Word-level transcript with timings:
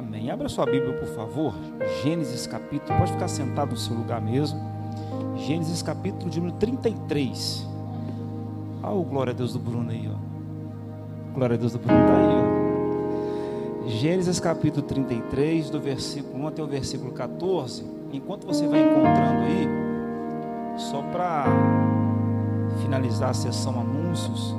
Amém. 0.00 0.30
Abra 0.30 0.48
sua 0.48 0.64
Bíblia, 0.64 0.94
por 0.94 1.08
favor. 1.08 1.52
Gênesis 2.02 2.46
capítulo, 2.46 2.98
pode 2.98 3.12
ficar 3.12 3.28
sentado 3.28 3.72
no 3.72 3.76
seu 3.76 3.94
lugar 3.94 4.18
mesmo. 4.18 4.58
Gênesis 5.36 5.82
capítulo 5.82 6.30
de 6.30 6.40
número 6.40 6.56
33. 6.56 7.68
Olha 8.82 8.94
o 8.94 9.04
glória 9.04 9.34
a 9.34 9.36
Deus 9.36 9.52
do 9.52 9.58
Bruno 9.58 9.90
aí, 9.90 10.10
ó. 10.10 11.34
Glória 11.34 11.54
a 11.54 11.58
Deus 11.58 11.72
do 11.72 11.78
Bruno 11.78 12.00
tá 12.06 12.16
aí, 12.16 13.84
ó. 13.84 13.88
Gênesis 13.90 14.40
capítulo 14.40 14.86
33, 14.86 15.68
do 15.68 15.78
versículo 15.78 16.44
1 16.44 16.48
até 16.48 16.62
o 16.62 16.66
versículo 16.66 17.12
14. 17.12 17.84
Enquanto 18.10 18.46
você 18.46 18.66
vai 18.66 18.80
encontrando 18.80 19.42
aí, 19.42 19.68
só 20.78 21.02
para 21.12 21.44
finalizar 22.80 23.28
a 23.28 23.34
sessão 23.34 23.78
anúncios, 23.78 24.56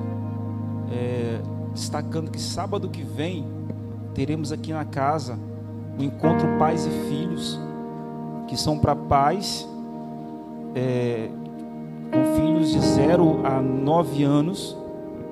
é, 0.92 1.42
destacando 1.74 2.30
que 2.30 2.40
sábado 2.40 2.90
que 2.90 3.02
vem 3.02 3.61
teremos 4.14 4.52
aqui 4.52 4.74
na 4.74 4.86
casa 4.86 5.38
o 5.98 6.04
encontro 6.04 6.48
pais 6.58 6.86
e 6.86 6.90
filhos, 7.10 7.60
que 8.48 8.58
são 8.58 8.80
para 8.80 8.96
pais 8.96 9.68
é, 10.76 11.30
com 12.12 12.36
filhos 12.36 12.72
de 12.72 12.80
0 12.80 13.46
a 13.46 13.62
9 13.62 14.24
anos, 14.24 14.78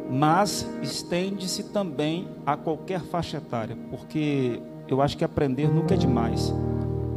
mas 0.10 0.68
estende-se 0.82 1.64
também 1.66 2.28
a 2.46 2.58
qualquer 2.58 3.02
faixa 3.02 3.38
etária, 3.38 3.78
porque 3.90 4.62
eu 4.88 5.02
acho 5.02 5.18
que 5.18 5.24
aprender 5.24 5.70
nunca 5.70 5.94
é 5.94 5.98
demais, 5.98 6.54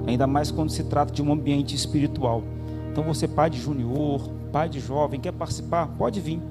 ainda 0.07 0.27
mais 0.27 0.51
quando 0.51 0.71
se 0.71 0.85
trata 0.85 1.13
de 1.13 1.23
um 1.23 1.33
ambiente 1.33 1.75
espiritual. 1.75 2.43
Então, 2.91 3.03
você, 3.03 3.27
pai 3.27 3.49
de 3.49 3.59
junior, 3.59 4.29
pai 4.53 4.69
de 4.69 4.79
jovem, 4.79 5.19
quer 5.19 5.33
participar? 5.33 5.87
Pode 5.97 6.21
vir. 6.21 6.43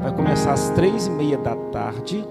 Vai 0.00 0.14
começar 0.14 0.54
às 0.54 0.70
três 0.70 1.06
e 1.06 1.10
meia 1.10 1.36
da 1.36 1.54
tarde 1.54 2.24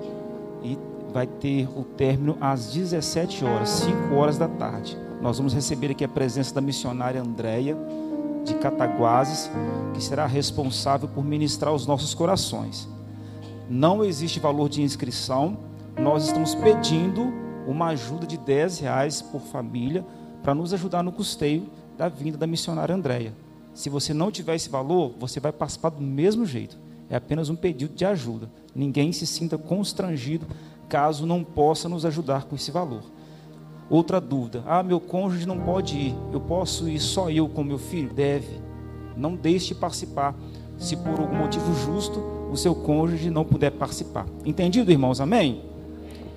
e 0.63 0.75
vai 1.11 1.27
ter 1.27 1.67
o 1.75 1.83
término 1.83 2.37
às 2.39 2.71
17 2.71 3.43
horas, 3.45 3.69
5 3.69 4.15
horas 4.15 4.37
da 4.37 4.47
tarde. 4.47 4.97
Nós 5.21 5.37
vamos 5.37 5.53
receber 5.53 5.91
aqui 5.91 6.03
a 6.03 6.07
presença 6.07 6.53
da 6.53 6.61
missionária 6.61 7.21
Andréia 7.21 7.77
de 8.45 8.53
Cataguases, 8.55 9.49
que 9.93 10.01
será 10.01 10.25
responsável 10.25 11.09
por 11.09 11.23
ministrar 11.23 11.73
os 11.73 11.85
nossos 11.85 12.13
corações. 12.13 12.87
Não 13.69 14.03
existe 14.03 14.39
valor 14.39 14.69
de 14.69 14.81
inscrição, 14.81 15.57
nós 15.97 16.25
estamos 16.25 16.55
pedindo 16.55 17.33
uma 17.67 17.87
ajuda 17.87 18.25
de 18.25 18.37
10 18.37 18.79
reais 18.79 19.21
por 19.21 19.41
família 19.41 20.05
para 20.41 20.55
nos 20.55 20.73
ajudar 20.73 21.03
no 21.03 21.11
custeio 21.11 21.69
da 21.97 22.07
vinda 22.07 22.37
da 22.37 22.47
missionária 22.47 22.95
Andréia. 22.95 23.33
Se 23.73 23.89
você 23.89 24.13
não 24.13 24.31
tiver 24.31 24.55
esse 24.55 24.69
valor, 24.69 25.13
você 25.19 25.39
vai 25.39 25.51
participar 25.51 25.89
do 25.89 26.01
mesmo 26.01 26.45
jeito. 26.45 26.77
É 27.09 27.15
apenas 27.15 27.49
um 27.49 27.55
pedido 27.55 27.93
de 27.93 28.05
ajuda. 28.05 28.49
Ninguém 28.73 29.11
se 29.11 29.27
sinta 29.27 29.57
constrangido 29.57 30.47
caso 30.89 31.25
não 31.25 31.43
possa 31.43 31.87
nos 31.87 32.03
ajudar 32.03 32.45
com 32.45 32.55
esse 32.55 32.71
valor. 32.71 33.03
Outra 33.89 34.19
dúvida: 34.19 34.63
ah, 34.67 34.83
meu 34.83 34.99
cônjuge 34.99 35.47
não 35.47 35.59
pode 35.59 35.97
ir, 35.97 36.15
eu 36.33 36.41
posso 36.41 36.89
ir 36.89 36.99
só 36.99 37.29
eu 37.29 37.47
com 37.47 37.63
meu 37.63 37.77
filho? 37.77 38.11
Deve. 38.13 38.59
Não 39.15 39.35
deixe 39.35 39.69
de 39.69 39.75
participar, 39.75 40.35
se 40.77 40.95
por 40.95 41.19
algum 41.19 41.35
motivo 41.35 41.73
justo 41.85 42.19
o 42.51 42.57
seu 42.57 42.73
cônjuge 42.73 43.29
não 43.29 43.45
puder 43.45 43.71
participar. 43.71 44.25
Entendido, 44.45 44.91
irmãos? 44.91 45.21
Amém? 45.21 45.61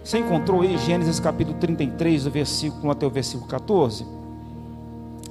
Você 0.04 0.18
encontrou 0.18 0.62
aí 0.62 0.76
Gênesis 0.78 1.20
capítulo 1.20 1.58
33, 1.58 2.24
do 2.24 2.30
versículo 2.30 2.88
1 2.88 2.90
até 2.90 3.06
o 3.06 3.10
versículo 3.10 3.48
14? 3.48 4.04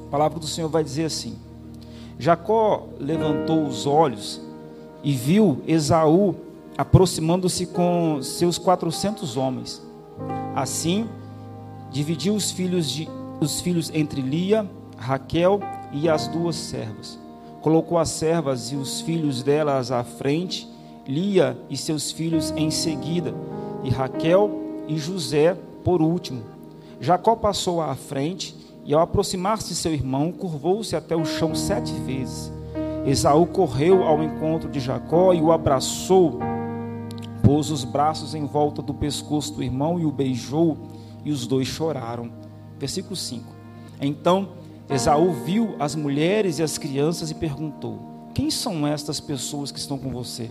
A 0.08 0.10
palavra 0.10 0.40
do 0.40 0.48
Senhor 0.48 0.70
vai 0.70 0.84
dizer 0.84 1.06
assim: 1.06 1.38
Jacó 2.18 2.88
levantou 3.00 3.64
os 3.64 3.86
olhos 3.86 4.42
e 5.04 5.14
viu 5.14 5.62
Esaú 5.68 6.36
aproximando-se 6.78 7.66
com 7.66 8.22
seus 8.22 8.58
quatrocentos 8.58 9.38
homens. 9.38 9.82
Assim, 10.56 11.08
dividiu 11.92 12.36
os 12.36 12.52
filhos, 12.52 12.90
de, 12.90 13.08
os 13.40 13.62
filhos 13.62 13.92
entre 13.94 14.22
Lia, 14.22 14.70
Raquel 14.98 15.60
e 15.92 16.10
as 16.10 16.28
duas 16.28 16.56
servas. 16.56 17.20
Colocou 17.62 17.98
as 17.98 18.10
servas 18.10 18.72
e 18.72 18.76
os 18.76 19.02
filhos 19.02 19.44
delas 19.44 19.92
à 19.92 20.04
frente, 20.04 20.68
Lia 21.08 21.58
e 21.70 21.78
seus 21.78 22.12
filhos 22.12 22.52
em 22.56 22.72
seguida, 22.72 23.34
e 23.84 23.90
Raquel 23.90 24.50
e 24.88 24.98
José 24.98 25.58
por 25.84 26.02
último. 26.02 26.44
Jacó 27.00 27.36
passou 27.36 27.82
à 27.82 27.96
frente 27.96 28.56
e, 28.86 28.94
ao 28.94 29.02
aproximar-se 29.02 29.76
seu 29.76 29.94
irmão, 29.94 30.32
curvou-se 30.32 30.96
até 30.96 31.16
o 31.16 31.26
chão 31.26 31.56
sete 31.56 31.94
vezes 31.94 32.52
Esaú 33.06 33.48
correu 33.48 34.04
ao 34.04 34.22
encontro 34.22 34.70
de 34.70 34.80
Jacó 34.80 35.34
e 35.34 35.42
o 35.42 35.52
abraçou, 35.52 36.38
pôs 37.52 37.70
os 37.70 37.84
braços 37.84 38.34
em 38.34 38.46
volta 38.46 38.82
do 38.82 38.94
pescoço 38.94 39.54
do 39.54 39.62
irmão 39.62 40.00
e 40.00 40.06
o 40.06 40.12
beijou, 40.12 40.78
e 41.26 41.32
os 41.32 41.46
dois 41.46 41.68
choraram. 41.68 42.32
Versículo 42.80 43.14
5. 43.14 43.44
Então 44.00 44.52
Esaú 44.90 45.34
viu 45.34 45.76
as 45.78 45.94
mulheres 45.94 46.60
e 46.60 46.64
as 46.64 46.78
crianças 46.78 47.30
e 47.30 47.36
perguntou: 47.36 48.00
Quem 48.34 48.50
são 48.50 48.88
estas 48.88 49.20
pessoas 49.20 49.70
que 49.70 49.80
estão 49.80 49.98
com 49.98 50.12
você? 50.12 50.50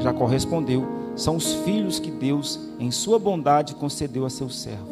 Jacó 0.00 0.26
respondeu: 0.26 0.84
São 1.14 1.36
os 1.36 1.54
filhos 1.54 2.00
que 2.00 2.10
Deus, 2.10 2.58
em 2.80 2.90
sua 2.90 3.20
bondade, 3.20 3.76
concedeu 3.76 4.26
a 4.26 4.30
seu 4.30 4.48
servo. 4.48 4.88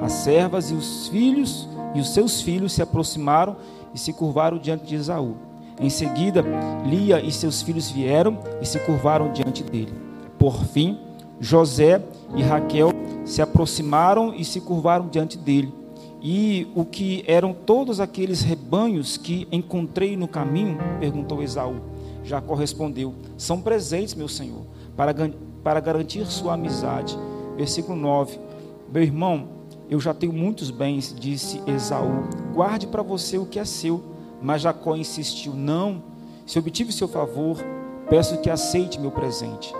As 0.00 0.12
servas 0.12 0.70
e 0.70 0.74
os 0.74 1.08
filhos 1.08 1.68
e 1.96 2.00
os 2.00 2.10
seus 2.10 2.40
filhos 2.40 2.74
se 2.74 2.80
aproximaram 2.80 3.56
e 3.92 3.98
se 3.98 4.12
curvaram 4.12 4.56
diante 4.56 4.86
de 4.86 4.94
Esaú. 4.94 5.34
Em 5.80 5.90
seguida, 5.90 6.44
Lia 6.86 7.20
e 7.20 7.32
seus 7.32 7.60
filhos 7.60 7.90
vieram 7.90 8.38
e 8.60 8.64
se 8.64 8.78
curvaram 8.78 9.32
diante 9.32 9.64
dele. 9.64 10.01
Por 10.42 10.64
fim, 10.64 10.98
José 11.38 12.02
e 12.34 12.42
Raquel 12.42 12.90
se 13.24 13.40
aproximaram 13.40 14.34
e 14.34 14.44
se 14.44 14.60
curvaram 14.60 15.06
diante 15.06 15.38
dele. 15.38 15.72
E 16.20 16.66
o 16.74 16.84
que 16.84 17.22
eram 17.28 17.54
todos 17.54 18.00
aqueles 18.00 18.42
rebanhos 18.42 19.16
que 19.16 19.46
encontrei 19.52 20.16
no 20.16 20.26
caminho? 20.26 20.78
perguntou 20.98 21.44
Esaú. 21.44 21.76
Jacó 22.24 22.56
respondeu: 22.56 23.14
São 23.38 23.60
presentes, 23.60 24.16
meu 24.16 24.26
senhor, 24.26 24.62
para, 24.96 25.14
para 25.62 25.78
garantir 25.78 26.26
sua 26.26 26.54
amizade. 26.54 27.16
Versículo 27.56 27.96
9: 27.96 28.36
Meu 28.92 29.04
irmão, 29.04 29.46
eu 29.88 30.00
já 30.00 30.12
tenho 30.12 30.32
muitos 30.32 30.72
bens, 30.72 31.14
disse 31.16 31.62
Esaú. 31.68 32.24
Guarde 32.52 32.88
para 32.88 33.04
você 33.04 33.38
o 33.38 33.46
que 33.46 33.60
é 33.60 33.64
seu. 33.64 34.02
Mas 34.42 34.62
Jacó 34.62 34.96
insistiu: 34.96 35.54
Não, 35.54 36.02
se 36.44 36.58
obtive 36.58 36.90
seu 36.90 37.06
favor, 37.06 37.58
peço 38.10 38.40
que 38.40 38.50
aceite 38.50 38.98
meu 38.98 39.12
presente. 39.12 39.72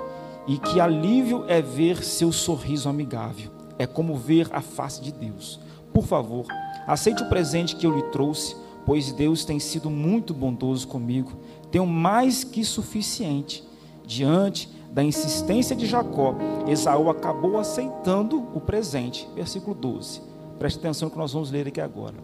E 0.46 0.58
que 0.58 0.80
alívio 0.80 1.44
é 1.48 1.62
ver 1.62 2.02
seu 2.02 2.32
sorriso 2.32 2.88
amigável. 2.88 3.50
É 3.78 3.86
como 3.86 4.16
ver 4.16 4.48
a 4.52 4.60
face 4.60 5.00
de 5.00 5.12
Deus. 5.12 5.60
Por 5.92 6.04
favor, 6.04 6.46
aceite 6.86 7.22
o 7.22 7.28
presente 7.28 7.76
que 7.76 7.86
eu 7.86 7.94
lhe 7.94 8.02
trouxe, 8.04 8.56
pois 8.84 9.12
Deus 9.12 9.44
tem 9.44 9.58
sido 9.58 9.88
muito 9.90 10.34
bondoso 10.34 10.88
comigo. 10.88 11.32
Tenho 11.70 11.86
mais 11.86 12.44
que 12.44 12.64
suficiente. 12.64 13.64
Diante 14.04 14.68
da 14.90 15.02
insistência 15.02 15.74
de 15.76 15.86
Jacó, 15.86 16.34
Esaú 16.66 17.08
acabou 17.08 17.58
aceitando 17.58 18.46
o 18.54 18.60
presente. 18.60 19.28
Versículo 19.34 19.74
12. 19.74 20.20
Preste 20.58 20.78
atenção 20.78 21.08
que 21.08 21.18
nós 21.18 21.32
vamos 21.32 21.50
ler 21.50 21.66
aqui 21.66 21.80
agora. 21.80 22.14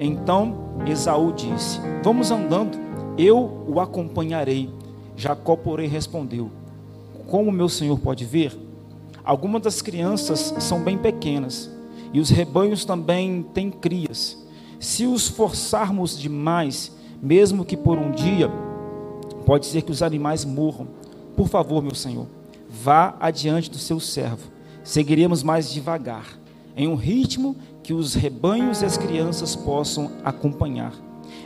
Então 0.00 0.76
Esaú 0.86 1.32
disse: 1.32 1.80
Vamos 2.02 2.30
andando, 2.30 2.78
eu 3.18 3.64
o 3.68 3.80
acompanharei. 3.80 4.70
Jacó, 5.14 5.56
porém, 5.56 5.88
respondeu: 5.88 6.50
Como 7.26 7.50
meu 7.50 7.68
senhor 7.68 7.98
pode 7.98 8.24
ver? 8.24 8.56
Algumas 9.24 9.62
das 9.62 9.82
crianças 9.82 10.54
são 10.60 10.82
bem 10.82 10.96
pequenas, 10.96 11.68
e 12.12 12.20
os 12.20 12.30
rebanhos 12.30 12.84
também 12.84 13.42
têm 13.54 13.70
crias. 13.70 14.38
Se 14.78 15.06
os 15.06 15.26
forçarmos 15.26 16.18
demais, 16.18 16.92
mesmo 17.20 17.64
que 17.64 17.76
por 17.76 17.98
um 17.98 18.12
dia, 18.12 18.48
pode 19.44 19.66
ser 19.66 19.82
que 19.82 19.90
os 19.90 20.02
animais 20.02 20.44
morram. 20.44 20.86
Por 21.36 21.48
favor, 21.48 21.82
meu 21.82 21.94
senhor, 21.94 22.26
vá 22.68 23.16
adiante 23.18 23.70
do 23.70 23.78
seu 23.78 23.98
servo. 23.98 24.48
Seguiremos 24.84 25.42
mais 25.42 25.72
devagar, 25.72 26.38
em 26.76 26.86
um 26.86 26.94
ritmo 26.94 27.56
que 27.82 27.92
os 27.92 28.14
rebanhos 28.14 28.82
e 28.82 28.84
as 28.84 28.96
crianças 28.96 29.56
possam 29.56 30.12
acompanhar. 30.24 30.92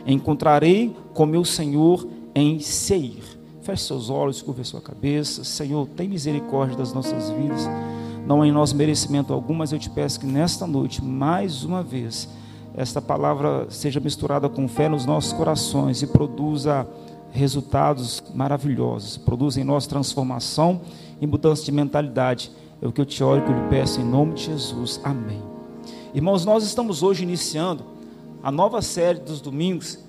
Encontrarei 0.05 0.95
com 1.13 1.25
meu 1.25 1.43
Senhor 1.43 2.07
em 2.35 2.59
Seir. 2.59 3.40
Feche 3.61 3.83
seus 3.83 4.09
olhos, 4.09 4.41
curva 4.41 4.63
sua 4.63 4.81
cabeça. 4.81 5.43
Senhor, 5.43 5.87
tem 5.95 6.09
misericórdia 6.09 6.75
das 6.75 6.93
nossas 6.93 7.29
vidas. 7.29 7.67
não 8.25 8.45
em 8.45 8.51
nosso 8.51 8.75
merecimento 8.75 9.33
algum, 9.33 9.53
mas 9.53 9.71
eu 9.71 9.79
te 9.79 9.89
peço 9.89 10.19
que 10.19 10.25
nesta 10.25 10.65
noite, 10.65 11.03
mais 11.03 11.63
uma 11.63 11.83
vez, 11.83 12.29
esta 12.75 13.01
palavra 13.01 13.67
seja 13.69 13.99
misturada 13.99 14.47
com 14.47 14.67
fé 14.67 14.87
nos 14.87 15.05
nossos 15.05 15.33
corações 15.33 16.01
e 16.01 16.07
produza 16.07 16.87
resultados 17.31 18.23
maravilhosos, 18.33 19.17
produza 19.17 19.59
em 19.59 19.63
nós 19.63 19.87
transformação 19.87 20.81
e 21.19 21.27
mudança 21.27 21.63
de 21.63 21.71
mentalidade. 21.71 22.51
É 22.81 22.87
o 22.87 22.91
que 22.91 23.01
eu 23.01 23.05
te 23.05 23.23
oro 23.23 23.43
e 23.47 23.53
lhe 23.53 23.69
peço 23.69 24.01
em 24.01 24.03
nome 24.03 24.33
de 24.33 24.45
Jesus. 24.45 24.99
Amém. 25.03 25.41
Irmãos, 26.13 26.45
nós 26.45 26.63
estamos 26.63 27.03
hoje 27.03 27.23
iniciando 27.23 27.83
a 28.43 28.51
nova 28.51 28.81
série 28.81 29.19
dos 29.19 29.39
domingos. 29.39 29.99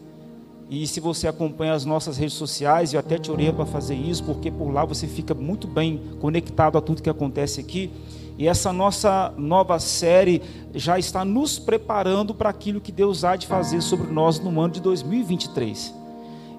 E 0.75 0.87
se 0.87 1.01
você 1.01 1.29
acompanha 1.29 1.75
as 1.75 1.85
nossas 1.85 2.17
redes 2.17 2.33
sociais, 2.33 2.95
eu 2.95 3.01
até 3.01 3.19
te 3.19 3.31
oriento 3.31 3.57
para 3.57 3.67
fazer 3.67 3.95
isso, 3.95 4.25
porque 4.25 4.51
por 4.51 4.71
lá 4.71 4.87
você 4.87 5.07
fica 5.07 5.35
muito 5.35 5.67
bem 5.67 6.01
conectado 6.19 6.79
a 6.79 6.81
tudo 6.81 7.03
que 7.03 7.11
acontece 7.11 7.61
aqui. 7.61 7.91
E 8.39 8.49
essa 8.49 8.73
nossa 8.73 9.35
nova 9.37 9.79
série 9.79 10.41
já 10.75 10.99
está 10.99 11.27
nos 11.27 11.59
preparando 11.59 12.35
para 12.35 12.49
aquilo 12.49 12.81
que 12.81 12.91
Deus 12.91 13.23
há 13.23 13.37
de 13.37 13.47
fazer 13.47 13.83
sobre 13.83 14.11
nós 14.11 14.39
no 14.39 14.59
ano 14.63 14.73
de 14.73 14.81
2023. 14.81 15.95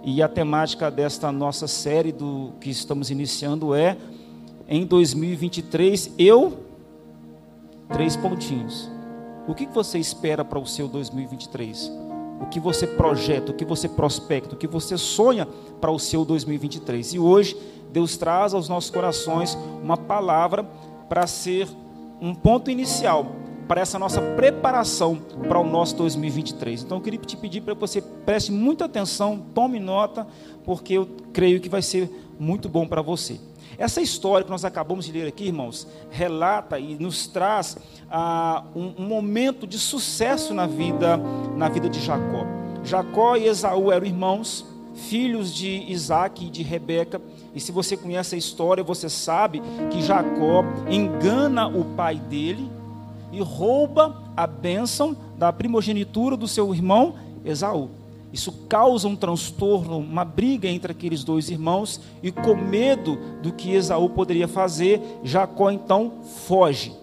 E 0.03 0.21
a 0.21 0.27
temática 0.27 0.91
desta 0.91 1.31
nossa 1.31 1.67
série 1.67 2.11
do 2.11 2.51
que 2.61 2.69
estamos 2.69 3.09
iniciando 3.09 3.73
é 3.73 3.97
em 4.67 4.85
2023 4.85 6.11
eu 6.19 6.59
três 7.91 8.15
pontinhos. 8.15 8.91
O 9.47 9.55
que 9.55 9.65
você 9.65 9.97
espera 9.97 10.45
para 10.45 10.59
o 10.59 10.67
seu 10.67 10.87
2023? 10.87 12.12
O 12.39 12.45
que 12.45 12.59
você 12.59 12.85
projeta, 12.85 13.51
o 13.51 13.55
que 13.55 13.65
você 13.65 13.87
prospecta, 13.87 14.55
o 14.55 14.57
que 14.57 14.67
você 14.67 14.97
sonha 14.97 15.47
para 15.79 15.91
o 15.91 15.99
seu 15.99 16.25
2023? 16.25 17.13
E 17.13 17.19
hoje 17.19 17.57
Deus 17.91 18.17
traz 18.17 18.53
aos 18.53 18.67
nossos 18.67 18.89
corações 18.89 19.57
uma 19.81 19.95
palavra 19.95 20.63
para 21.07 21.27
ser 21.27 21.67
um 22.19 22.33
ponto 22.33 22.71
inicial 22.71 23.27
para 23.67 23.81
essa 23.81 23.97
nossa 23.97 24.21
preparação 24.21 25.15
para 25.47 25.59
o 25.59 25.63
nosso 25.63 25.95
2023. 25.97 26.83
Então 26.83 26.97
eu 26.97 27.01
queria 27.01 27.19
te 27.19 27.37
pedir 27.37 27.61
para 27.61 27.73
que 27.73 27.81
você 27.81 28.01
preste 28.01 28.51
muita 28.51 28.85
atenção, 28.85 29.41
tome 29.53 29.79
nota, 29.79 30.27
porque 30.65 30.93
eu 30.93 31.07
creio 31.31 31.59
que 31.59 31.69
vai 31.69 31.81
ser 31.81 32.09
muito 32.39 32.67
bom 32.67 32.87
para 32.87 33.01
você. 33.01 33.39
Essa 33.77 34.01
história 34.01 34.43
que 34.43 34.51
nós 34.51 34.65
acabamos 34.65 35.05
de 35.05 35.11
ler 35.11 35.27
aqui, 35.27 35.45
irmãos, 35.45 35.87
relata 36.09 36.79
e 36.79 36.95
nos 36.95 37.27
traz 37.27 37.77
ah, 38.09 38.63
um, 38.75 38.93
um, 38.99 39.07
momento 39.07 39.65
de 39.65 39.79
sucesso 39.79 40.53
na 40.53 40.67
vida, 40.67 41.17
na 41.55 41.69
vida 41.69 41.89
de 41.89 41.99
Jacó. 41.99 42.45
Jacó 42.83 43.35
e 43.35 43.47
Esaú 43.47 43.91
eram 43.91 44.05
irmãos, 44.05 44.65
filhos 44.93 45.53
de 45.53 45.85
Isaac 45.91 46.45
e 46.45 46.49
de 46.49 46.61
Rebeca. 46.61 47.21
E 47.55 47.59
se 47.59 47.71
você 47.71 47.97
conhece 47.97 48.35
a 48.35 48.37
história, 48.37 48.83
você 48.83 49.09
sabe 49.09 49.61
que 49.89 50.01
Jacó 50.01 50.63
engana 50.89 51.67
o 51.67 51.85
pai 51.95 52.15
dele 52.15 52.69
e 53.31 53.41
rouba 53.41 54.21
a 54.37 54.45
bênção 54.45 55.15
da 55.37 55.51
primogenitura 55.51 56.37
do 56.37 56.47
seu 56.47 56.73
irmão 56.73 57.15
Esaú. 57.43 58.02
Isso 58.33 58.51
causa 58.67 59.07
um 59.07 59.15
transtorno, 59.15 59.99
uma 59.99 60.25
briga 60.25 60.67
entre 60.67 60.91
aqueles 60.91 61.23
dois 61.23 61.51
irmãos, 61.51 62.01
e 62.23 62.31
com 62.31 62.55
medo 62.55 63.15
do 63.43 63.53
que 63.53 63.71
Esaú 63.71 64.09
poderia 64.09 64.47
fazer, 64.47 64.99
Jacó 65.23 65.69
então 65.69 66.13
foge. 66.47 66.95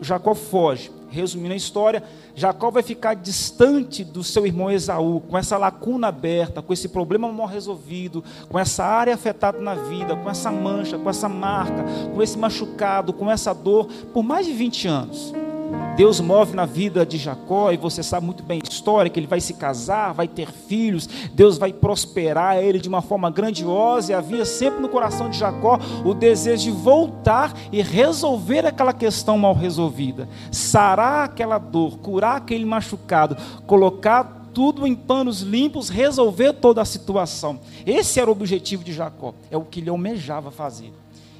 Jacó 0.00 0.34
foge. 0.34 0.90
Resumindo 1.10 1.52
a 1.52 1.56
história, 1.56 2.02
Jacó 2.34 2.70
vai 2.70 2.82
ficar 2.82 3.14
distante 3.14 4.04
do 4.04 4.22
seu 4.24 4.46
irmão 4.46 4.70
Esaú, 4.70 5.20
com 5.20 5.36
essa 5.36 5.58
lacuna 5.58 6.08
aberta, 6.08 6.62
com 6.62 6.72
esse 6.72 6.88
problema 6.88 7.30
mal 7.30 7.46
resolvido, 7.46 8.24
com 8.48 8.58
essa 8.58 8.84
área 8.84 9.14
afetada 9.14 9.58
na 9.58 9.74
vida, 9.74 10.16
com 10.16 10.30
essa 10.30 10.50
mancha, 10.50 10.98
com 10.98 11.10
essa 11.10 11.28
marca, 11.28 11.84
com 12.14 12.22
esse 12.22 12.38
machucado, 12.38 13.12
com 13.12 13.30
essa 13.30 13.54
dor, 13.54 13.86
por 14.14 14.22
mais 14.22 14.46
de 14.46 14.52
20 14.52 14.88
anos. 14.88 15.32
Deus 15.96 16.20
move 16.20 16.54
na 16.54 16.64
vida 16.64 17.04
de 17.04 17.18
Jacó, 17.18 17.72
e 17.72 17.76
você 17.76 18.04
sabe 18.04 18.24
muito 18.24 18.42
bem 18.44 18.60
a 18.64 18.68
história: 18.68 19.10
que 19.10 19.18
ele 19.18 19.26
vai 19.26 19.40
se 19.40 19.54
casar, 19.54 20.14
vai 20.14 20.28
ter 20.28 20.52
filhos, 20.52 21.08
Deus 21.34 21.58
vai 21.58 21.72
prosperar 21.72 22.56
ele 22.58 22.78
de 22.78 22.88
uma 22.88 23.02
forma 23.02 23.28
grandiosa, 23.30 24.12
e 24.12 24.14
havia 24.14 24.44
sempre 24.44 24.80
no 24.80 24.88
coração 24.88 25.28
de 25.28 25.36
Jacó 25.36 25.78
o 26.04 26.14
desejo 26.14 26.64
de 26.64 26.70
voltar 26.70 27.52
e 27.72 27.82
resolver 27.82 28.64
aquela 28.64 28.92
questão 28.92 29.36
mal 29.36 29.54
resolvida, 29.54 30.28
sarar 30.52 31.24
aquela 31.24 31.58
dor, 31.58 31.98
curar 31.98 32.36
aquele 32.36 32.64
machucado, 32.64 33.36
colocar 33.66 34.38
tudo 34.54 34.86
em 34.86 34.94
panos 34.94 35.40
limpos, 35.40 35.88
resolver 35.88 36.52
toda 36.54 36.80
a 36.80 36.84
situação. 36.84 37.60
Esse 37.84 38.20
era 38.20 38.30
o 38.30 38.32
objetivo 38.32 38.84
de 38.84 38.92
Jacó, 38.92 39.34
é 39.50 39.56
o 39.56 39.64
que 39.64 39.80
ele 39.80 39.90
almejava 39.90 40.50
fazer. 40.50 40.92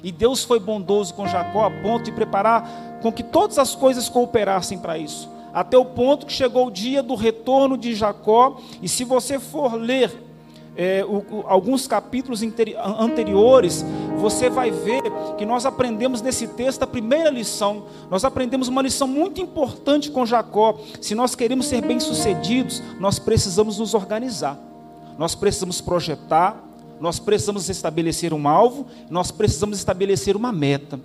E 0.03 0.11
Deus 0.11 0.43
foi 0.43 0.59
bondoso 0.59 1.13
com 1.13 1.27
Jacó 1.27 1.65
a 1.65 1.71
ponto 1.71 2.05
de 2.05 2.11
preparar 2.11 2.99
com 3.01 3.11
que 3.11 3.23
todas 3.23 3.57
as 3.57 3.75
coisas 3.75 4.07
cooperassem 4.09 4.77
para 4.77 4.97
isso. 4.97 5.29
Até 5.53 5.77
o 5.77 5.85
ponto 5.85 6.25
que 6.25 6.33
chegou 6.33 6.67
o 6.67 6.71
dia 6.71 7.01
do 7.01 7.15
retorno 7.15 7.77
de 7.77 7.95
Jacó. 7.95 8.57
E 8.81 8.87
se 8.87 9.03
você 9.03 9.39
for 9.39 9.73
ler 9.73 10.11
é, 10.75 11.03
o, 11.03 11.17
o, 11.17 11.43
alguns 11.47 11.87
capítulos 11.87 12.41
anteriores, 12.97 13.83
você 14.17 14.49
vai 14.49 14.71
ver 14.71 15.01
que 15.37 15.45
nós 15.45 15.65
aprendemos 15.65 16.21
nesse 16.21 16.47
texto 16.47 16.83
a 16.83 16.87
primeira 16.87 17.29
lição. 17.29 17.83
Nós 18.09 18.23
aprendemos 18.23 18.67
uma 18.67 18.81
lição 18.81 19.07
muito 19.07 19.41
importante 19.41 20.11
com 20.11 20.25
Jacó. 20.25 20.77
Se 21.01 21.15
nós 21.15 21.35
queremos 21.35 21.65
ser 21.65 21.81
bem-sucedidos, 21.81 22.81
nós 22.99 23.19
precisamos 23.19 23.79
nos 23.79 23.93
organizar. 23.93 24.57
Nós 25.17 25.35
precisamos 25.35 25.81
projetar, 25.81 26.63
nós 26.99 27.19
precisamos 27.19 27.69
estabelecer 27.69 28.33
um 28.33 28.47
alvo, 28.47 28.85
nós 29.09 29.31
precisamos 29.31 29.77
estabelecer 29.77 30.35
uma 30.35 30.51
meta. 30.51 30.99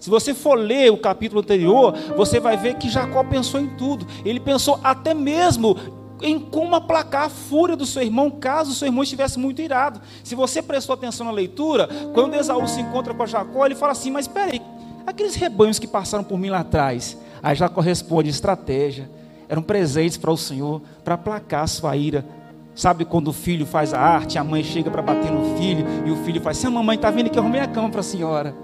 Se 0.00 0.10
você 0.10 0.34
for 0.34 0.54
ler 0.54 0.92
o 0.92 0.98
capítulo 0.98 1.40
anterior, 1.40 1.94
você 2.16 2.38
vai 2.38 2.56
ver 2.56 2.74
que 2.74 2.88
Jacó 2.88 3.24
pensou 3.24 3.60
em 3.60 3.76
tudo. 3.76 4.06
Ele 4.24 4.40
pensou 4.40 4.78
até 4.82 5.14
mesmo 5.14 5.76
em 6.22 6.38
como 6.38 6.74
aplacar 6.74 7.24
a 7.24 7.28
fúria 7.28 7.76
do 7.76 7.84
seu 7.84 8.02
irmão, 8.02 8.30
caso 8.30 8.70
o 8.70 8.74
seu 8.74 8.86
irmão 8.86 9.02
estivesse 9.02 9.38
muito 9.38 9.60
irado. 9.60 10.00
Se 10.24 10.34
você 10.34 10.62
prestou 10.62 10.94
atenção 10.94 11.26
na 11.26 11.32
leitura, 11.32 11.88
quando 12.14 12.34
Esaú 12.34 12.66
se 12.66 12.80
encontra 12.80 13.14
com 13.14 13.26
Jacó, 13.26 13.66
ele 13.66 13.74
fala 13.74 13.92
assim: 13.92 14.10
Mas 14.10 14.26
espera 14.26 14.52
aí, 14.52 14.62
aqueles 15.06 15.34
rebanhos 15.34 15.78
que 15.78 15.86
passaram 15.86 16.24
por 16.24 16.38
mim 16.38 16.50
lá 16.50 16.60
atrás. 16.60 17.16
Aí 17.42 17.54
Jacó 17.54 17.80
responde: 17.80 18.30
Estratégia, 18.30 19.10
eram 19.48 19.62
presentes 19.62 20.16
para 20.16 20.30
o 20.30 20.36
Senhor, 20.36 20.82
para 21.04 21.14
aplacar 21.14 21.64
a 21.64 21.68
sua 21.68 21.96
ira. 21.96 22.24
Sabe 22.76 23.06
quando 23.06 23.28
o 23.28 23.32
filho 23.32 23.64
faz 23.64 23.94
a 23.94 23.98
arte, 23.98 24.38
a 24.38 24.44
mãe 24.44 24.62
chega 24.62 24.90
para 24.90 25.00
bater 25.00 25.32
no 25.32 25.56
filho 25.56 25.86
e 26.04 26.10
o 26.10 26.16
filho 26.16 26.42
faz: 26.42 26.58
Se 26.58 26.66
a 26.66 26.70
mamãe 26.70 26.96
está 26.96 27.10
vendo 27.10 27.30
que 27.30 27.38
eu 27.38 27.42
arrumei 27.42 27.62
a 27.62 27.66
cama 27.66 27.88
para 27.88 28.00
a 28.00 28.04
senhora. 28.04 28.54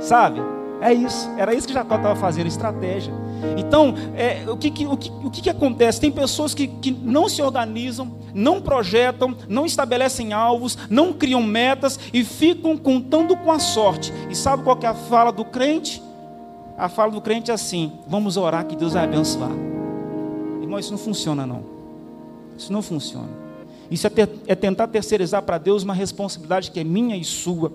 Sabe? 0.00 0.40
É 0.80 0.92
isso. 0.92 1.30
Era 1.38 1.54
isso 1.54 1.68
que 1.68 1.72
Jacó 1.72 1.94
estava 1.94 2.16
fazendo, 2.16 2.48
estratégia. 2.48 3.14
Então, 3.56 3.94
é, 4.16 4.42
o, 4.50 4.56
que, 4.56 4.68
o, 4.86 4.96
que, 4.96 5.12
o 5.24 5.30
que, 5.30 5.42
que 5.42 5.50
acontece? 5.50 6.00
Tem 6.00 6.10
pessoas 6.10 6.52
que, 6.52 6.66
que 6.66 6.90
não 6.90 7.28
se 7.28 7.40
organizam, 7.42 8.10
não 8.34 8.60
projetam, 8.60 9.36
não 9.48 9.64
estabelecem 9.64 10.32
alvos, 10.32 10.76
não 10.90 11.12
criam 11.12 11.42
metas 11.42 11.98
e 12.12 12.24
ficam 12.24 12.76
contando 12.76 13.36
com 13.36 13.52
a 13.52 13.60
sorte. 13.60 14.12
E 14.28 14.34
sabe 14.34 14.64
qual 14.64 14.76
que 14.76 14.84
é 14.84 14.88
a 14.88 14.94
fala 14.94 15.30
do 15.30 15.44
crente? 15.44 16.02
A 16.76 16.88
fala 16.88 17.12
do 17.12 17.20
crente 17.20 17.52
é 17.52 17.54
assim: 17.54 17.92
vamos 18.08 18.36
orar 18.36 18.66
que 18.66 18.74
Deus 18.74 18.94
vai 18.94 19.04
abençoar. 19.04 19.52
Irmão, 20.60 20.78
isso 20.78 20.90
não 20.90 20.98
funciona 20.98 21.46
não. 21.46 21.79
Isso 22.60 22.72
não 22.72 22.82
funciona. 22.82 23.28
Isso 23.90 24.06
é, 24.06 24.10
ter, 24.10 24.28
é 24.46 24.54
tentar 24.54 24.86
terceirizar 24.86 25.42
para 25.42 25.56
Deus 25.56 25.82
uma 25.82 25.94
responsabilidade 25.94 26.70
que 26.70 26.78
é 26.78 26.84
minha 26.84 27.16
e 27.16 27.24
sua. 27.24 27.72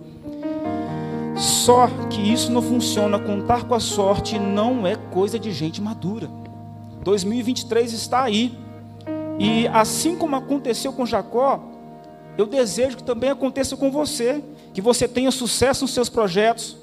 Só 1.35 1.87
que 2.09 2.21
isso 2.21 2.51
não 2.51 2.61
funciona. 2.61 3.17
Contar 3.17 3.65
com 3.65 3.73
a 3.73 3.79
sorte 3.79 4.37
não 4.37 4.85
é 4.85 4.95
coisa 4.95 5.39
de 5.39 5.51
gente 5.51 5.81
madura. 5.81 6.29
2023 7.03 7.91
está 7.93 8.23
aí. 8.23 8.55
E 9.39 9.67
assim 9.69 10.15
como 10.15 10.35
aconteceu 10.35 10.93
com 10.93 11.05
Jacó, 11.05 11.61
eu 12.37 12.45
desejo 12.45 12.97
que 12.97 13.03
também 13.03 13.31
aconteça 13.31 13.75
com 13.75 13.89
você. 13.89 14.43
Que 14.71 14.81
você 14.81 15.07
tenha 15.07 15.31
sucesso 15.31 15.83
nos 15.83 15.93
seus 15.95 16.09
projetos. 16.09 16.77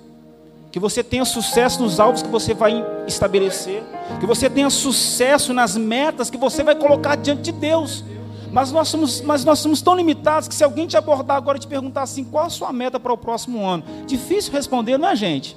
Que 0.72 0.80
você 0.80 1.04
tenha 1.04 1.24
sucesso 1.24 1.80
nos 1.80 2.00
alvos 2.00 2.22
que 2.22 2.28
você 2.28 2.52
vai 2.52 2.84
estabelecer 3.06 3.84
que 4.18 4.26
você 4.26 4.48
tenha 4.48 4.70
sucesso 4.70 5.52
nas 5.52 5.76
metas 5.76 6.30
que 6.30 6.36
você 6.36 6.62
vai 6.62 6.74
colocar 6.74 7.16
diante 7.16 7.42
de 7.42 7.52
Deus. 7.52 8.04
Mas 8.50 8.70
nós 8.70 8.88
somos, 8.88 9.20
mas 9.22 9.44
nós 9.44 9.58
somos 9.58 9.80
tão 9.80 9.94
limitados 9.94 10.46
que 10.46 10.54
se 10.54 10.62
alguém 10.62 10.86
te 10.86 10.96
abordar 10.96 11.36
agora 11.36 11.56
e 11.56 11.60
te 11.60 11.66
perguntar 11.66 12.02
assim, 12.02 12.22
qual 12.22 12.46
a 12.46 12.50
sua 12.50 12.72
meta 12.72 13.00
para 13.00 13.12
o 13.12 13.16
próximo 13.16 13.66
ano? 13.66 13.82
Difícil 14.06 14.52
responder, 14.52 14.98
não 14.98 15.08
é, 15.08 15.16
gente? 15.16 15.56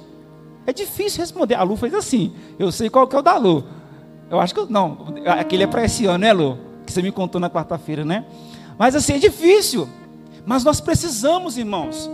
É 0.66 0.72
difícil 0.72 1.20
responder. 1.20 1.56
A 1.56 1.62
Lu 1.62 1.76
fez 1.76 1.92
assim. 1.92 2.32
Eu 2.58 2.72
sei 2.72 2.88
qual 2.88 3.06
que 3.06 3.14
é 3.14 3.18
o 3.18 3.22
da 3.22 3.36
Lu. 3.36 3.64
Eu 4.30 4.40
acho 4.40 4.54
que 4.54 4.72
não, 4.72 5.14
aquele 5.26 5.64
é 5.64 5.66
para 5.66 5.84
esse 5.84 6.06
ano, 6.06 6.18
né, 6.18 6.32
Lu? 6.32 6.58
Que 6.86 6.92
você 6.92 7.02
me 7.02 7.12
contou 7.12 7.40
na 7.40 7.50
quarta-feira, 7.50 8.04
né? 8.04 8.24
Mas 8.78 8.96
assim, 8.96 9.12
é 9.12 9.18
difícil. 9.18 9.88
Mas 10.46 10.62
nós 10.62 10.80
precisamos, 10.80 11.58
irmãos. 11.58 12.08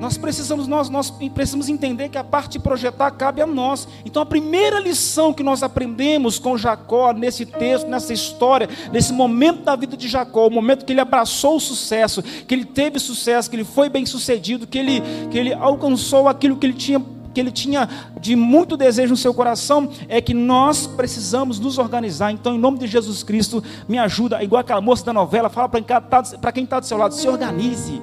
Nós 0.00 0.16
precisamos, 0.16 0.66
nós, 0.66 0.88
nós 0.88 1.10
precisamos 1.10 1.68
entender 1.68 2.08
que 2.08 2.16
a 2.16 2.24
parte 2.24 2.52
de 2.52 2.58
projetar 2.58 3.10
cabe 3.10 3.42
a 3.42 3.46
nós. 3.46 3.86
Então 4.04 4.22
a 4.22 4.26
primeira 4.26 4.80
lição 4.80 5.32
que 5.32 5.42
nós 5.42 5.62
aprendemos 5.62 6.38
com 6.38 6.56
Jacó 6.56 7.12
nesse 7.12 7.44
texto, 7.44 7.86
nessa 7.86 8.14
história, 8.14 8.68
nesse 8.90 9.12
momento 9.12 9.62
da 9.62 9.76
vida 9.76 9.96
de 9.96 10.08
Jacó, 10.08 10.46
o 10.46 10.50
momento 10.50 10.86
que 10.86 10.92
ele 10.92 11.00
abraçou 11.00 11.56
o 11.56 11.60
sucesso, 11.60 12.22
que 12.22 12.54
ele 12.54 12.64
teve 12.64 12.98
sucesso, 12.98 13.50
que 13.50 13.56
ele 13.56 13.64
foi 13.64 13.90
bem 13.90 14.06
sucedido, 14.06 14.66
que 14.66 14.78
ele, 14.78 15.02
que 15.30 15.38
ele 15.38 15.52
alcançou 15.52 16.28
aquilo 16.28 16.56
que 16.56 16.66
ele 16.66 16.74
tinha 16.74 16.98
que 17.36 17.40
ele 17.40 17.52
tinha 17.52 17.86
de 18.18 18.34
muito 18.34 18.78
desejo 18.78 19.10
no 19.10 19.16
seu 19.16 19.34
coração 19.34 19.90
é 20.08 20.22
que 20.22 20.32
nós 20.32 20.86
precisamos 20.86 21.60
nos 21.60 21.76
organizar. 21.76 22.32
Então, 22.32 22.54
em 22.54 22.58
nome 22.58 22.78
de 22.78 22.86
Jesus 22.86 23.22
Cristo, 23.22 23.62
me 23.86 23.98
ajuda, 23.98 24.42
igual 24.42 24.60
aquela 24.60 24.80
moça 24.80 25.04
da 25.04 25.12
novela, 25.12 25.50
fala 25.50 25.68
para 25.68 26.50
quem 26.50 26.64
está 26.64 26.80
do 26.80 26.86
seu 26.86 26.96
lado, 26.96 27.12
se 27.12 27.28
organize. 27.28 28.00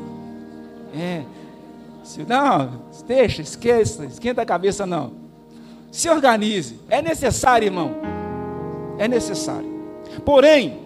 É. 0.95 1.23
Não, 2.27 2.81
deixa, 3.07 3.41
esqueça, 3.41 4.05
esquenta 4.05 4.43
a 4.43 4.45
cabeça 4.45 4.85
não. 4.85 5.13
Se 5.91 6.07
organize. 6.07 6.79
É 6.87 7.01
necessário, 7.01 7.65
irmão. 7.65 7.95
É 8.99 9.07
necessário. 9.07 9.67
Porém, 10.23 10.79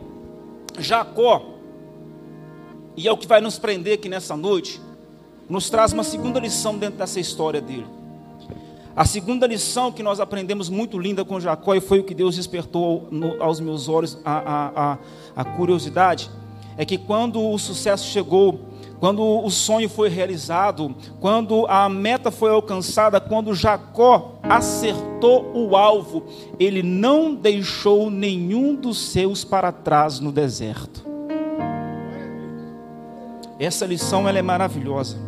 Jacó, 0.79 1.43
e 2.95 3.09
é 3.09 3.11
o 3.11 3.17
que 3.17 3.27
vai 3.27 3.41
nos 3.41 3.59
prender 3.59 3.95
aqui 3.95 4.07
nessa 4.07 4.37
noite, 4.37 4.79
nos 5.49 5.69
traz 5.69 5.91
uma 5.91 6.05
segunda 6.05 6.39
lição 6.39 6.77
dentro 6.77 6.97
dessa 6.97 7.19
história 7.19 7.59
dele. 7.59 7.96
A 8.97 9.05
segunda 9.05 9.45
lição 9.45 9.91
que 9.91 10.01
nós 10.01 10.19
aprendemos 10.19 10.69
muito 10.69 10.97
linda 10.97 11.23
com 11.23 11.39
Jacó, 11.39 11.75
e 11.75 11.79
foi 11.79 11.99
o 11.99 12.03
que 12.03 12.15
Deus 12.15 12.35
despertou 12.35 13.07
aos 13.39 13.59
meus 13.59 13.87
olhos 13.87 14.17
a, 14.25 14.71
a, 14.75 14.97
a 15.35 15.45
curiosidade, 15.45 16.31
é 16.75 16.83
que 16.83 16.97
quando 16.97 17.39
o 17.39 17.59
sucesso 17.59 18.07
chegou, 18.07 18.59
quando 18.99 19.21
o 19.21 19.51
sonho 19.51 19.87
foi 19.87 20.09
realizado, 20.09 20.95
quando 21.19 21.67
a 21.67 21.87
meta 21.87 22.31
foi 22.31 22.49
alcançada, 22.49 23.21
quando 23.21 23.53
Jacó 23.53 24.39
acertou 24.41 25.51
o 25.53 25.75
alvo, 25.75 26.23
ele 26.59 26.81
não 26.81 27.35
deixou 27.35 28.09
nenhum 28.09 28.73
dos 28.73 28.97
seus 28.97 29.43
para 29.43 29.71
trás 29.71 30.19
no 30.19 30.31
deserto. 30.31 31.05
Essa 33.59 33.85
lição 33.85 34.27
ela 34.27 34.39
é 34.39 34.41
maravilhosa. 34.41 35.19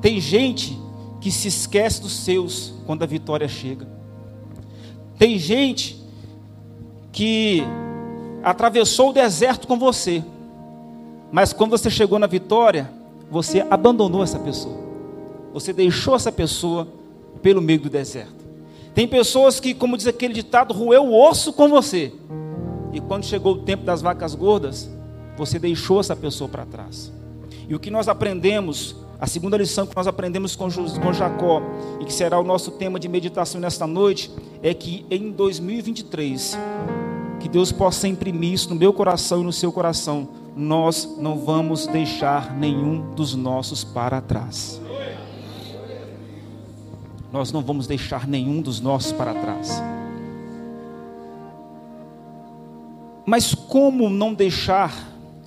Tem 0.00 0.20
gente 0.20 0.78
que 1.20 1.30
se 1.30 1.48
esquece 1.48 2.00
dos 2.00 2.12
seus 2.12 2.74
quando 2.86 3.02
a 3.02 3.06
vitória 3.06 3.48
chega. 3.48 3.86
Tem 5.18 5.38
gente 5.38 6.00
que 7.10 7.62
atravessou 8.42 9.10
o 9.10 9.12
deserto 9.12 9.66
com 9.66 9.78
você, 9.78 10.22
mas 11.32 11.52
quando 11.52 11.72
você 11.72 11.90
chegou 11.90 12.18
na 12.18 12.26
vitória, 12.26 12.90
você 13.30 13.66
abandonou 13.68 14.22
essa 14.22 14.38
pessoa. 14.38 14.76
Você 15.52 15.72
deixou 15.72 16.14
essa 16.14 16.30
pessoa 16.30 16.86
pelo 17.42 17.60
meio 17.60 17.80
do 17.80 17.90
deserto. 17.90 18.46
Tem 18.94 19.06
pessoas 19.06 19.60
que, 19.60 19.74
como 19.74 19.96
diz 19.96 20.06
aquele 20.06 20.34
ditado, 20.34 20.72
roeu 20.72 21.04
o 21.04 21.28
osso 21.28 21.52
com 21.52 21.68
você. 21.68 22.12
E 22.92 23.00
quando 23.00 23.24
chegou 23.24 23.54
o 23.54 23.58
tempo 23.58 23.84
das 23.84 24.00
vacas 24.02 24.34
gordas, 24.34 24.88
você 25.36 25.58
deixou 25.58 26.00
essa 26.00 26.16
pessoa 26.16 26.48
para 26.48 26.64
trás. 26.64 27.12
E 27.68 27.74
o 27.74 27.78
que 27.78 27.90
nós 27.90 28.08
aprendemos, 28.08 28.96
a 29.20 29.26
segunda 29.26 29.56
lição 29.56 29.86
que 29.86 29.96
nós 29.96 30.06
aprendemos 30.06 30.54
com, 30.54 30.68
com 30.70 31.12
Jacó, 31.12 31.60
e 32.00 32.04
que 32.04 32.12
será 32.12 32.38
o 32.38 32.44
nosso 32.44 32.70
tema 32.72 33.00
de 33.00 33.08
meditação 33.08 33.60
nesta 33.60 33.86
noite, 33.86 34.30
é 34.62 34.72
que 34.72 35.04
em 35.10 35.30
2023, 35.32 36.56
que 37.40 37.48
Deus 37.48 37.72
possa 37.72 38.06
imprimir 38.06 38.52
isso 38.52 38.68
no 38.68 38.76
meu 38.76 38.92
coração 38.92 39.40
e 39.40 39.44
no 39.44 39.52
seu 39.52 39.72
coração, 39.72 40.28
nós 40.56 41.16
não 41.18 41.38
vamos 41.38 41.86
deixar 41.86 42.54
nenhum 42.56 43.12
dos 43.14 43.34
nossos 43.34 43.82
para 43.82 44.20
trás. 44.20 44.80
Nós 47.32 47.52
não 47.52 47.62
vamos 47.62 47.86
deixar 47.86 48.26
nenhum 48.26 48.62
dos 48.62 48.80
nossos 48.80 49.12
para 49.12 49.34
trás. 49.34 49.82
Mas 53.26 53.54
como 53.54 54.08
não 54.08 54.32
deixar 54.32 54.92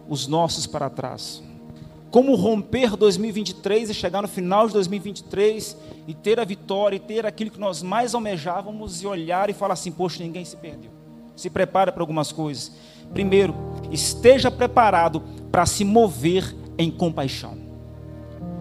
os 0.08 0.28
nossos 0.28 0.68
para 0.68 0.90
trás? 0.90 1.42
Como 2.12 2.36
romper 2.36 2.98
2023 2.98 3.89
e 3.89 3.94
chegar 3.94 4.22
no 4.22 4.27
final 4.27 4.68
de 4.68 4.74
2023 4.74 5.77
e 6.06 6.13
ter 6.13 6.41
a 6.41 6.44
vitória 6.44 6.98
e 6.98 7.00
ter 7.00 7.25
aquilo 7.25 7.50
que 7.50 7.60
nós 7.60 7.82
mais 7.82 8.13
almejávamos 8.13 9.01
e 9.01 9.08
olhar 9.08 9.50
e 9.50 9.53
falar 9.53 9.75
assim: 9.75 9.91
poxa, 9.91 10.22
ninguém 10.22 10.44
se 10.44 10.58
perdeu. 10.58 10.91
Se 11.38 11.50
prepara 11.50 11.89
para 11.89 12.03
algumas 12.03 12.34
coisas. 12.34 12.74
Primeiro, 13.13 13.56
esteja 13.89 14.51
preparado 14.51 15.24
para 15.50 15.65
se 15.65 15.86
mover 15.86 16.53
em 16.77 16.91
compaixão. 16.91 17.58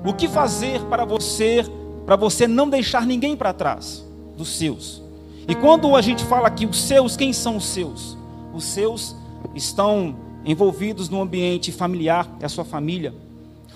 O 0.06 0.14
que 0.14 0.28
fazer 0.28 0.80
para 0.84 1.04
você, 1.04 1.64
para 2.06 2.14
você 2.14 2.46
não 2.46 2.70
deixar 2.70 3.04
ninguém 3.04 3.36
para 3.36 3.52
trás 3.52 4.06
dos 4.36 4.56
seus? 4.56 5.02
E 5.48 5.56
quando 5.56 5.96
a 5.96 6.00
gente 6.00 6.24
fala 6.24 6.46
aqui 6.46 6.66
os 6.66 6.80
seus, 6.80 7.16
quem 7.16 7.32
são 7.32 7.56
os 7.56 7.64
seus? 7.64 8.16
Os 8.54 8.62
seus 8.62 9.16
estão 9.56 10.16
envolvidos 10.44 11.08
no 11.08 11.20
ambiente 11.20 11.72
familiar, 11.72 12.28
é 12.40 12.46
a 12.46 12.48
sua 12.48 12.64
família. 12.64 13.12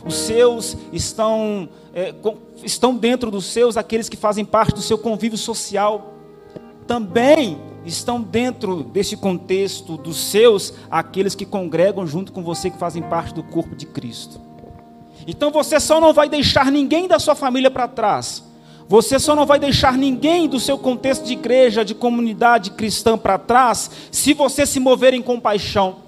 Os 0.06 0.14
seus 0.14 0.76
estão, 0.92 1.68
é, 1.94 2.12
com, 2.12 2.36
estão 2.62 2.94
dentro 2.94 3.30
dos 3.30 3.46
seus 3.46 3.76
aqueles 3.76 4.08
que 4.08 4.16
fazem 4.16 4.44
parte 4.44 4.74
do 4.74 4.82
seu 4.82 4.98
convívio 4.98 5.38
social. 5.38 6.14
Também 6.86 7.58
estão 7.84 8.20
dentro 8.20 8.82
desse 8.82 9.16
contexto 9.16 9.96
dos 9.96 10.16
seus 10.16 10.74
aqueles 10.90 11.34
que 11.34 11.46
congregam 11.46 12.06
junto 12.06 12.32
com 12.32 12.42
você, 12.42 12.70
que 12.70 12.78
fazem 12.78 13.02
parte 13.02 13.32
do 13.34 13.42
corpo 13.42 13.74
de 13.74 13.86
Cristo. 13.86 14.40
Então 15.26 15.50
você 15.50 15.80
só 15.80 16.00
não 16.00 16.12
vai 16.12 16.28
deixar 16.28 16.70
ninguém 16.70 17.08
da 17.08 17.18
sua 17.18 17.34
família 17.34 17.70
para 17.70 17.88
trás. 17.88 18.42
Você 18.86 19.18
só 19.18 19.34
não 19.34 19.46
vai 19.46 19.58
deixar 19.58 19.96
ninguém 19.96 20.46
do 20.46 20.60
seu 20.60 20.76
contexto 20.76 21.24
de 21.24 21.32
igreja, 21.32 21.84
de 21.84 21.94
comunidade 21.94 22.72
cristã 22.72 23.16
para 23.16 23.38
trás, 23.38 23.90
se 24.10 24.34
você 24.34 24.66
se 24.66 24.78
mover 24.78 25.14
em 25.14 25.22
compaixão. 25.22 26.04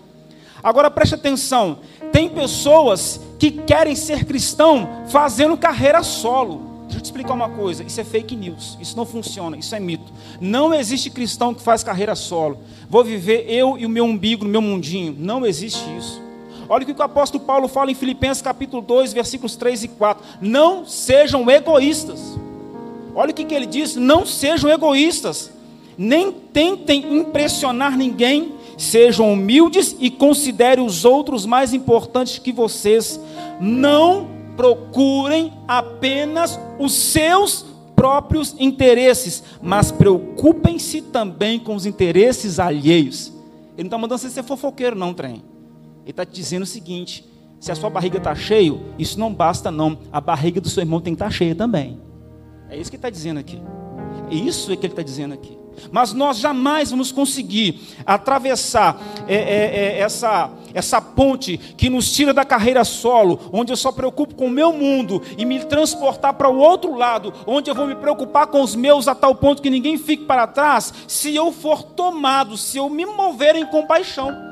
Agora 0.62 0.90
preste 0.90 1.14
atenção: 1.14 1.78
tem 2.12 2.28
pessoas 2.28 3.20
que 3.38 3.50
querem 3.50 3.94
ser 3.94 4.24
cristão 4.24 5.04
fazendo 5.08 5.56
carreira 5.56 6.02
solo. 6.02 6.76
Deixa 6.84 6.98
eu 6.98 7.02
te 7.02 7.04
explicar 7.06 7.34
uma 7.34 7.48
coisa: 7.48 7.82
isso 7.82 8.00
é 8.00 8.04
fake 8.04 8.36
news, 8.36 8.78
isso 8.80 8.96
não 8.96 9.04
funciona, 9.04 9.56
isso 9.56 9.74
é 9.74 9.80
mito. 9.80 10.12
Não 10.40 10.72
existe 10.72 11.10
cristão 11.10 11.52
que 11.52 11.62
faz 11.62 11.82
carreira 11.82 12.14
solo. 12.14 12.58
Vou 12.88 13.04
viver 13.04 13.46
eu 13.48 13.76
e 13.76 13.84
o 13.84 13.88
meu 13.88 14.04
umbigo 14.04 14.44
no 14.44 14.50
meu 14.50 14.62
mundinho. 14.62 15.14
Não 15.18 15.44
existe 15.44 15.84
isso. 15.98 16.22
Olha 16.68 16.82
o 16.82 16.86
que 16.86 16.92
o 16.92 17.02
apóstolo 17.04 17.44
Paulo 17.44 17.68
fala 17.68 17.90
em 17.90 17.94
Filipenses 17.94 18.42
capítulo 18.42 18.82
2, 18.82 19.12
versículos 19.12 19.56
3 19.56 19.84
e 19.84 19.88
4. 19.88 20.24
Não 20.40 20.84
sejam 20.84 21.48
egoístas. 21.48 22.36
Olha 23.14 23.30
o 23.30 23.34
que, 23.34 23.44
que 23.44 23.54
ele 23.54 23.66
diz: 23.66 23.96
não 23.96 24.26
sejam 24.26 24.70
egoístas, 24.70 25.50
nem 25.96 26.30
tentem 26.30 27.18
impressionar 27.18 27.96
ninguém, 27.96 28.52
sejam 28.76 29.32
humildes 29.32 29.96
e 29.98 30.10
considerem 30.10 30.84
os 30.84 31.04
outros 31.04 31.46
mais 31.46 31.72
importantes 31.72 32.38
que 32.38 32.52
vocês. 32.52 33.20
Não 33.60 34.28
procurem 34.56 35.52
apenas 35.66 36.58
os 36.78 36.92
seus 36.92 37.66
próprios 37.94 38.54
interesses, 38.58 39.42
mas 39.62 39.90
preocupem-se 39.90 41.00
também 41.00 41.58
com 41.58 41.74
os 41.74 41.86
interesses 41.86 42.58
alheios. 42.58 43.32
Ele 43.74 43.84
não 43.84 43.86
está 43.86 43.98
mandando 43.98 44.18
você 44.20 44.30
ser 44.30 44.42
fofoqueiro, 44.42 44.96
não, 44.96 45.14
trem. 45.14 45.42
Ele 46.02 46.10
está 46.10 46.24
te 46.24 46.32
dizendo 46.32 46.62
o 46.62 46.66
seguinte: 46.66 47.26
se 47.58 47.72
a 47.72 47.74
sua 47.74 47.90
barriga 47.90 48.18
está 48.18 48.34
cheia, 48.34 48.78
isso 48.98 49.18
não 49.18 49.32
basta, 49.32 49.70
não. 49.70 49.98
A 50.12 50.20
barriga 50.20 50.60
do 50.60 50.68
seu 50.68 50.82
irmão 50.82 51.00
tem 51.00 51.14
que 51.14 51.16
estar 51.16 51.26
tá 51.26 51.30
cheia 51.30 51.54
também. 51.54 51.98
É 52.68 52.76
isso 52.76 52.90
que 52.90 52.96
ele 52.96 53.00
está 53.00 53.10
dizendo 53.10 53.40
aqui. 53.40 53.60
É 54.30 54.34
isso 54.34 54.66
que 54.76 54.86
ele 54.86 54.92
está 54.92 55.02
dizendo 55.02 55.34
aqui. 55.34 55.65
Mas 55.90 56.12
nós 56.12 56.38
jamais 56.38 56.90
vamos 56.90 57.12
conseguir 57.12 57.80
atravessar 58.04 59.00
é, 59.26 59.34
é, 59.34 59.38
é, 59.38 59.98
essa, 60.00 60.50
essa 60.74 61.00
ponte 61.00 61.56
que 61.56 61.88
nos 61.88 62.12
tira 62.12 62.32
da 62.32 62.44
carreira 62.44 62.84
solo, 62.84 63.40
onde 63.52 63.72
eu 63.72 63.76
só 63.76 63.92
preocupo 63.92 64.34
com 64.34 64.46
o 64.46 64.50
meu 64.50 64.72
mundo, 64.72 65.22
e 65.36 65.44
me 65.44 65.64
transportar 65.64 66.34
para 66.34 66.48
o 66.48 66.58
outro 66.58 66.96
lado, 66.96 67.32
onde 67.46 67.70
eu 67.70 67.74
vou 67.74 67.86
me 67.86 67.94
preocupar 67.94 68.46
com 68.46 68.62
os 68.62 68.74
meus 68.74 69.08
a 69.08 69.14
tal 69.14 69.34
ponto 69.34 69.62
que 69.62 69.70
ninguém 69.70 69.98
fique 69.98 70.24
para 70.24 70.46
trás, 70.46 70.92
se 71.06 71.34
eu 71.34 71.52
for 71.52 71.82
tomado, 71.82 72.56
se 72.56 72.78
eu 72.78 72.88
me 72.88 73.06
mover 73.06 73.56
em 73.56 73.66
compaixão. 73.66 74.46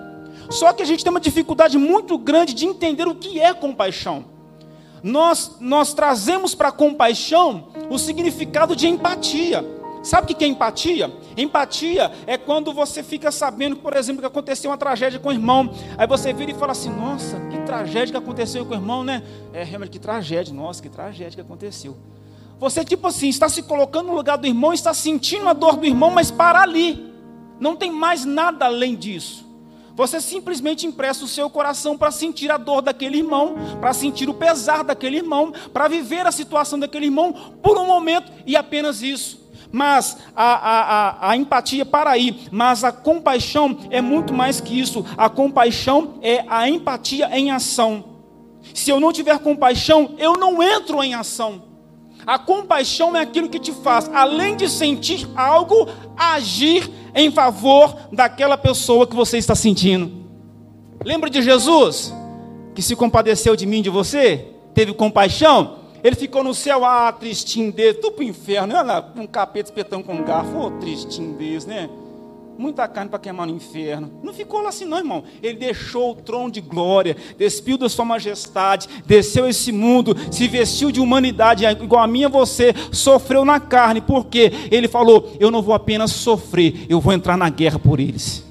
Só 0.50 0.72
que 0.72 0.82
a 0.82 0.86
gente 0.86 1.02
tem 1.02 1.10
uma 1.10 1.20
dificuldade 1.20 1.78
muito 1.78 2.18
grande 2.18 2.54
de 2.54 2.66
entender 2.66 3.08
o 3.08 3.14
que 3.14 3.40
é 3.40 3.52
compaixão. 3.54 4.24
Nós, 5.02 5.56
nós 5.60 5.92
trazemos 5.92 6.54
para 6.54 6.72
compaixão 6.72 7.68
o 7.90 7.98
significado 7.98 8.74
de 8.74 8.88
empatia. 8.88 9.62
Sabe 10.04 10.30
o 10.30 10.36
que 10.36 10.44
é 10.44 10.46
empatia? 10.46 11.10
Empatia 11.34 12.12
é 12.26 12.36
quando 12.36 12.74
você 12.74 13.02
fica 13.02 13.32
sabendo, 13.32 13.76
por 13.76 13.96
exemplo, 13.96 14.20
que 14.20 14.26
aconteceu 14.26 14.70
uma 14.70 14.76
tragédia 14.76 15.18
com 15.18 15.30
o 15.30 15.32
irmão. 15.32 15.70
Aí 15.96 16.06
você 16.06 16.30
vira 16.30 16.50
e 16.50 16.54
fala 16.54 16.72
assim: 16.72 16.90
Nossa, 16.90 17.40
que 17.50 17.58
tragédia 17.62 18.12
que 18.12 18.16
aconteceu 18.18 18.66
com 18.66 18.72
o 18.72 18.76
irmão, 18.76 19.02
né? 19.02 19.22
É, 19.54 19.64
realmente, 19.64 19.92
que 19.92 19.98
tragédia, 19.98 20.52
nossa, 20.52 20.82
que 20.82 20.90
tragédia 20.90 21.36
que 21.36 21.40
aconteceu. 21.40 21.96
Você, 22.60 22.84
tipo 22.84 23.06
assim, 23.06 23.30
está 23.30 23.48
se 23.48 23.62
colocando 23.62 24.08
no 24.08 24.14
lugar 24.14 24.36
do 24.36 24.46
irmão, 24.46 24.74
está 24.74 24.92
sentindo 24.92 25.48
a 25.48 25.54
dor 25.54 25.76
do 25.76 25.86
irmão, 25.86 26.10
mas 26.10 26.30
para 26.30 26.60
ali. 26.60 27.10
Não 27.58 27.74
tem 27.74 27.90
mais 27.90 28.26
nada 28.26 28.66
além 28.66 28.94
disso. 28.94 29.48
Você 29.94 30.20
simplesmente 30.20 30.86
empresta 30.86 31.24
o 31.24 31.28
seu 31.28 31.48
coração 31.48 31.96
para 31.96 32.10
sentir 32.10 32.50
a 32.50 32.58
dor 32.58 32.82
daquele 32.82 33.18
irmão, 33.18 33.54
para 33.80 33.94
sentir 33.94 34.28
o 34.28 34.34
pesar 34.34 34.84
daquele 34.84 35.16
irmão, 35.16 35.50
para 35.72 35.88
viver 35.88 36.26
a 36.26 36.32
situação 36.32 36.78
daquele 36.78 37.06
irmão 37.06 37.32
por 37.62 37.78
um 37.78 37.86
momento 37.86 38.30
e 38.44 38.54
apenas 38.54 39.00
isso 39.00 39.43
mas 39.74 40.18
a, 40.36 40.44
a, 40.44 40.80
a, 40.82 41.30
a, 41.30 41.36
empatia 41.36 41.84
para 41.84 42.08
aí, 42.08 42.46
mas 42.52 42.84
a 42.84 42.92
compaixão 42.92 43.76
é 43.90 44.00
muito 44.00 44.32
mais 44.32 44.60
que 44.60 44.78
isso. 44.78 45.04
A 45.16 45.28
compaixão 45.28 46.14
é 46.22 46.44
a 46.48 46.68
empatia 46.68 47.28
em 47.36 47.50
ação. 47.50 48.04
Se 48.72 48.88
eu 48.88 49.00
não 49.00 49.12
tiver 49.12 49.36
compaixão, 49.40 50.14
eu 50.16 50.34
não 50.34 50.62
entro 50.62 51.02
em 51.02 51.14
ação. 51.14 51.64
A 52.24 52.38
compaixão 52.38 53.16
é 53.16 53.22
aquilo 53.22 53.48
que 53.48 53.58
te 53.58 53.72
faz, 53.72 54.08
além 54.14 54.54
de 54.54 54.68
sentir 54.68 55.28
algo, 55.34 55.88
agir 56.16 56.88
em 57.12 57.32
favor 57.32 57.96
daquela 58.12 58.56
pessoa 58.56 59.08
que 59.08 59.16
você 59.16 59.38
está 59.38 59.56
sentindo. 59.56 60.24
Lembra 61.04 61.28
de 61.28 61.42
Jesus, 61.42 62.14
que 62.76 62.80
se 62.80 62.94
compadeceu 62.94 63.56
de 63.56 63.66
mim, 63.66 63.82
de 63.82 63.90
você? 63.90 64.52
Teve 64.72 64.94
compaixão? 64.94 65.83
Ele 66.04 66.14
ficou 66.14 66.44
no 66.44 66.52
céu, 66.52 66.84
ah, 66.84 67.10
tristinho 67.10 67.72
desse, 67.72 67.98
tudo 67.98 68.12
para 68.12 68.24
o 68.24 68.28
inferno, 68.28 68.74
olha 68.74 68.82
lá, 68.82 69.12
um 69.16 69.26
capeta 69.26 69.70
espetando 69.70 70.04
com 70.04 70.14
um 70.14 70.22
garfo, 70.22 70.56
oh, 70.58 70.70
tristinho 70.72 71.34
desse, 71.34 71.66
né? 71.66 71.88
muita 72.58 72.86
carne 72.86 73.10
para 73.10 73.18
queimar 73.18 73.46
no 73.46 73.54
inferno. 73.54 74.10
Não 74.22 74.32
ficou 74.32 74.62
lá 74.62 74.68
assim, 74.68 74.84
não, 74.84 74.98
irmão. 74.98 75.24
Ele 75.42 75.58
deixou 75.58 76.12
o 76.12 76.14
trono 76.14 76.50
de 76.50 76.60
glória, 76.60 77.16
despiu 77.36 77.76
da 77.76 77.88
sua 77.88 78.04
majestade, 78.04 78.88
desceu 79.04 79.48
esse 79.48 79.72
mundo, 79.72 80.16
se 80.30 80.46
vestiu 80.48 80.90
de 80.90 81.00
humanidade, 81.00 81.64
igual 81.64 82.02
a 82.02 82.06
minha 82.06 82.28
você, 82.28 82.74
sofreu 82.92 83.44
na 83.44 83.60
carne, 83.60 84.00
porque 84.00 84.52
ele 84.70 84.88
falou: 84.88 85.32
Eu 85.40 85.50
não 85.50 85.62
vou 85.62 85.74
apenas 85.74 86.12
sofrer, 86.12 86.86
eu 86.88 87.00
vou 87.00 87.12
entrar 87.12 87.36
na 87.36 87.48
guerra 87.48 87.78
por 87.78 88.00
eles. 88.00 88.44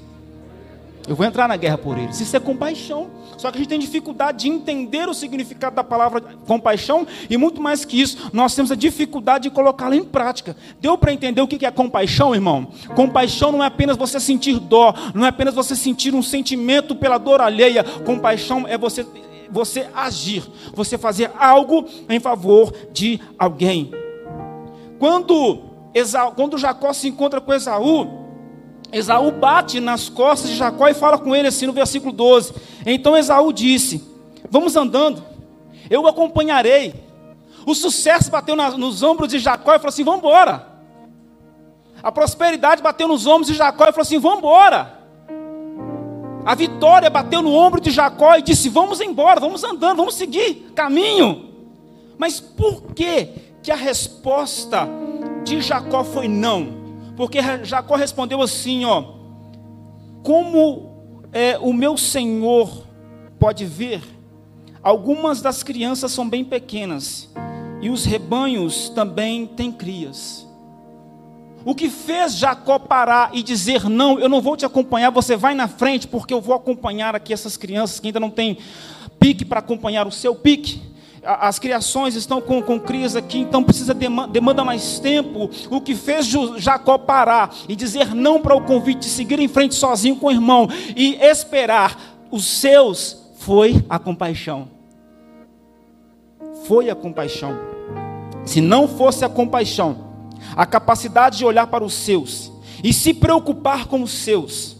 Eu 1.06 1.14
vou 1.14 1.26
entrar 1.26 1.46
na 1.46 1.56
guerra 1.56 1.76
por 1.76 1.98
eles. 1.98 2.18
Isso 2.20 2.34
é 2.34 2.40
compaixão. 2.40 3.10
Só 3.36 3.50
que 3.50 3.58
a 3.58 3.60
gente 3.60 3.68
tem 3.68 3.78
dificuldade 3.78 4.38
de 4.44 4.48
entender 4.48 5.08
o 5.08 5.14
significado 5.14 5.76
da 5.76 5.84
palavra 5.84 6.20
compaixão 6.46 7.06
e 7.28 7.36
muito 7.36 7.60
mais 7.60 7.84
que 7.84 8.00
isso, 8.00 8.30
nós 8.32 8.54
temos 8.54 8.70
a 8.70 8.74
dificuldade 8.74 9.44
de 9.44 9.50
colocá-la 9.50 9.96
em 9.96 10.04
prática. 10.04 10.56
Deu 10.80 10.96
para 10.96 11.12
entender 11.12 11.40
o 11.40 11.48
que 11.48 11.64
é 11.64 11.70
compaixão, 11.70 12.34
irmão? 12.34 12.68
Compaixão 12.94 13.52
não 13.52 13.62
é 13.62 13.66
apenas 13.66 13.96
você 13.96 14.18
sentir 14.20 14.58
dó, 14.58 14.94
não 15.14 15.24
é 15.24 15.28
apenas 15.28 15.54
você 15.54 15.74
sentir 15.74 16.14
um 16.14 16.22
sentimento 16.22 16.94
pela 16.94 17.18
dor 17.18 17.40
alheia. 17.40 17.84
Compaixão 17.84 18.66
é 18.66 18.76
você 18.76 19.06
você 19.50 19.88
agir, 19.94 20.42
você 20.72 20.98
fazer 20.98 21.30
algo 21.38 21.86
em 22.08 22.18
favor 22.18 22.72
de 22.92 23.20
alguém. 23.38 23.92
Quando 24.98 25.74
quando 26.34 26.58
Jacó 26.58 26.92
se 26.92 27.06
encontra 27.06 27.40
com 27.40 27.52
Esaú, 27.52 28.23
Esaú 28.94 29.32
bate 29.32 29.80
nas 29.80 30.08
costas 30.08 30.50
de 30.50 30.56
Jacó 30.56 30.86
e 30.86 30.94
fala 30.94 31.18
com 31.18 31.34
ele 31.34 31.48
assim 31.48 31.66
no 31.66 31.72
versículo 31.72 32.12
12. 32.12 32.54
Então 32.86 33.16
Esaú 33.16 33.52
disse: 33.52 34.04
Vamos 34.48 34.76
andando, 34.76 35.20
eu 35.90 36.02
o 36.02 36.06
acompanharei. 36.06 36.94
O 37.66 37.74
sucesso 37.74 38.30
bateu 38.30 38.54
na, 38.54 38.70
nos 38.70 39.02
ombros 39.02 39.28
de 39.28 39.40
Jacó 39.40 39.74
e 39.74 39.78
falou 39.78 39.88
assim: 39.88 40.04
Vamos 40.04 40.20
embora. 40.20 40.74
A 42.00 42.12
prosperidade 42.12 42.82
bateu 42.82 43.08
nos 43.08 43.26
ombros 43.26 43.48
de 43.48 43.54
Jacó 43.54 43.84
e 43.84 43.92
falou 43.92 44.02
assim: 44.02 44.18
Vamos 44.20 44.38
embora. 44.38 45.00
A 46.46 46.54
vitória 46.54 47.10
bateu 47.10 47.42
no 47.42 47.52
ombro 47.52 47.80
de 47.80 47.90
Jacó 47.90 48.36
e 48.36 48.42
disse: 48.42 48.68
Vamos 48.68 49.00
embora, 49.00 49.40
vamos 49.40 49.64
andando, 49.64 49.96
vamos 49.96 50.14
seguir 50.14 50.70
caminho. 50.72 51.52
Mas 52.16 52.38
por 52.38 52.92
que 52.94 53.28
que 53.60 53.72
a 53.72 53.76
resposta 53.76 54.86
de 55.42 55.60
Jacó 55.60 56.04
foi 56.04 56.28
não? 56.28 56.83
Porque 57.16 57.38
Jacó 57.64 57.96
respondeu 57.96 58.42
assim: 58.42 58.84
ó, 58.84 59.04
como 60.22 61.26
é, 61.32 61.58
o 61.58 61.72
meu 61.72 61.96
senhor 61.96 62.86
pode 63.38 63.64
ver, 63.64 64.02
algumas 64.82 65.40
das 65.40 65.62
crianças 65.62 66.12
são 66.12 66.28
bem 66.28 66.44
pequenas, 66.44 67.30
e 67.80 67.90
os 67.90 68.04
rebanhos 68.04 68.88
também 68.88 69.46
têm 69.46 69.70
crias. 69.70 70.46
O 71.64 71.74
que 71.74 71.88
fez 71.88 72.36
Jacó 72.36 72.78
parar 72.78 73.30
e 73.32 73.42
dizer: 73.42 73.88
Não, 73.88 74.18
eu 74.18 74.28
não 74.28 74.40
vou 74.40 74.56
te 74.56 74.66
acompanhar, 74.66 75.10
você 75.10 75.36
vai 75.36 75.54
na 75.54 75.68
frente, 75.68 76.06
porque 76.06 76.34
eu 76.34 76.40
vou 76.40 76.54
acompanhar 76.54 77.14
aqui 77.14 77.32
essas 77.32 77.56
crianças 77.56 78.00
que 78.00 78.08
ainda 78.08 78.20
não 78.20 78.30
têm 78.30 78.58
pique 79.18 79.44
para 79.44 79.60
acompanhar 79.60 80.06
o 80.06 80.12
seu 80.12 80.34
pique 80.34 80.93
as 81.24 81.58
criações 81.58 82.14
estão 82.14 82.40
com, 82.40 82.62
com 82.62 82.78
crias 82.78 83.16
aqui, 83.16 83.38
então 83.38 83.62
precisa 83.62 83.94
demanda 83.94 84.64
mais 84.64 84.98
tempo. 84.98 85.50
O 85.70 85.80
que 85.80 85.94
fez 85.94 86.26
Jacó 86.58 86.98
parar 86.98 87.54
e 87.68 87.74
dizer 87.74 88.14
não 88.14 88.40
para 88.40 88.54
o 88.54 88.62
convite 88.62 89.00
de 89.00 89.08
seguir 89.08 89.38
em 89.38 89.48
frente 89.48 89.74
sozinho 89.74 90.16
com 90.16 90.26
o 90.26 90.30
irmão 90.30 90.68
e 90.94 91.14
esperar 91.16 91.98
os 92.30 92.44
seus 92.44 93.16
foi 93.38 93.84
a 93.88 93.98
compaixão. 93.98 94.68
Foi 96.66 96.90
a 96.90 96.94
compaixão. 96.94 97.58
Se 98.44 98.60
não 98.60 98.86
fosse 98.86 99.24
a 99.24 99.28
compaixão, 99.28 100.04
a 100.56 100.66
capacidade 100.66 101.38
de 101.38 101.44
olhar 101.44 101.66
para 101.66 101.84
os 101.84 101.94
seus 101.94 102.52
e 102.82 102.92
se 102.92 103.14
preocupar 103.14 103.86
com 103.86 104.02
os 104.02 104.12
seus, 104.12 104.76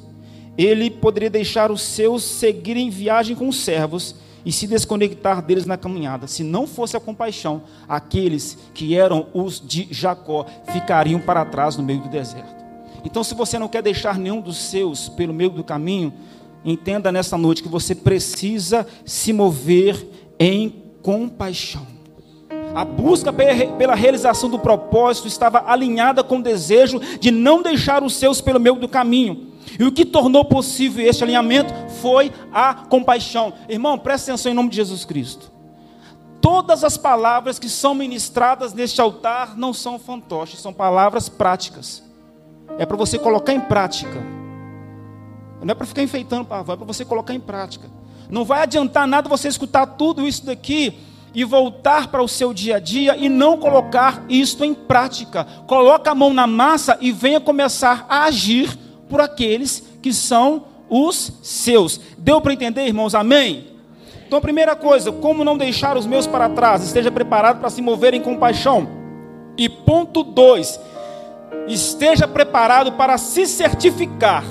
ele 0.56 0.90
poderia 0.90 1.30
deixar 1.30 1.70
os 1.70 1.82
seus 1.82 2.22
seguirem 2.22 2.90
viagem 2.90 3.34
com 3.34 3.48
os 3.48 3.56
servos 3.60 4.14
e 4.44 4.52
se 4.52 4.66
desconectar 4.66 5.42
deles 5.42 5.66
na 5.66 5.76
caminhada. 5.76 6.26
Se 6.26 6.42
não 6.42 6.66
fosse 6.66 6.96
a 6.96 7.00
compaixão, 7.00 7.62
aqueles 7.88 8.58
que 8.74 8.96
eram 8.96 9.26
os 9.32 9.60
de 9.60 9.88
Jacó 9.90 10.46
ficariam 10.72 11.20
para 11.20 11.44
trás 11.44 11.76
no 11.76 11.82
meio 11.82 12.00
do 12.00 12.08
deserto. 12.08 12.64
Então, 13.04 13.22
se 13.22 13.34
você 13.34 13.58
não 13.58 13.68
quer 13.68 13.82
deixar 13.82 14.18
nenhum 14.18 14.40
dos 14.40 14.56
seus 14.56 15.08
pelo 15.08 15.34
meio 15.34 15.50
do 15.50 15.62
caminho, 15.62 16.12
entenda 16.64 17.12
nessa 17.12 17.36
noite 17.36 17.62
que 17.62 17.68
você 17.68 17.94
precisa 17.94 18.86
se 19.04 19.32
mover 19.32 20.06
em 20.38 20.82
compaixão. 21.02 21.86
A 22.74 22.84
busca 22.84 23.32
pela 23.32 23.94
realização 23.94 24.50
do 24.50 24.58
propósito 24.58 25.28
estava 25.28 25.70
alinhada 25.70 26.24
com 26.24 26.38
o 26.38 26.42
desejo 26.42 27.00
de 27.20 27.30
não 27.30 27.62
deixar 27.62 28.02
os 28.02 28.16
seus 28.16 28.40
pelo 28.40 28.58
meio 28.58 28.74
do 28.76 28.88
caminho. 28.88 29.48
E 29.78 29.84
o 29.84 29.92
que 29.92 30.04
tornou 30.04 30.44
possível 30.44 31.06
este 31.06 31.22
alinhamento 31.22 31.72
foi 32.04 32.30
a 32.52 32.74
compaixão. 32.74 33.54
Irmão, 33.66 33.98
preste 33.98 34.24
atenção 34.24 34.52
em 34.52 34.54
nome 34.54 34.68
de 34.68 34.76
Jesus 34.76 35.06
Cristo. 35.06 35.50
Todas 36.38 36.84
as 36.84 36.98
palavras 36.98 37.58
que 37.58 37.70
são 37.70 37.94
ministradas 37.94 38.74
neste 38.74 39.00
altar 39.00 39.56
não 39.56 39.72
são 39.72 39.98
fantoches, 39.98 40.60
são 40.60 40.70
palavras 40.70 41.30
práticas. 41.30 42.02
É 42.78 42.84
para 42.84 42.98
você 42.98 43.18
colocar 43.18 43.54
em 43.54 43.60
prática. 43.60 44.22
Não 45.62 45.72
é 45.72 45.74
para 45.74 45.86
ficar 45.86 46.02
enfeitando 46.02 46.44
pavão, 46.44 46.74
é 46.74 46.76
para 46.76 46.86
você 46.86 47.06
colocar 47.06 47.32
em 47.32 47.40
prática. 47.40 47.88
Não 48.28 48.44
vai 48.44 48.60
adiantar 48.60 49.06
nada 49.06 49.26
você 49.26 49.48
escutar 49.48 49.86
tudo 49.86 50.28
isso 50.28 50.44
daqui 50.44 50.98
e 51.34 51.42
voltar 51.42 52.08
para 52.08 52.22
o 52.22 52.28
seu 52.28 52.52
dia 52.52 52.76
a 52.76 52.80
dia 52.80 53.16
e 53.16 53.30
não 53.30 53.56
colocar 53.56 54.22
isto 54.28 54.62
em 54.62 54.74
prática. 54.74 55.44
Coloca 55.66 56.10
a 56.10 56.14
mão 56.14 56.34
na 56.34 56.46
massa 56.46 56.98
e 57.00 57.10
venha 57.10 57.40
começar 57.40 58.04
a 58.10 58.24
agir 58.24 58.78
por 59.08 59.22
aqueles 59.22 59.82
que 60.02 60.12
são 60.12 60.73
os 60.94 61.32
seus. 61.42 62.00
Deu 62.16 62.40
para 62.40 62.52
entender, 62.52 62.86
irmãos? 62.86 63.16
Amém? 63.16 63.66
Então, 64.26 64.40
primeira 64.40 64.76
coisa, 64.76 65.10
como 65.10 65.44
não 65.44 65.58
deixar 65.58 65.96
os 65.96 66.06
meus 66.06 66.26
para 66.26 66.48
trás? 66.48 66.84
Esteja 66.84 67.10
preparado 67.10 67.58
para 67.58 67.68
se 67.68 67.82
mover 67.82 68.14
em 68.14 68.20
compaixão. 68.20 68.88
E 69.58 69.68
ponto 69.68 70.22
2, 70.22 70.80
esteja 71.66 72.28
preparado 72.28 72.92
para 72.92 73.18
se 73.18 73.46
certificar 73.46 74.44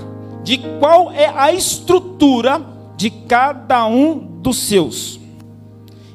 de 0.44 0.58
qual 0.80 1.12
é 1.12 1.32
a 1.34 1.54
estrutura 1.54 2.62
de 2.98 3.10
cada 3.10 3.86
um 3.86 4.18
dos 4.18 4.58
seus. 4.58 5.20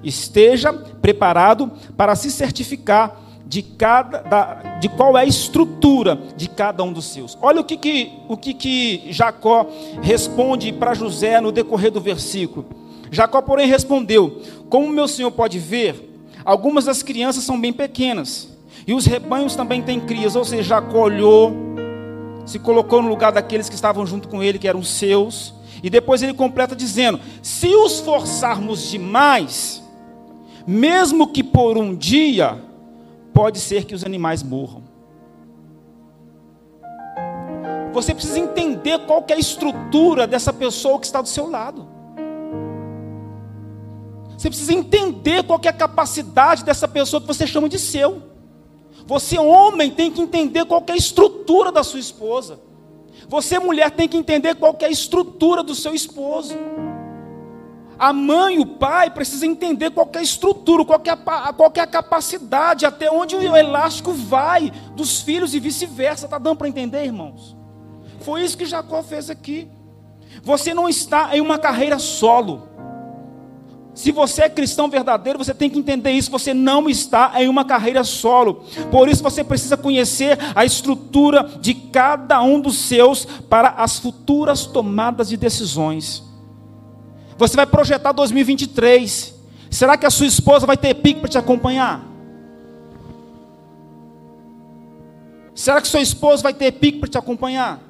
Esteja 0.04 0.72
preparado 0.72 1.72
para 1.96 2.14
se 2.14 2.30
certificar 2.30 3.18
de 3.48 3.62
cada 3.62 4.18
da, 4.20 4.78
de 4.78 4.90
qual 4.90 5.16
é 5.16 5.22
a 5.22 5.24
estrutura 5.24 6.18
de 6.36 6.50
cada 6.50 6.84
um 6.84 6.92
dos 6.92 7.06
seus. 7.06 7.36
Olha 7.40 7.62
o 7.62 7.64
que, 7.64 7.78
que 7.78 8.12
o 8.28 8.36
que, 8.36 8.52
que 8.52 9.06
Jacó 9.10 9.66
responde 10.02 10.70
para 10.70 10.92
José 10.92 11.40
no 11.40 11.50
decorrer 11.50 11.90
do 11.90 11.98
versículo. 11.98 12.66
Jacó, 13.10 13.40
porém, 13.40 13.66
respondeu: 13.66 14.42
Como 14.68 14.86
meu 14.88 15.08
senhor 15.08 15.30
pode 15.30 15.58
ver, 15.58 16.10
algumas 16.44 16.84
das 16.84 17.02
crianças 17.02 17.42
são 17.42 17.58
bem 17.58 17.72
pequenas, 17.72 18.54
e 18.86 18.92
os 18.92 19.06
rebanhos 19.06 19.56
também 19.56 19.80
têm 19.80 19.98
crias. 19.98 20.36
Ou 20.36 20.44
seja, 20.44 20.62
Jacó 20.62 21.04
olhou, 21.04 21.50
se 22.44 22.58
colocou 22.58 23.00
no 23.00 23.08
lugar 23.08 23.32
daqueles 23.32 23.70
que 23.70 23.74
estavam 23.74 24.04
junto 24.04 24.28
com 24.28 24.42
ele, 24.42 24.58
que 24.58 24.68
eram 24.68 24.82
seus, 24.82 25.54
e 25.82 25.88
depois 25.88 26.22
ele 26.22 26.34
completa 26.34 26.76
dizendo: 26.76 27.18
Se 27.42 27.68
os 27.68 27.98
forçarmos 28.00 28.90
demais, 28.90 29.82
mesmo 30.66 31.28
que 31.28 31.42
por 31.42 31.78
um 31.78 31.94
dia, 31.94 32.67
pode 33.38 33.60
ser 33.60 33.84
que 33.84 33.94
os 33.94 34.02
animais 34.02 34.42
morram. 34.42 34.82
Você 37.92 38.12
precisa 38.12 38.36
entender 38.36 38.98
qual 39.06 39.24
é 39.28 39.34
a 39.34 39.38
estrutura 39.38 40.26
dessa 40.26 40.52
pessoa 40.52 40.98
que 40.98 41.06
está 41.06 41.22
do 41.22 41.28
seu 41.28 41.48
lado. 41.48 41.86
Você 44.36 44.48
precisa 44.48 44.72
entender 44.72 45.44
qual 45.44 45.60
é 45.62 45.68
a 45.68 45.72
capacidade 45.72 46.64
dessa 46.64 46.88
pessoa 46.88 47.20
que 47.20 47.28
você 47.28 47.46
chama 47.46 47.68
de 47.68 47.78
seu. 47.78 48.24
Você, 49.06 49.38
homem, 49.38 49.92
tem 49.92 50.10
que 50.10 50.20
entender 50.20 50.64
qual 50.64 50.82
é 50.88 50.92
a 50.92 50.96
estrutura 50.96 51.70
da 51.70 51.84
sua 51.84 52.00
esposa. 52.00 52.58
Você, 53.28 53.56
mulher, 53.60 53.92
tem 53.92 54.08
que 54.08 54.16
entender 54.16 54.56
qual 54.56 54.76
é 54.80 54.86
a 54.86 54.90
estrutura 54.90 55.62
do 55.62 55.76
seu 55.76 55.94
esposo. 55.94 56.56
A 57.98 58.12
mãe, 58.12 58.60
o 58.60 58.66
pai, 58.66 59.10
precisa 59.10 59.44
entender 59.44 59.90
qual 59.90 60.08
é 60.12 60.18
a 60.18 60.22
estrutura, 60.22 60.84
qual 60.84 61.00
é 61.04 61.10
a, 61.10 61.52
qual 61.52 61.72
é 61.74 61.80
a 61.80 61.86
capacidade, 61.86 62.86
até 62.86 63.10
onde 63.10 63.34
o 63.34 63.56
elástico 63.56 64.12
vai 64.12 64.70
dos 64.94 65.20
filhos 65.20 65.52
e 65.52 65.58
vice-versa. 65.58 66.26
Está 66.26 66.38
dando 66.38 66.58
para 66.58 66.68
entender, 66.68 67.04
irmãos? 67.04 67.56
Foi 68.20 68.44
isso 68.44 68.56
que 68.56 68.64
Jacó 68.64 69.02
fez 69.02 69.28
aqui. 69.28 69.68
Você 70.44 70.72
não 70.72 70.88
está 70.88 71.36
em 71.36 71.40
uma 71.40 71.58
carreira 71.58 71.98
solo. 71.98 72.68
Se 73.94 74.12
você 74.12 74.42
é 74.42 74.48
cristão 74.48 74.88
verdadeiro, 74.88 75.40
você 75.40 75.52
tem 75.52 75.68
que 75.68 75.76
entender 75.76 76.12
isso. 76.12 76.30
Você 76.30 76.54
não 76.54 76.88
está 76.88 77.32
em 77.42 77.48
uma 77.48 77.64
carreira 77.64 78.04
solo. 78.04 78.62
Por 78.92 79.08
isso 79.08 79.24
você 79.24 79.42
precisa 79.42 79.76
conhecer 79.76 80.38
a 80.54 80.64
estrutura 80.64 81.42
de 81.60 81.74
cada 81.74 82.40
um 82.40 82.60
dos 82.60 82.78
seus 82.78 83.24
para 83.24 83.70
as 83.70 83.98
futuras 83.98 84.66
tomadas 84.66 85.28
de 85.28 85.36
decisões. 85.36 86.27
Você 87.38 87.56
vai 87.56 87.66
projetar 87.66 88.10
2023. 88.10 89.34
Será 89.70 89.96
que 89.96 90.04
a 90.04 90.10
sua 90.10 90.26
esposa 90.26 90.66
vai 90.66 90.76
ter 90.76 90.92
pique 90.94 91.20
para 91.20 91.28
te 91.30 91.38
acompanhar? 91.38 92.04
Será 95.54 95.80
que 95.80 95.86
sua 95.86 96.00
esposa 96.00 96.42
vai 96.42 96.52
ter 96.52 96.72
pique 96.72 96.98
para 96.98 97.08
te 97.08 97.16
acompanhar? 97.16 97.80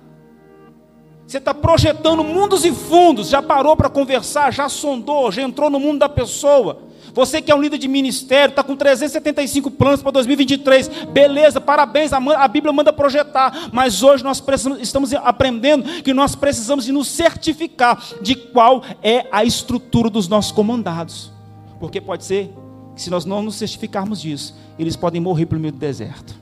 Você 1.29 1.37
está 1.37 1.53
projetando 1.53 2.25
mundos 2.25 2.65
e 2.65 2.73
fundos, 2.73 3.29
já 3.29 3.43
parou 3.43 3.77
para 3.77 3.91
conversar, 3.91 4.51
já 4.51 4.67
sondou, 4.67 5.31
já 5.31 5.43
entrou 5.43 5.69
no 5.69 5.79
mundo 5.79 5.99
da 5.99 6.09
pessoa. 6.09 6.81
Você 7.13 7.43
que 7.43 7.53
é 7.53 7.55
um 7.55 7.61
líder 7.61 7.77
de 7.77 7.87
ministério, 7.87 8.53
está 8.53 8.63
com 8.63 8.75
375 8.75 9.71
planos 9.73 10.01
para 10.01 10.11
2023. 10.13 10.89
Beleza, 11.13 11.61
parabéns, 11.61 12.15
a, 12.15 12.49
Bíblia 12.49 12.73
manda 12.73 12.95
projetar. 12.95 13.69
Mas 13.71 14.03
hoje 14.03 14.25
nós 14.25 14.43
estamos 14.81 15.13
aprendendo 15.13 16.03
que 16.03 16.15
nós 16.15 16.35
precisamos 16.35 16.87
de 16.87 16.93
nos 16.93 17.09
certificar 17.09 18.03
de 18.23 18.35
qual 18.35 18.83
é 19.03 19.27
a 19.31 19.45
estrutura 19.45 20.09
dos 20.09 20.29
nossos 20.29 20.51
comandados. 20.51 21.31
Porque 21.79 22.01
pode 22.01 22.25
ser 22.25 22.51
que 22.97 23.03
se 23.03 23.11
nós 23.11 23.27
não 23.27 23.43
nos 23.43 23.57
certificarmos 23.57 24.23
disso, 24.23 24.57
eles 24.79 24.97
podem 24.97 25.21
morrer 25.21 25.45
pelo 25.45 25.61
meio 25.61 25.75
do 25.75 25.79
deserto. 25.79 26.35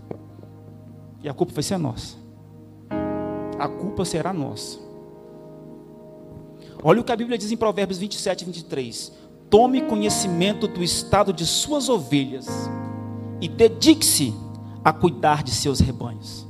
E 1.24 1.28
a 1.28 1.34
culpa 1.34 1.52
vai 1.52 1.64
ser 1.64 1.76
nossa 1.76 2.25
a 3.58 3.68
culpa 3.68 4.04
será 4.04 4.32
nossa. 4.32 4.78
Olha 6.82 7.00
o 7.00 7.04
que 7.04 7.12
a 7.12 7.16
Bíblia 7.16 7.38
diz 7.38 7.50
em 7.50 7.56
Provérbios 7.56 7.98
27 7.98 8.42
e 8.42 8.44
23. 8.44 9.12
Tome 9.48 9.82
conhecimento 9.82 10.68
do 10.68 10.82
estado 10.82 11.32
de 11.32 11.46
suas 11.46 11.88
ovelhas 11.88 12.46
e 13.40 13.48
dedique-se 13.48 14.34
a 14.84 14.92
cuidar 14.92 15.42
de 15.42 15.50
seus 15.50 15.80
rebanhos. 15.80 16.46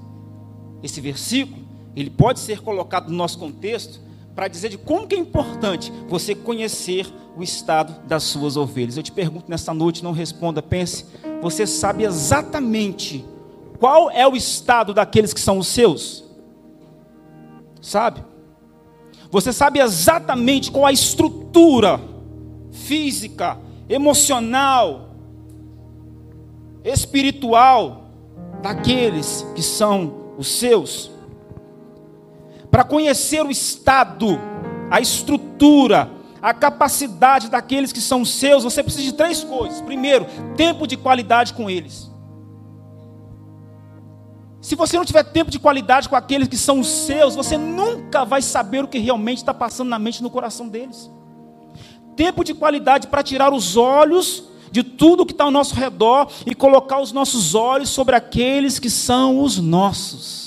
Esse 0.82 1.00
versículo, 1.00 1.64
ele 1.94 2.10
pode 2.10 2.40
ser 2.40 2.60
colocado 2.60 3.08
no 3.10 3.16
nosso 3.16 3.38
contexto 3.38 4.00
para 4.34 4.48
dizer 4.48 4.68
de 4.68 4.78
como 4.78 5.06
que 5.06 5.14
é 5.14 5.18
importante 5.18 5.92
você 6.08 6.34
conhecer 6.34 7.06
o 7.36 7.42
estado 7.42 8.06
das 8.06 8.22
suas 8.24 8.56
ovelhas. 8.56 8.96
Eu 8.96 9.02
te 9.02 9.12
pergunto 9.12 9.50
nessa 9.50 9.72
noite, 9.72 10.04
não 10.04 10.12
responda, 10.12 10.62
pense, 10.62 11.06
você 11.40 11.66
sabe 11.66 12.04
exatamente 12.04 13.24
qual 13.78 14.10
é 14.10 14.26
o 14.26 14.36
estado 14.36 14.92
daqueles 14.92 15.32
que 15.32 15.40
são 15.40 15.58
os 15.58 15.68
seus? 15.68 16.25
Sabe? 17.86 18.22
Você 19.30 19.52
sabe 19.52 19.78
exatamente 19.78 20.70
qual 20.70 20.86
a 20.86 20.92
estrutura 20.92 22.00
física, 22.72 23.58
emocional, 23.88 25.10
espiritual 26.84 28.10
daqueles 28.62 29.46
que 29.54 29.62
são 29.62 30.34
os 30.36 30.48
seus. 30.48 31.10
Para 32.70 32.84
conhecer 32.84 33.44
o 33.44 33.50
estado, 33.50 34.38
a 34.90 35.00
estrutura, 35.00 36.10
a 36.42 36.52
capacidade 36.52 37.48
daqueles 37.48 37.92
que 37.92 38.00
são 38.00 38.24
seus, 38.24 38.64
você 38.64 38.82
precisa 38.82 39.04
de 39.04 39.12
três 39.12 39.42
coisas. 39.42 39.80
Primeiro, 39.80 40.26
tempo 40.56 40.86
de 40.86 40.96
qualidade 40.96 41.54
com 41.54 41.70
eles. 41.70 42.05
Se 44.66 44.74
você 44.74 44.96
não 44.96 45.04
tiver 45.04 45.22
tempo 45.22 45.48
de 45.48 45.60
qualidade 45.60 46.08
com 46.08 46.16
aqueles 46.16 46.48
que 46.48 46.56
são 46.56 46.80
os 46.80 46.88
seus, 46.88 47.36
você 47.36 47.56
nunca 47.56 48.24
vai 48.24 48.42
saber 48.42 48.82
o 48.82 48.88
que 48.88 48.98
realmente 48.98 49.38
está 49.38 49.54
passando 49.54 49.90
na 49.90 49.96
mente 49.96 50.16
e 50.16 50.22
no 50.24 50.28
coração 50.28 50.66
deles. 50.66 51.08
Tempo 52.16 52.42
de 52.42 52.52
qualidade 52.52 53.06
para 53.06 53.22
tirar 53.22 53.54
os 53.54 53.76
olhos 53.76 54.42
de 54.72 54.82
tudo 54.82 55.24
que 55.24 55.30
está 55.30 55.44
ao 55.44 55.52
nosso 55.52 55.72
redor 55.76 56.28
e 56.44 56.52
colocar 56.52 56.98
os 56.98 57.12
nossos 57.12 57.54
olhos 57.54 57.90
sobre 57.90 58.16
aqueles 58.16 58.80
que 58.80 58.90
são 58.90 59.40
os 59.40 59.56
nossos. 59.56 60.45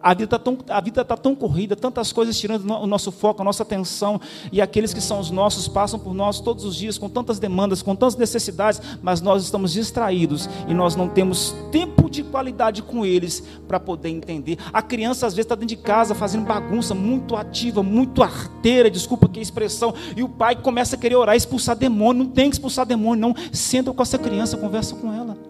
A 0.00 0.14
vida 0.14 0.24
está 0.24 0.38
tão, 0.38 0.58
vida 0.84 1.04
tá 1.04 1.16
tão 1.16 1.34
corrida, 1.34 1.74
tantas 1.74 2.12
coisas 2.12 2.38
tirando 2.38 2.70
o 2.70 2.86
nosso 2.86 3.10
foco, 3.10 3.42
a 3.42 3.44
nossa 3.44 3.62
atenção, 3.64 4.20
e 4.52 4.60
aqueles 4.60 4.94
que 4.94 5.00
são 5.00 5.18
os 5.18 5.30
nossos 5.30 5.66
passam 5.66 5.98
por 5.98 6.14
nós 6.14 6.40
todos 6.40 6.64
os 6.64 6.76
dias 6.76 6.96
com 6.96 7.08
tantas 7.08 7.38
demandas, 7.38 7.82
com 7.82 7.96
tantas 7.96 8.16
necessidades, 8.16 8.80
mas 9.02 9.20
nós 9.20 9.42
estamos 9.42 9.72
distraídos 9.72 10.48
e 10.68 10.74
nós 10.74 10.94
não 10.94 11.08
temos 11.08 11.54
tempo 11.72 12.08
de 12.08 12.22
qualidade 12.22 12.82
com 12.82 13.04
eles 13.04 13.42
para 13.66 13.80
poder 13.80 14.10
entender. 14.10 14.56
A 14.72 14.80
criança 14.80 15.26
às 15.26 15.34
vezes 15.34 15.46
está 15.46 15.54
dentro 15.54 15.74
de 15.74 15.82
casa 15.82 16.14
fazendo 16.14 16.46
bagunça, 16.46 16.94
muito 16.94 17.34
ativa, 17.34 17.82
muito 17.82 18.22
arteira, 18.22 18.90
desculpa 18.90 19.28
que 19.28 19.40
expressão, 19.40 19.94
e 20.16 20.22
o 20.22 20.28
pai 20.28 20.56
começa 20.56 20.96
a 20.96 20.98
querer 20.98 21.16
orar, 21.16 21.36
expulsar 21.36 21.76
demônio. 21.76 22.24
Não 22.24 22.30
tem 22.30 22.50
que 22.50 22.56
expulsar 22.56 22.86
demônio, 22.86 23.20
não. 23.20 23.34
Senta 23.52 23.92
com 23.92 24.02
essa 24.02 24.18
criança, 24.18 24.56
conversa 24.56 24.94
com 24.94 25.12
ela. 25.12 25.47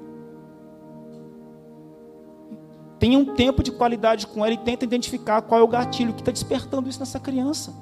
Tenha 2.99 3.19
um 3.19 3.25
tempo 3.25 3.63
de 3.63 3.71
qualidade 3.71 4.27
com 4.27 4.45
ela 4.45 4.55
e 4.55 4.59
tenta 4.59 4.85
identificar 4.85 5.41
qual 5.43 5.61
é 5.61 5.65
o 5.65 5.69
gatilho 5.69 6.13
que 6.13 6.21
está 6.21 6.33
despertando 6.33 6.89
isso 6.89 6.99
nessa 6.99 7.21
criança. 7.21 7.73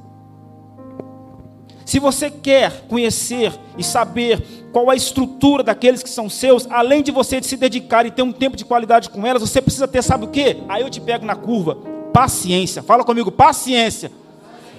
Se 1.86 1.98
você 2.00 2.28
quer 2.28 2.82
conhecer 2.88 3.52
e 3.78 3.84
saber 3.84 4.68
qual 4.72 4.90
a 4.90 4.96
estrutura 4.96 5.62
daqueles 5.62 6.02
que 6.02 6.10
são 6.10 6.28
seus, 6.28 6.66
além 6.68 7.00
de 7.00 7.12
você 7.12 7.40
se 7.40 7.56
dedicar 7.56 8.04
e 8.04 8.10
ter 8.10 8.22
um 8.22 8.32
tempo 8.32 8.56
de 8.56 8.64
qualidade 8.64 9.08
com 9.08 9.24
elas, 9.24 9.40
você 9.40 9.62
precisa 9.62 9.86
ter, 9.86 10.02
sabe 10.02 10.24
o 10.24 10.28
que? 10.28 10.64
Aí 10.68 10.82
eu 10.82 10.90
te 10.90 11.00
pego 11.00 11.24
na 11.24 11.36
curva. 11.36 11.78
Paciência. 12.12 12.82
Fala 12.82 13.04
comigo, 13.04 13.30
paciência. 13.30 14.10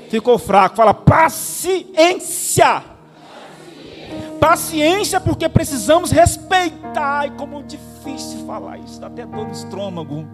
Ficou 0.09 0.37
fraco. 0.37 0.75
Fala, 0.75 0.93
paciência. 0.93 2.83
Paciência, 4.37 5.21
porque 5.21 5.47
precisamos 5.47 6.11
respeitar. 6.11 7.27
E 7.27 7.31
como 7.31 7.63
difícil 8.07 8.45
falar 8.45 8.77
isso, 8.77 8.99
dá 8.99 9.07
até 9.07 9.25
no 9.25 9.51
estômago. 9.51 10.25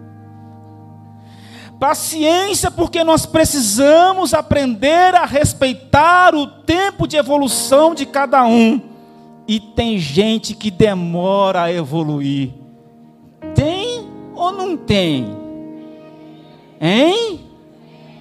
Paciência, 1.78 2.70
porque 2.70 3.02
nós 3.02 3.26
precisamos 3.26 4.32
aprender 4.32 5.14
a 5.14 5.24
respeitar 5.24 6.34
o 6.34 6.46
tempo 6.46 7.06
de 7.06 7.16
evolução 7.16 7.94
de 7.94 8.06
cada 8.06 8.44
um. 8.46 8.80
E 9.46 9.58
tem 9.58 9.98
gente 9.98 10.54
que 10.54 10.70
demora 10.70 11.64
a 11.64 11.72
evoluir. 11.72 12.52
Tem 13.54 14.08
ou 14.34 14.52
não 14.52 14.76
tem? 14.76 15.36
Hein? 16.80 17.40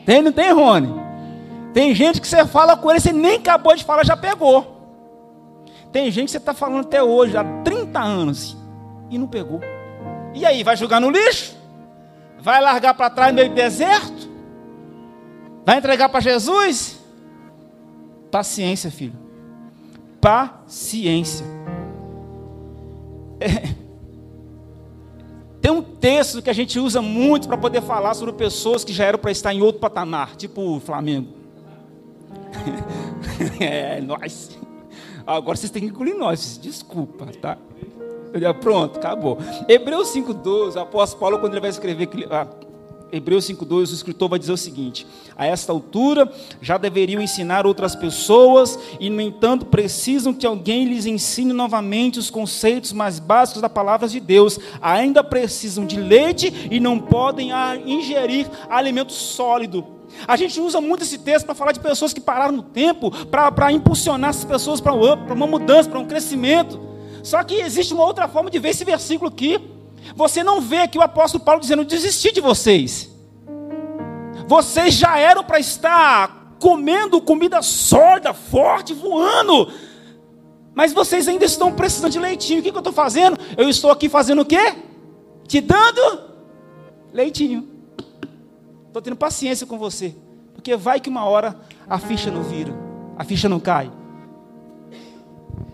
Tem, 0.06 0.22
não 0.22 0.32
tem, 0.32 0.52
Rony? 0.52 0.90
Tem 1.74 1.96
gente 1.96 2.20
que 2.20 2.28
você 2.28 2.46
fala 2.46 2.76
com 2.76 2.90
ele, 2.90 3.00
você 3.00 3.14
nem 3.14 3.36
acabou 3.36 3.76
de 3.76 3.84
falar, 3.84 4.04
já 4.04 4.18
pegou. 4.18 4.74
Tem 5.92 6.12
gente 6.12 6.26
que 6.26 6.32
você 6.32 6.38
está 6.38 6.54
falando 6.54 6.82
até 6.82 7.02
hoje, 7.02 7.38
há 7.38 7.44
30 7.64 8.00
anos, 8.00 8.58
e 9.14 9.18
não 9.18 9.28
pegou. 9.28 9.62
E 10.34 10.46
aí, 10.46 10.64
vai 10.64 10.76
jogar 10.76 11.00
no 11.00 11.10
lixo? 11.10 11.56
Vai 12.40 12.60
largar 12.60 12.94
para 12.94 13.10
trás 13.10 13.32
no 13.32 13.36
meio 13.36 13.50
do 13.50 13.56
deserto? 13.56 14.30
Vai 15.66 15.78
entregar 15.78 16.10
para 16.10 16.20
Jesus? 16.20 17.00
Paciência, 18.32 18.90
filho. 18.92 19.14
Paciência. 20.20 21.46
É. 23.40 23.84
Tem 25.62 25.72
um 25.72 25.82
texto 25.82 26.42
que 26.42 26.50
a 26.50 26.54
gente 26.54 26.78
usa 26.78 27.02
muito 27.02 27.48
para 27.48 27.58
poder 27.58 27.82
falar 27.82 28.14
sobre 28.16 28.34
pessoas 28.34 28.84
que 28.84 28.92
já 28.92 29.06
eram 29.06 29.20
para 29.20 29.32
estar 29.32 29.54
em 29.54 29.62
outro 29.62 29.80
patamar, 29.80 30.36
tipo 30.36 30.62
o 30.62 30.80
Flamengo. 30.82 31.30
é, 33.62 34.02
nós. 34.02 34.58
Agora 35.26 35.56
vocês 35.56 35.72
têm 35.72 35.84
que 35.84 35.88
incluir 35.88 36.16
nós, 36.16 36.60
desculpa, 36.62 37.28
tá? 37.42 37.58
Pronto, 38.60 38.98
acabou. 38.98 39.38
Hebreus 39.68 40.14
5,12, 40.14 40.76
o 40.76 40.80
apóstolo 40.80 41.20
Paulo, 41.20 41.40
quando 41.40 41.54
ele 41.54 41.62
vai 41.62 41.70
escrever 41.70 42.10
ah, 42.32 42.48
Hebreus 43.14 43.48
5,2, 43.48 43.92
o 43.92 43.94
escritor 43.94 44.28
vai 44.28 44.40
dizer 44.40 44.52
o 44.52 44.58
seguinte: 44.58 45.06
a 45.38 45.46
esta 45.46 45.72
altura 45.72 46.32
já 46.60 46.80
deveriam 46.80 47.22
ensinar 47.22 47.68
outras 47.68 47.96
pessoas, 47.96 48.80
e 49.00 49.08
no 49.08 49.22
entanto 49.22 49.68
precisam 49.68 50.34
que 50.34 50.48
alguém 50.48 50.86
lhes 50.86 51.06
ensine 51.06 51.54
novamente 51.54 52.18
os 52.18 52.32
conceitos 52.32 52.92
mais 52.92 53.20
básicos 53.20 53.62
da 53.62 53.70
palavra 53.70 54.08
de 54.08 54.20
Deus. 54.20 54.60
Ainda 54.82 55.24
precisam 55.24 55.86
de 55.86 56.00
leite 56.00 56.68
e 56.72 56.80
não 56.80 56.98
podem 56.98 57.52
ingerir 57.86 58.50
alimento 58.68 59.14
sólido. 59.14 59.86
A 60.28 60.36
gente 60.36 60.60
usa 60.60 60.82
muito 60.82 61.04
esse 61.04 61.20
texto 61.20 61.46
para 61.46 61.56
falar 61.56 61.72
de 61.72 61.80
pessoas 61.80 62.14
que 62.14 62.22
pararam 62.22 62.56
no 62.56 62.64
tempo, 62.64 63.12
para 63.28 63.72
impulsionar 63.72 64.32
essas 64.32 64.46
pessoas 64.46 64.82
para 64.82 64.94
uma 64.94 65.48
mudança, 65.48 65.88
para 65.88 66.00
um 66.00 66.06
crescimento. 66.06 66.93
Só 67.24 67.42
que 67.42 67.56
existe 67.56 67.94
uma 67.94 68.04
outra 68.04 68.28
forma 68.28 68.52
de 68.52 68.60
ver 68.60 68.70
esse 68.70 68.84
versículo 68.84 69.32
aqui. 69.32 69.60
Você 70.14 70.44
não 70.44 70.60
vê 70.60 70.80
aqui 70.80 70.98
o 70.98 71.02
apóstolo 71.02 71.44
Paulo 71.44 71.62
dizendo: 71.62 71.86
desisti 71.86 72.34
de 72.34 72.42
vocês. 72.42 73.10
Vocês 74.46 74.94
já 74.94 75.18
eram 75.18 75.44
para 75.44 75.58
estar 75.58 76.58
comendo 76.60 77.22
comida 77.22 77.62
sólida, 77.62 78.34
forte, 78.34 78.94
voando. 78.94 79.72
Mas 80.76 80.92
vocês 80.92 81.28
ainda 81.28 81.46
estão 81.46 81.72
precisando 81.72 82.12
de 82.12 82.20
leitinho. 82.20 82.60
O 82.60 82.64
que, 82.64 82.72
que 82.72 82.78
eu 82.78 82.82
estou 82.82 82.94
fazendo? 82.94 83.38
Eu 83.58 83.70
estou 83.70 83.90
aqui 83.90 84.10
fazendo 84.10 84.42
o 84.42 84.46
quê? 84.46 84.76
Te 85.48 85.62
dando 85.62 86.22
leitinho. 87.14 87.70
Estou 88.88 89.02
tendo 89.02 89.16
paciência 89.16 89.66
com 89.66 89.78
você. 89.78 90.14
Porque 90.54 90.76
vai 90.76 91.00
que 91.00 91.10
uma 91.10 91.24
hora 91.26 91.58
a 91.88 91.98
ficha 91.98 92.30
não 92.30 92.44
vira, 92.44 92.74
a 93.18 93.24
ficha 93.24 93.48
não 93.48 93.60
cai. 93.60 93.90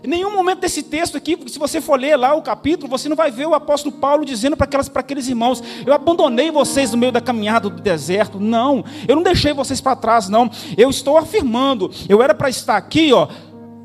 Em 0.02 0.08
nenhum 0.08 0.34
momento 0.34 0.60
desse 0.60 0.82
texto 0.82 1.16
aqui, 1.16 1.38
se 1.46 1.58
você 1.58 1.80
for 1.80 1.98
ler 1.98 2.16
lá 2.16 2.34
o 2.34 2.40
capítulo, 2.40 2.88
você 2.88 3.08
não 3.08 3.16
vai 3.16 3.30
ver 3.30 3.46
o 3.46 3.54
apóstolo 3.54 3.94
Paulo 3.94 4.24
dizendo 4.24 4.56
para 4.56 4.68
aqueles 4.94 5.28
irmãos: 5.28 5.62
Eu 5.84 5.92
abandonei 5.92 6.50
vocês 6.50 6.90
no 6.90 6.96
meio 6.96 7.12
da 7.12 7.20
caminhada 7.20 7.68
do 7.68 7.80
deserto. 7.80 8.40
Não, 8.40 8.82
eu 9.06 9.14
não 9.14 9.22
deixei 9.22 9.52
vocês 9.52 9.80
para 9.80 9.94
trás, 9.96 10.28
não. 10.28 10.50
Eu 10.76 10.88
estou 10.88 11.18
afirmando, 11.18 11.90
eu 12.08 12.22
era 12.22 12.34
para 12.34 12.48
estar 12.48 12.76
aqui, 12.76 13.12
ó. 13.12 13.28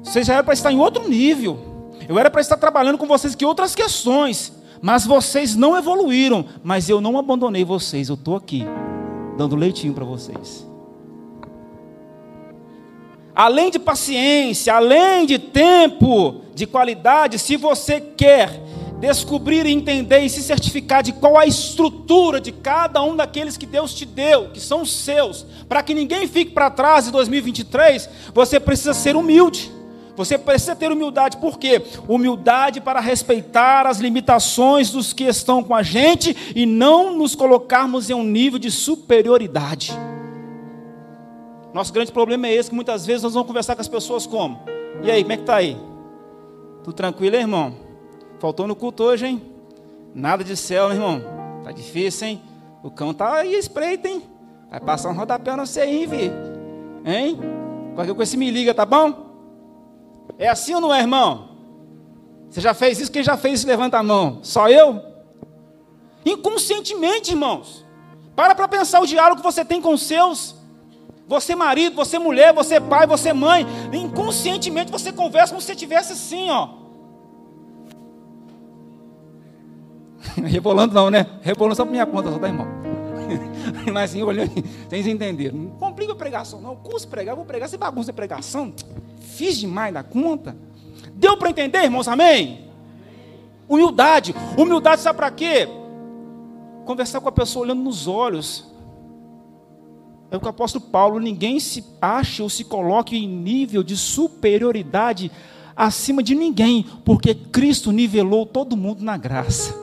Vocês 0.01 0.25
já 0.25 0.35
eram 0.35 0.45
para 0.45 0.53
estar 0.53 0.71
em 0.71 0.79
outro 0.79 1.07
nível. 1.07 1.93
Eu 2.07 2.17
era 2.17 2.29
para 2.29 2.41
estar 2.41 2.57
trabalhando 2.57 2.97
com 2.97 3.07
vocês 3.07 3.35
que 3.35 3.45
outras 3.45 3.75
questões. 3.75 4.53
Mas 4.81 5.05
vocês 5.05 5.55
não 5.55 5.75
evoluíram. 5.75 6.45
Mas 6.63 6.87
eu 6.87 7.01
não 7.01 7.17
abandonei 7.17 7.65
vocês. 7.65 8.07
Eu 8.07 8.15
estou 8.15 8.35
aqui, 8.35 8.63
dando 9.35 9.55
leitinho 9.55 9.93
para 9.93 10.05
vocês 10.05 10.74
além 13.35 13.69
de 13.69 13.77
paciência, 13.77 14.73
além 14.73 15.25
de 15.25 15.37
tempo, 15.37 16.41
de 16.55 16.65
qualidade, 16.65 17.37
se 17.37 17.57
você 17.57 17.99
quer 17.99 18.61
descobrir, 18.99 19.65
entender 19.67 20.19
e 20.19 20.29
se 20.29 20.41
certificar 20.41 21.03
de 21.03 21.11
qual 21.11 21.37
a 21.37 21.45
estrutura 21.45 22.39
de 22.39 22.51
cada 22.51 23.03
um 23.03 23.15
daqueles 23.15 23.57
que 23.57 23.65
Deus 23.65 23.93
te 23.93 24.05
deu, 24.05 24.49
que 24.49 24.59
são 24.59 24.85
seus, 24.85 25.45
para 25.67 25.83
que 25.83 25.93
ninguém 25.93 26.27
fique 26.27 26.51
para 26.51 26.69
trás 26.69 27.07
em 27.07 27.11
2023, 27.11 28.09
você 28.33 28.59
precisa 28.59 28.93
ser 28.93 29.15
humilde. 29.15 29.75
Você 30.15 30.37
precisa 30.37 30.73
ter 30.73 30.93
humildade, 30.93 31.35
por 31.35 31.59
quê? 31.59 31.81
Humildade 32.07 32.79
para 32.79 33.01
respeitar 33.01 33.85
as 33.85 33.99
limitações 33.99 34.89
dos 34.89 35.11
que 35.11 35.25
estão 35.25 35.61
com 35.61 35.75
a 35.75 35.83
gente 35.83 36.53
e 36.55 36.65
não 36.65 37.17
nos 37.17 37.35
colocarmos 37.35 38.09
em 38.09 38.13
um 38.13 38.23
nível 38.23 38.57
de 38.57 38.71
superioridade. 38.71 39.91
Nosso 41.75 41.91
grande 41.91 42.09
problema 42.09 42.47
é 42.47 42.53
esse, 42.53 42.69
que 42.69 42.75
muitas 42.75 43.05
vezes 43.05 43.21
nós 43.21 43.33
vamos 43.33 43.49
conversar 43.49 43.75
com 43.75 43.81
as 43.81 43.87
pessoas 43.89 44.25
como? 44.25 44.61
E 45.03 45.11
aí, 45.11 45.23
como 45.23 45.33
é 45.33 45.35
que 45.35 45.43
está 45.43 45.57
aí? 45.57 45.77
Tudo 46.85 46.93
tranquilo, 46.93 47.35
irmão? 47.35 47.75
Faltou 48.39 48.65
no 48.65 48.77
culto 48.77 49.03
hoje, 49.03 49.25
hein? 49.25 49.41
Nada 50.13 50.41
de 50.41 50.55
céu, 50.55 50.89
irmão. 50.89 51.21
Tá 51.65 51.73
difícil, 51.73 52.29
hein? 52.29 52.41
O 52.81 52.89
cão 52.89 53.13
tá 53.13 53.39
aí 53.39 53.55
espreito, 53.55 54.05
hein? 54.05 54.23
Vai 54.71 54.79
passar 54.79 55.09
um 55.09 55.15
rodapé 55.15 55.53
no 55.53 55.67
você 55.67 55.81
aí, 55.81 56.05
vi. 56.05 56.31
Hein? 57.03 57.41
Qualquer 57.93 58.15
coisa 58.15 58.37
me 58.37 58.49
liga, 58.49 58.73
tá 58.73 58.85
bom? 58.85 59.25
É 60.39 60.47
assim 60.47 60.73
ou 60.75 60.79
não 60.79 60.93
é, 60.93 61.01
irmão? 61.01 61.49
Você 62.49 62.61
já 62.61 62.73
fez 62.73 63.01
isso? 63.01 63.11
Quem 63.11 63.21
já 63.21 63.35
fez 63.35 63.59
isso, 63.59 63.67
levanta 63.67 63.97
a 63.97 64.03
mão. 64.03 64.39
Só 64.43 64.69
eu? 64.69 65.01
Inconscientemente, 66.25 67.31
irmãos. 67.31 67.85
Para 68.33 68.55
para 68.55 68.69
pensar 68.69 69.01
o 69.01 69.05
diálogo 69.05 69.41
que 69.41 69.45
você 69.45 69.65
tem 69.65 69.81
com 69.81 69.93
os 69.93 70.03
seus. 70.03 70.54
Você 71.27 71.55
marido, 71.55 71.95
você 71.95 72.19
mulher, 72.19 72.53
você 72.53 72.79
pai, 72.79 73.07
você 73.07 73.33
mãe, 73.33 73.65
inconscientemente 73.91 74.91
você 74.91 75.11
conversa 75.11 75.49
como 75.49 75.61
se 75.61 75.67
você 75.67 75.73
estivesse 75.73 76.13
assim, 76.13 76.49
ó. 76.51 76.69
Rebolando 80.45 80.93
não, 80.93 81.09
né? 81.09 81.25
Rebolando 81.41 81.75
só 81.75 81.83
para 81.83 81.91
minha 81.91 82.05
conta, 82.05 82.31
só 82.31 82.37
tá, 82.37 82.47
irmão. 82.47 82.67
Mas 83.91 84.11
assim, 84.11 84.21
olhando, 84.21 84.51
vocês 84.87 85.07
entenderam. 85.07 85.57
Não 85.57 85.71
complica 85.71 86.13
a 86.13 86.15
pregação, 86.15 86.61
não. 86.61 86.75
Curso 86.75 87.07
pregar, 87.07 87.35
vou 87.35 87.45
pregar, 87.45 87.67
você 87.67 87.77
bagunça 87.77 88.11
a 88.11 88.13
pregação. 88.13 88.73
Fiz 89.19 89.57
demais 89.57 89.93
da 89.93 90.03
conta. 90.03 90.55
Deu 91.13 91.37
para 91.37 91.49
entender, 91.49 91.83
irmãos? 91.83 92.07
Amém? 92.07 92.69
Humildade. 93.67 94.35
Humildade 94.57 95.01
sabe 95.01 95.17
para 95.17 95.31
quê? 95.31 95.67
Conversar 96.85 97.19
com 97.19 97.29
a 97.29 97.31
pessoa 97.31 97.65
olhando 97.65 97.81
nos 97.81 98.07
olhos. 98.07 98.74
É 100.31 100.37
o 100.37 100.39
que 100.39 100.45
o 100.45 100.49
apóstolo 100.49 100.85
Paulo, 100.85 101.19
ninguém 101.19 101.59
se 101.59 101.83
acha 102.01 102.43
ou 102.43 102.49
se 102.49 102.63
coloque 102.63 103.15
em 103.15 103.27
nível 103.27 103.83
de 103.83 103.95
superioridade 103.95 105.31
acima 105.75 106.23
de 106.23 106.33
ninguém, 106.33 106.85
porque 107.03 107.35
Cristo 107.35 107.91
nivelou 107.91 108.45
todo 108.45 108.77
mundo 108.77 109.03
na 109.03 109.17
graça. 109.17 109.75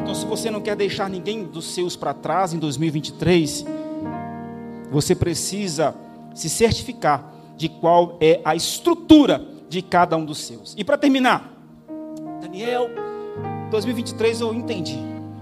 Então, 0.00 0.14
se 0.14 0.26
você 0.26 0.50
não 0.50 0.60
quer 0.60 0.76
deixar 0.76 1.08
ninguém 1.08 1.44
dos 1.44 1.66
seus 1.66 1.96
para 1.96 2.12
trás 2.12 2.52
em 2.52 2.58
2023, 2.58 3.64
você 4.90 5.14
precisa 5.14 5.94
se 6.34 6.48
certificar 6.48 7.32
de 7.56 7.68
qual 7.68 8.16
é 8.20 8.40
a 8.44 8.54
estrutura 8.54 9.46
de 9.68 9.80
cada 9.82 10.16
um 10.16 10.24
dos 10.24 10.38
seus. 10.38 10.74
E 10.76 10.84
para 10.84 10.98
terminar, 10.98 11.52
Daniel, 12.40 12.90
2023 13.70 14.40
eu 14.40 14.54
entendi. 14.54 14.98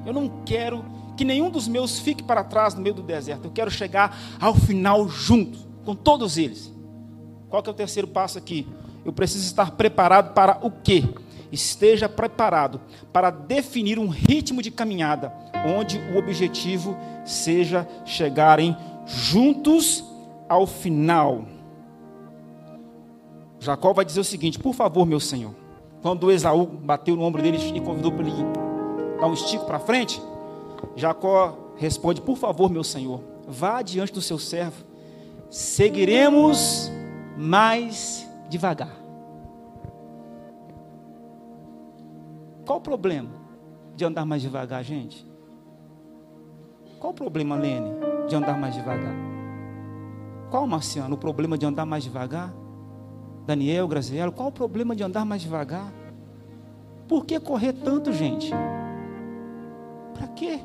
Eu 0.07 0.13
não 0.13 0.29
quero 0.45 0.85
que 1.17 1.25
nenhum 1.25 1.51
dos 1.51 1.69
meus 1.69 1.99
fique 1.99 2.23
para 2.23 2.45
trás 2.45 2.75
no 2.75 2.81
meio 2.81 2.95
do 2.95 3.03
deserto. 3.03 3.47
Eu 3.47 3.51
quero 3.51 3.71
chegar 3.71 4.17
ao 4.41 4.55
final 4.55 5.09
junto 5.09 5.59
com 5.85 5.95
todos 5.95 6.39
eles. 6.39 6.73
Qual 7.49 7.63
que 7.63 7.69
é 7.69 7.73
o 7.73 7.77
terceiro 7.77 8.09
passo 8.09 8.39
aqui? 8.39 8.67
Eu 9.05 9.13
preciso 9.13 9.45
estar 9.45 9.73
preparado 9.73 10.33
para 10.33 10.59
o 10.65 10.71
quê? 10.71 11.05
Esteja 11.51 12.09
preparado 12.09 12.81
para 13.13 13.31
definir 13.31 13.99
um 13.99 14.09
ritmo 14.09 14.63
de 14.63 14.71
caminhada 14.71 15.33
onde 15.67 15.99
o 15.99 16.19
objetivo 16.19 16.97
seja 17.25 17.87
chegarem 18.07 18.77
juntos 19.07 20.05
ao 20.49 20.67
final. 20.67 21.45
Jacó 23.61 23.93
vai 23.93 24.05
dizer 24.05 24.21
o 24.21 24.25
seguinte: 24.25 24.59
Por 24.59 24.75
favor, 24.75 25.07
meu 25.07 25.21
senhor. 25.21 25.55
Quando 26.01 26.33
Esaú 26.33 26.67
bateu 26.67 27.15
no 27.15 27.23
ombro 27.23 27.41
dele 27.41 27.59
e 27.59 27.81
convidou 27.81 28.11
para 28.11 28.27
ele 28.27 28.45
dar 29.21 29.29
um 29.29 29.35
estico 29.35 29.65
para 29.65 29.79
frente, 29.79 30.21
Jacó 30.97 31.75
responde: 31.77 32.21
Por 32.21 32.37
favor, 32.37 32.71
meu 32.71 32.85
senhor, 32.85 33.21
vá 33.47 33.83
diante 33.83 34.13
do 34.13 34.21
seu 34.21 34.39
servo, 34.39 34.85
seguiremos 35.51 36.91
mais 37.37 38.29
devagar. 38.49 39.03
Qual 42.65 42.79
o 42.79 42.83
problema 42.83 43.31
de 43.97 44.05
andar 44.05 44.25
mais 44.25 44.43
devagar, 44.43 44.83
gente? 44.85 45.27
Qual 46.99 47.13
o 47.13 47.17
problema, 47.17 47.57
Lene, 47.57 47.91
de 48.29 48.37
andar 48.37 48.57
mais 48.57 48.75
devagar? 48.75 49.15
Qual, 50.51 50.67
Marciano, 50.67 51.15
o 51.15 51.19
problema 51.19 51.59
de 51.59 51.67
andar 51.67 51.85
mais 51.85 52.05
devagar? 52.05 52.55
Daniel, 53.47 53.89
Grazielo, 53.89 54.31
qual 54.31 54.49
o 54.49 54.53
problema 54.53 54.95
de 54.95 55.03
andar 55.03 55.25
mais 55.25 55.43
devagar? 55.43 55.93
Por 57.09 57.27
que 57.27 57.41
correr 57.41 57.73
tanto, 57.73 58.13
gente? 58.13 58.53
Para 60.15 60.29
quê? 60.29 60.61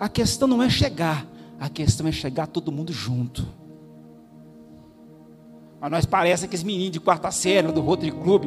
A 0.00 0.08
questão 0.08 0.46
não 0.46 0.62
é 0.62 0.70
chegar, 0.70 1.26
a 1.58 1.68
questão 1.68 2.06
é 2.06 2.12
chegar 2.12 2.46
todo 2.46 2.70
mundo 2.70 2.92
junto. 2.92 3.46
Mas 5.80 5.90
nós 5.90 6.06
parece 6.06 6.44
aqueles 6.44 6.62
meninos 6.62 6.92
de 6.92 7.00
quarta 7.00 7.30
série 7.30 7.72
do 7.72 7.80
Rotary 7.80 8.12
Club. 8.12 8.46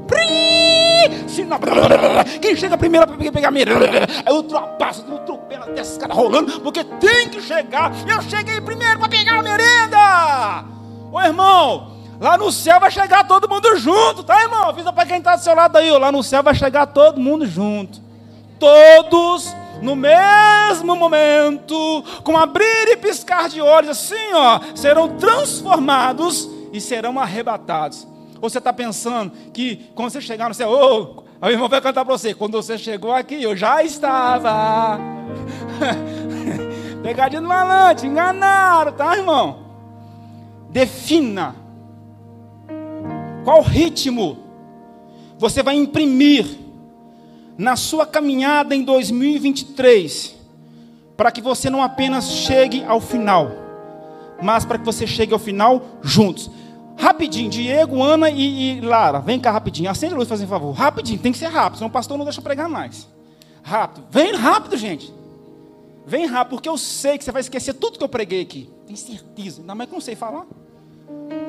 Quem 2.42 2.56
chega 2.56 2.78
primeiro 2.78 3.08
para 3.08 3.32
pegar 3.32 3.48
a 3.48 3.52
merenda, 3.52 3.86
aí 4.26 4.34
ultrapassa, 4.34 5.02
atropela 5.02 5.66
até 5.66 5.82
esses 5.82 5.98
caras 5.98 6.16
rolando, 6.16 6.60
porque 6.62 6.84
tem 6.84 7.30
que 7.30 7.42
chegar. 7.42 7.92
Eu 8.08 8.22
cheguei 8.22 8.62
primeiro 8.62 9.00
para 9.00 9.10
pegar 9.10 9.40
a 9.40 9.44
merenda. 9.44 10.66
Ô 11.12 11.20
irmão, 11.22 11.98
lá 12.20 12.38
no 12.38 12.52
céu 12.52 12.80
vai 12.80 12.92
chegar 12.92 13.28
todo 13.28 13.50
mundo 13.50 13.76
junto, 13.78 14.24
tá 14.24 14.42
irmão? 14.42 14.70
Avisa 14.70 14.94
para 14.94 15.06
quem 15.06 15.18
está 15.18 15.36
do 15.36 15.44
seu 15.44 15.56
lado 15.56 15.78
aí, 15.78 15.92
ó. 15.92 15.98
lá 15.98 16.12
no 16.12 16.24
céu 16.24 16.44
vai 16.44 16.56
chegar 16.56 16.86
todo 16.88 17.20
mundo 17.20 17.46
junto. 17.46 18.00
Todos 18.60 19.54
no 19.82 19.96
mesmo 19.96 20.96
momento, 20.96 22.04
com 22.24 22.38
abrir 22.38 22.88
e 22.90 22.98
piscar 22.98 23.50
de 23.50 23.60
olhos, 23.60 23.90
assim, 23.90 24.34
ó, 24.34 24.60
serão 24.76 25.18
transformados 25.18 26.50
e 26.72 26.80
serão 26.80 27.20
arrebatados. 27.20 28.08
Ou 28.40 28.50
você 28.50 28.60
está 28.60 28.72
pensando 28.72 29.32
que 29.52 29.92
quando 29.96 30.12
você 30.12 30.22
chegar 30.22 30.48
no 30.48 30.54
céu, 30.54 30.70
oh, 30.70 31.24
o 31.46 31.50
irmão 31.50 31.68
vai 31.68 31.82
cantar 31.82 32.06
para 32.06 32.18
você, 32.18 32.34
quando 32.34 32.54
você 32.54 32.78
chegou 32.78 33.12
aqui, 33.12 33.42
eu 33.42 33.56
já 33.56 33.84
estava. 33.84 35.00
Pegadinha 37.02 37.42
no 37.42 37.48
malante, 37.48 38.06
enganaram, 38.06 38.92
tá, 38.92 39.18
irmão? 39.18 39.60
Defina 40.70 41.56
qual 43.44 43.62
ritmo 43.62 44.38
você 45.38 45.64
vai 45.64 45.76
imprimir 45.76 46.61
na 47.62 47.76
sua 47.76 48.08
caminhada 48.08 48.76
em 48.76 48.84
2023, 48.84 50.36
para 51.16 51.32
que 51.32 51.40
você 51.40 51.70
não 51.70 51.84
apenas 51.84 52.28
chegue 52.28 52.84
ao 52.84 53.00
final, 53.00 53.52
mas 54.42 54.66
para 54.66 54.80
que 54.80 54.84
você 54.84 55.06
chegue 55.06 55.32
ao 55.32 55.38
final 55.38 56.00
juntos. 56.02 56.50
Rapidinho, 56.98 57.52
Diego, 57.52 58.02
Ana 58.02 58.32
e, 58.32 58.80
e 58.80 58.82
Lara, 58.82 59.20
vem 59.20 59.40
cá 59.40 59.52
rapidinho. 59.52 59.92
Acende 59.92 60.16
a 60.16 60.18
luz, 60.18 60.28
fazendo 60.28 60.50
favor. 60.50 60.72
Rapidinho, 60.72 61.20
tem 61.20 61.32
que 61.32 61.38
ser 61.38 61.50
rápido, 61.50 61.78
senão 61.78 61.90
o 61.90 61.92
pastor 61.92 62.18
não 62.18 62.26
deixa 62.26 62.42
pregar 62.42 62.68
mais. 62.68 63.08
Rápido, 63.62 64.06
vem 64.10 64.34
rápido, 64.34 64.76
gente. 64.76 65.14
Vem 66.08 66.26
rápido, 66.26 66.56
porque 66.56 66.68
eu 66.68 66.80
sei 66.80 67.16
que 67.16 67.24
você 67.24 67.32
vai 67.32 67.42
esquecer 67.42 67.76
tudo 67.76 68.00
que 68.00 68.04
eu 68.04 68.10
preguei 68.10 68.42
aqui. 68.42 68.68
Tem 68.88 68.96
certeza, 68.96 69.62
ainda 69.62 69.76
mais 69.76 69.88
que 69.88 69.94
não 69.94 70.02
sei 70.02 70.16
falar. 70.16 70.48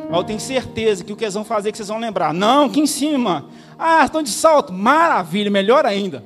Mas 0.09 0.19
eu 0.19 0.25
tenho 0.25 0.41
certeza 0.41 1.03
que 1.03 1.13
o 1.13 1.17
que 1.17 1.25
eles 1.25 1.35
vão 1.35 1.45
fazer 1.45 1.73
que 1.73 1.79
vocês 1.79 1.89
vão 1.89 1.99
lembrar. 1.99 2.35
Não, 2.35 2.69
que 2.69 2.81
em 2.81 2.87
cima. 2.87 3.47
Ah, 3.79 4.05
estão 4.05 4.23
de 4.23 4.31
salto. 4.31 4.73
Maravilha, 4.73 5.51
melhor 5.51 5.87
ainda. 5.87 6.23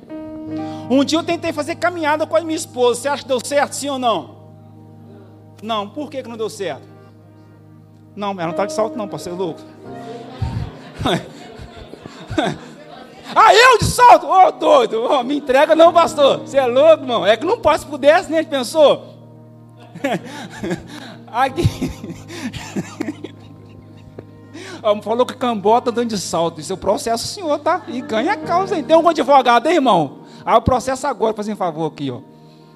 Um 0.89 1.03
dia 1.03 1.19
eu 1.19 1.23
tentei 1.23 1.53
fazer 1.53 1.75
caminhada 1.75 2.25
com 2.25 2.35
a 2.35 2.41
minha 2.41 2.55
esposa. 2.55 3.01
Você 3.01 3.07
acha 3.07 3.23
que 3.23 3.29
deu 3.29 3.39
certo, 3.43 3.73
sim 3.73 3.89
ou 3.89 3.99
não? 3.99 4.37
Não, 5.61 5.89
por 5.89 6.09
que, 6.09 6.21
que 6.21 6.29
não 6.29 6.37
deu 6.37 6.49
certo? 6.49 6.87
Não, 8.15 8.31
ela 8.31 8.43
não 8.43 8.51
está 8.51 8.65
de 8.65 8.73
salto, 8.73 8.97
não, 8.97 9.07
para 9.07 9.19
ser 9.19 9.31
louco. 9.31 9.61
Ah, 13.35 13.53
eu 13.53 13.77
de 13.77 13.85
salto? 13.85 14.25
Ô, 14.25 14.47
oh, 14.47 14.51
doido, 14.51 15.03
oh, 15.03 15.21
me 15.21 15.37
entrega 15.37 15.75
não, 15.75 15.91
pastor. 15.91 16.39
Você 16.39 16.57
é 16.57 16.65
louco, 16.65 17.03
irmão. 17.03 17.25
É 17.25 17.35
que 17.35 17.45
não 17.45 17.59
posso 17.59 17.83
se 17.83 17.89
pudesse, 17.89 18.31
né? 18.31 18.41
Pensou? 18.43 19.15
Aqui. 21.27 21.63
Falou 25.03 25.25
que 25.25 25.35
cambota 25.35 25.89
andando 25.89 26.09
de 26.09 26.17
salto. 26.17 26.61
Isso 26.61 26.71
é 26.71 26.75
o 26.75 26.77
processo, 26.77 27.27
senhor, 27.27 27.59
tá? 27.59 27.83
E 27.87 28.01
ganha 28.01 28.33
a 28.33 28.37
causa. 28.37 28.77
Hein? 28.77 28.83
Tem 28.83 28.95
um 28.95 29.07
advogado 29.07 29.67
aí, 29.67 29.75
irmão? 29.75 30.19
Ah, 30.45 30.57
o 30.57 30.61
processo 30.61 31.07
agora, 31.07 31.33
fazendo 31.33 31.55
um 31.55 31.57
favor 31.57 31.91
aqui, 31.91 32.09
ó. 32.11 32.21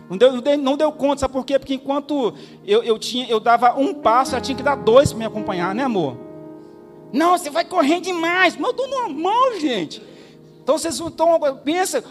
Não 0.10 0.18
deu, 0.18 0.58
não 0.58 0.76
deu 0.76 0.92
conta, 0.92 1.22
sabe 1.22 1.32
por 1.34 1.46
quê? 1.46 1.58
Porque 1.58 1.76
enquanto 1.76 2.34
eu, 2.66 2.84
eu, 2.84 3.00
tinha, 3.00 3.26
eu 3.30 3.40
dava 3.40 3.80
um 3.80 3.94
passo, 3.94 4.36
ela 4.36 4.42
tinha 4.42 4.58
que 4.58 4.64
dar 4.64 4.76
dois 4.76 5.14
para 5.14 5.20
me 5.20 5.26
acompanhar, 5.26 5.74
né, 5.74 5.84
amor? 5.84 6.18
Não, 7.14 7.38
você 7.38 7.50
vai 7.50 7.64
correr 7.64 8.02
demais. 8.02 8.58
Mas 8.58 8.66
eu 8.66 8.72
estou 8.72 8.88
normal, 8.90 9.60
gente. 9.60 10.02
Então 10.62 10.78
vocês 10.78 11.00
estão. 11.00 11.40
Pensa, 11.64 12.04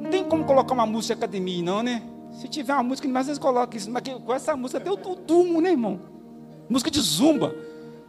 não 0.00 0.10
tem 0.10 0.24
como 0.24 0.44
colocar 0.44 0.74
uma 0.74 0.86
música 0.86 1.14
de 1.14 1.18
academia, 1.20 1.62
não, 1.62 1.82
né? 1.82 2.02
Se 2.32 2.48
tiver 2.48 2.74
uma 2.74 2.82
música, 2.82 3.06
mais 3.08 3.26
vezes 3.26 3.38
coloca 3.38 3.76
isso. 3.76 3.90
Mas 3.90 4.02
com 4.02 4.34
essa 4.34 4.56
música 4.56 4.80
deu 4.80 4.94
o 4.94 5.14
durmo, 5.14 5.60
né, 5.60 5.70
irmão? 5.70 6.00
Música 6.68 6.90
de 6.90 7.00
zumba. 7.00 7.54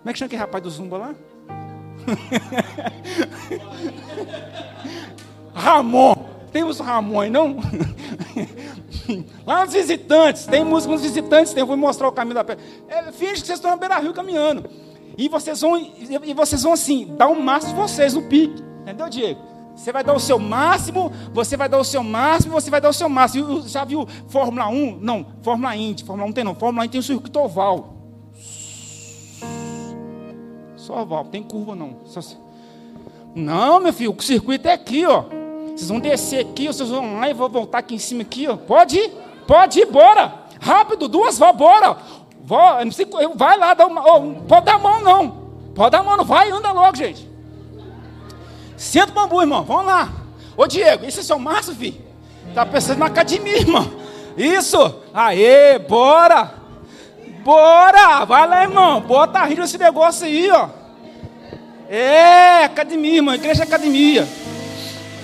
Como 0.05 0.11
é 0.11 0.13
que 0.13 0.19
chama 0.19 0.27
aquele 0.27 0.39
rapaz 0.39 0.63
do 0.63 0.69
zumba 0.69 0.99
lá? 0.99 1.15
Ramon. 5.51 6.13
Temos 6.51 6.79
Ramon, 6.79 7.27
não? 7.31 7.57
Lá 9.47 9.65
nos 9.65 9.73
visitantes, 9.73 10.45
tem 10.45 10.63
música 10.63 10.93
nos 10.93 11.01
visitantes, 11.01 11.53
tem, 11.53 11.61
eu 11.61 11.65
vou 11.65 11.75
mostrar 11.75 12.07
o 12.07 12.11
caminho 12.11 12.35
da 12.35 12.43
pedra. 12.43 12.63
É, 12.87 13.11
finge 13.11 13.41
que 13.41 13.47
vocês 13.47 13.57
estão 13.57 13.71
na 13.71 13.77
beira-rio 13.77 14.13
caminhando. 14.13 14.69
E 15.17 15.27
vocês 15.27 15.61
vão, 15.61 15.75
e 15.75 16.33
vocês 16.35 16.61
vão 16.61 16.73
assim, 16.73 17.15
dar 17.17 17.25
o 17.25 17.41
máximo 17.41 17.73
de 17.73 17.81
vocês 17.81 18.13
no 18.13 18.21
pique. 18.21 18.63
Entendeu, 18.83 19.09
Diego? 19.09 19.41
Você 19.75 19.91
vai 19.91 20.03
dar 20.03 20.13
o 20.13 20.19
seu 20.19 20.37
máximo, 20.37 21.11
você 21.33 21.57
vai 21.57 21.67
dar 21.67 21.79
o 21.79 21.83
seu 21.83 22.03
máximo, 22.03 22.53
você 22.53 22.69
vai 22.69 22.79
dar 22.79 22.89
o 22.89 22.93
seu 22.93 23.09
máximo. 23.09 23.67
Já 23.67 23.83
viu 23.83 24.07
Fórmula 24.27 24.67
1? 24.67 24.99
Não, 25.01 25.25
Fórmula 25.41 25.75
Indy. 25.75 26.03
Fórmula 26.03 26.29
1 26.29 26.31
tem 26.31 26.43
não. 26.43 26.53
Fórmula 26.53 26.85
1 26.85 26.89
tem 26.89 26.99
o 26.99 27.03
circuito 27.03 27.39
oval. 27.39 27.94
Só 30.85 31.01
oval, 31.01 31.25
tem 31.25 31.41
curva 31.41 31.75
não. 31.75 31.95
Só... 32.05 32.19
Não, 33.33 33.79
meu 33.79 33.91
filho, 33.91 34.15
o 34.15 34.21
circuito 34.21 34.67
é 34.67 34.73
aqui, 34.73 35.03
ó. 35.03 35.23
Vocês 35.69 35.89
vão 35.89 35.99
descer 35.99 36.41
aqui, 36.45 36.67
vocês 36.67 36.89
vão 36.89 37.19
lá 37.19 37.27
e 37.27 37.33
vão 37.33 37.49
voltar 37.49 37.79
aqui 37.79 37.95
em 37.95 37.99
cima 37.99 38.21
aqui, 38.21 38.47
ó. 38.47 38.55
Pode 38.55 38.97
ir, 38.97 39.11
pode 39.47 39.79
ir, 39.79 39.87
bora. 39.87 40.43
Rápido, 40.61 41.07
duas, 41.07 41.39
vó, 41.39 41.51
bora. 41.51 41.97
Vó, 42.39 42.77
vai 43.33 43.57
lá, 43.57 43.73
dá 43.73 43.87
uma, 43.87 44.03
pode 44.47 44.65
dar 44.65 44.75
a 44.75 44.77
mão 44.77 45.01
não. 45.01 45.45
Pode 45.73 45.89
dar 45.89 46.01
a 46.01 46.03
mão, 46.03 46.17
não 46.17 46.23
vai, 46.23 46.51
anda 46.51 46.71
logo, 46.71 46.95
gente. 46.95 47.27
Senta 48.77 49.11
o 49.11 49.15
bambu, 49.15 49.41
irmão, 49.41 49.63
vamos 49.63 49.87
lá. 49.87 50.13
Ô 50.55 50.67
Diego, 50.67 51.03
isso 51.03 51.19
é 51.19 51.23
seu 51.23 51.39
maço, 51.39 51.73
filho? 51.73 51.99
Tá 52.53 52.63
pensando 52.63 52.99
na 52.99 53.07
academia, 53.07 53.57
irmão. 53.57 53.91
Isso, 54.37 55.01
aê, 55.11 55.79
bora. 55.79 56.53
Bora, 57.45 58.25
vai 58.25 58.47
lá, 58.47 58.63
irmão. 58.63 58.99
Bota 59.01 59.37
a 59.37 59.45
rir 59.45 59.59
nesse 59.59 59.77
negócio 59.77 60.25
aí, 60.25 60.49
ó. 60.49 60.67
É, 61.87 62.63
academia, 62.63 63.17
irmão, 63.17 63.35
igreja 63.35 63.61
é 63.61 63.67
academia. 63.67 64.27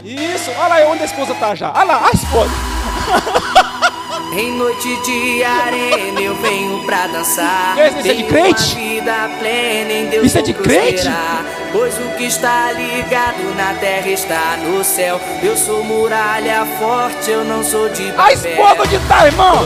Isso, 0.03 0.51
olha 0.51 0.85
lá 0.85 0.91
onde 0.91 1.01
a 1.01 1.05
esposa 1.05 1.33
tá 1.33 1.55
já. 1.55 1.71
Olha 1.71 1.83
lá, 1.83 2.07
a 2.07 2.11
esposa. 2.11 2.51
Em 4.37 4.51
noite 4.53 4.95
de 5.01 5.43
arena 5.43 6.21
eu 6.21 6.35
venho 6.35 6.85
pra 6.85 7.07
dançar. 7.07 7.75
Isso 7.89 8.07
é 8.07 8.13
de 8.13 8.23
crente? 8.23 8.77
Isso 10.23 10.37
é 10.37 10.41
de 10.43 10.53
crente? 10.53 11.09
Pois 11.71 11.97
o 11.97 12.17
que 12.17 12.25
está 12.25 12.71
ligado 12.71 13.55
na 13.57 13.73
terra 13.73 14.07
está 14.07 14.57
no 14.57 14.83
céu. 14.83 15.19
Eu 15.41 15.57
sou 15.57 15.83
muralha 15.83 16.65
forte, 16.79 17.31
eu 17.31 17.43
não 17.43 17.63
sou 17.63 17.89
de 17.89 18.11
papel. 18.11 18.23
A 18.23 18.31
esposa 18.31 18.87
de 18.87 18.99
tá, 19.07 19.25
irmão. 19.25 19.57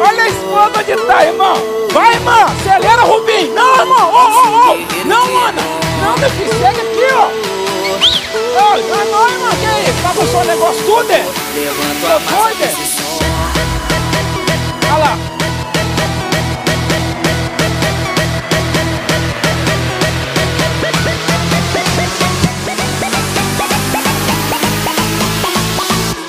Olha 0.00 0.22
a 0.22 0.28
esposa 0.28 0.82
de 0.82 0.96
tá, 1.06 1.24
irmão. 1.24 1.54
Vai, 1.92 2.14
irmão. 2.14 2.46
Acelera, 2.46 3.02
Rubim. 3.02 3.50
Não, 3.50 3.80
irmão. 3.80 4.10
Oh, 4.12 4.16
oh, 4.16 4.72
oh. 4.72 5.06
Não, 5.06 5.30
mano. 5.30 5.60
Não, 6.02 6.16
meu 6.16 6.30
filho. 6.30 6.50
Chega 6.54 6.70
aqui, 6.70 7.06
ó. 7.12 7.50
Não 8.60 9.00
é 9.00 9.04
nóis, 9.04 9.40
mano, 9.40 9.56
que 9.56 9.66
é 9.66 9.82
isso? 9.82 10.02
Bagunçou 10.02 10.40
o 10.40 10.44
negócio 10.44 10.82
tudo, 10.84 11.12
é? 11.12 11.24
Levanta 11.54 12.16
a 12.16 12.20
massa 12.20 12.54
desse 12.54 12.86
som. 12.86 13.18
Olha 14.90 14.98
lá. 14.98 15.18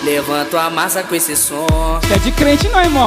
Levanto 0.03 0.57
a 0.57 0.69
massa 0.69 1.03
com 1.03 1.15
esse 1.15 1.35
som. 1.37 1.65
Você 2.01 2.13
é 2.13 2.17
de 2.17 2.31
crente 2.31 2.67
não, 2.67 2.81
irmão. 2.81 3.05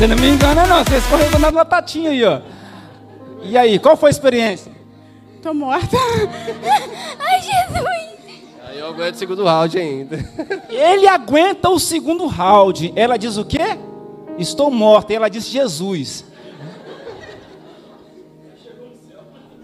Você 0.00 0.06
não 0.06 0.16
me 0.16 0.30
engana 0.30 0.66
não, 0.66 0.82
você 0.82 0.96
escorregou 0.96 1.38
na 1.38 1.50
batatinha 1.50 2.08
aí, 2.08 2.24
ó. 2.24 2.40
E 3.42 3.58
aí, 3.58 3.78
qual 3.78 3.98
foi 3.98 4.08
a 4.08 4.10
experiência? 4.10 4.72
Tô 5.42 5.52
morta. 5.52 5.94
Ai, 7.20 7.42
Jesus. 7.42 7.86
Aí 8.66 8.78
eu 8.78 8.86
aguento 8.86 9.16
o 9.16 9.18
segundo 9.18 9.44
round 9.44 9.78
ainda. 9.78 10.16
Ele 10.72 11.06
aguenta 11.06 11.68
o 11.68 11.78
segundo 11.78 12.26
round. 12.26 12.94
Ela 12.96 13.18
diz 13.18 13.36
o 13.36 13.44
quê? 13.44 13.78
Estou 14.38 14.70
morta. 14.70 15.12
E 15.12 15.16
ela 15.16 15.28
diz 15.28 15.44
Jesus. 15.44 16.24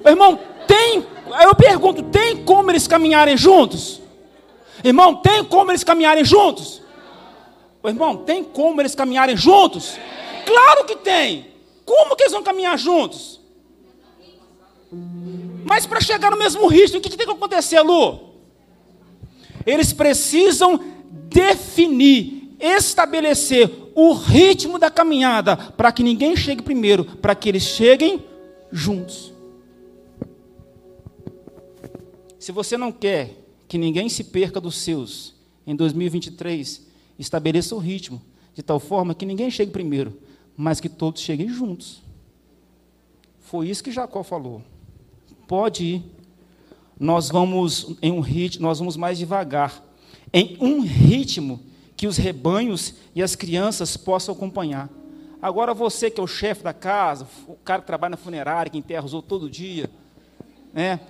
Irmão, 0.05 0.39
tem. 0.67 1.03
Eu 1.41 1.55
pergunto, 1.55 2.03
tem 2.03 2.45
como 2.45 2.71
eles 2.71 2.87
caminharem 2.87 3.39
juntos? 3.39 4.03
Irmão, 4.85 5.15
tem 5.15 5.43
como 5.43 5.71
eles 5.71 5.83
caminharem 5.83 6.27
juntos? 6.27 6.83
Irmão, 7.83 8.19
tem 8.19 8.45
como 8.45 8.83
eles 8.83 8.95
caminharem 8.95 9.35
juntos? 9.35 9.97
Claro 10.47 10.85
que 10.87 10.97
tem. 10.97 11.49
Como 11.85 12.17
que 12.17 12.23
eles 12.23 12.33
vão 12.33 12.43
caminhar 12.43 12.79
juntos? 12.79 13.41
Mas 15.65 15.85
para 15.85 16.01
chegar 16.01 16.31
no 16.31 16.39
mesmo 16.39 16.67
ritmo, 16.69 16.99
o 16.99 17.01
que, 17.01 17.11
que 17.11 17.17
tem 17.17 17.27
que 17.27 17.33
acontecer, 17.33 17.81
Lu? 17.83 18.35
Eles 19.67 19.93
precisam 19.93 20.81
definir, 21.29 22.57
estabelecer 22.61 23.71
o 23.95 24.13
ritmo 24.13 24.79
da 24.79 24.91
caminhada 24.91 25.57
para 25.57 25.91
que 25.91 26.03
ninguém 26.03 26.37
chegue 26.37 26.63
primeiro, 26.63 27.05
para 27.05 27.35
que 27.35 27.49
eles 27.49 27.65
cheguem 27.65 28.25
juntos. 28.71 29.33
Se 32.39 32.53
você 32.53 32.77
não 32.77 32.93
quer 32.93 33.31
que 33.67 33.77
ninguém 33.77 34.09
se 34.09 34.23
perca 34.23 34.61
dos 34.61 34.77
seus 34.77 35.35
em 35.67 35.75
2023, 35.75 36.87
estabeleça 37.19 37.75
o 37.75 37.79
ritmo 37.79 38.23
de 38.55 38.63
tal 38.63 38.79
forma 38.79 39.15
que 39.15 39.27
ninguém 39.27 39.51
chegue 39.51 39.71
primeiro, 39.71 40.17
mas 40.57 40.81
que 40.81 40.89
todos 40.89 41.21
cheguem 41.21 41.49
juntos. 41.49 42.03
Foi 43.41 43.69
isso 43.69 43.85
que 43.85 43.93
Jacó 43.93 44.23
falou. 44.23 44.63
Pode 45.47 45.85
ir. 45.85 46.05
Nós 46.99 47.29
vamos 47.29 47.95
em 48.01 48.11
um 48.11 48.21
ritmo, 48.21 48.63
nós 48.63 48.79
vamos 48.79 48.97
mais 48.97 49.19
devagar, 49.19 49.85
em 50.33 50.57
um 50.59 50.81
ritmo 50.81 51.61
que 51.95 52.07
os 52.07 52.17
rebanhos 52.17 52.95
e 53.15 53.23
as 53.23 53.35
crianças 53.35 53.97
possam 53.97 54.35
acompanhar. 54.35 54.89
Agora 55.41 55.75
você 55.75 56.11
que 56.11 56.19
é 56.19 56.23
o 56.25 56.27
chefe 56.27 56.65
da 56.65 56.73
casa, 56.73 57.27
o 57.47 57.55
cara 57.55 57.83
que 57.83 57.87
trabalha 57.87 58.13
na 58.13 58.17
funerária, 58.17 58.71
que 58.71 58.79
enterra 58.79 59.05
os 59.05 59.13
outros 59.13 59.29
todo 59.29 59.51
dia, 59.51 59.91
né? 60.73 61.01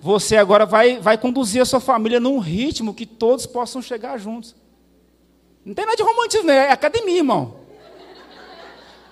Você 0.00 0.36
agora 0.36 0.66
vai, 0.66 0.98
vai 0.98 1.18
conduzir 1.18 1.62
a 1.62 1.64
sua 1.64 1.78
família 1.78 2.18
num 2.18 2.38
ritmo 2.38 2.94
que 2.94 3.06
todos 3.06 3.46
possam 3.46 3.80
chegar 3.80 4.18
juntos. 4.18 4.54
Não 5.64 5.74
tem 5.74 5.84
nada 5.84 5.96
de 5.96 6.02
romantismo, 6.02 6.46
né? 6.46 6.56
é 6.56 6.72
academia, 6.72 7.18
irmão. 7.18 7.61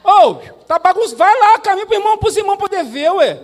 Ô, 0.03 0.30
oh, 0.30 0.34
tá 0.66 0.78
bagunçado, 0.78 1.16
vai 1.16 1.38
lá, 1.38 1.59
caminho 1.59 1.86
para 1.86 1.96
irmão, 1.96 2.16
para 2.16 2.28
os 2.28 2.36
irmãos 2.36 2.57
poder 2.57 2.84
ver, 2.84 3.11
ué. 3.12 3.40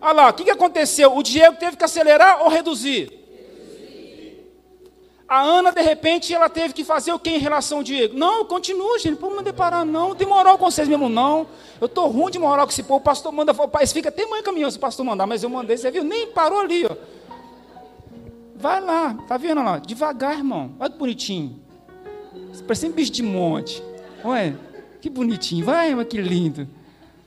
Olha 0.00 0.12
lá, 0.12 0.28
o 0.28 0.32
que, 0.32 0.44
que 0.44 0.50
aconteceu? 0.50 1.16
O 1.16 1.22
Diego 1.22 1.56
teve 1.56 1.76
que 1.76 1.84
acelerar 1.84 2.42
ou 2.42 2.48
reduzir? 2.48 3.18
A 5.28 5.42
Ana, 5.42 5.70
de 5.70 5.82
repente, 5.82 6.32
ela 6.32 6.48
teve 6.48 6.72
que 6.72 6.82
fazer 6.82 7.12
o 7.12 7.18
que 7.18 7.28
em 7.28 7.38
relação 7.38 7.78
ao 7.78 7.84
Diego? 7.84 8.16
Não, 8.16 8.46
continua, 8.46 8.98
gente. 8.98 9.20
Não 9.20 9.30
pode 9.30 9.52
parar, 9.52 9.84
não. 9.84 10.14
Tem 10.14 10.26
moral 10.26 10.56
com 10.56 10.70
vocês 10.70 10.88
mesmo, 10.88 11.06
não. 11.06 11.46
Eu 11.78 11.84
estou 11.84 12.08
ruim 12.08 12.30
de 12.30 12.38
moral 12.38 12.64
com 12.64 12.72
esse 12.72 12.82
povo. 12.82 13.00
O 13.00 13.02
pastor 13.02 13.30
manda. 13.30 13.52
O 13.52 13.68
pai 13.68 13.86
fica 13.86 14.08
até 14.08 14.24
mãe 14.24 14.42
caminhão 14.42 14.70
se 14.70 14.78
o 14.78 14.80
pastor 14.80 15.04
mandar, 15.04 15.26
mas 15.26 15.42
eu 15.42 15.50
mandei, 15.50 15.76
você 15.76 15.90
viu? 15.90 16.02
Nem 16.02 16.28
parou 16.28 16.60
ali, 16.60 16.86
ó. 16.86 16.96
Vai 18.56 18.80
lá, 18.80 19.14
tá 19.28 19.36
vendo 19.36 19.62
lá? 19.62 19.78
Devagar, 19.78 20.32
irmão. 20.32 20.74
Olha 20.80 20.90
que 20.90 20.98
bonitinho. 20.98 21.60
Parece 22.66 22.86
um 22.86 22.92
bicho 22.92 23.12
de 23.12 23.22
monte. 23.22 23.82
Olha, 24.24 24.58
que 25.00 25.10
bonitinho. 25.10 25.64
Vai, 25.64 25.94
mas 25.94 26.06
que 26.06 26.20
lindo. 26.20 26.68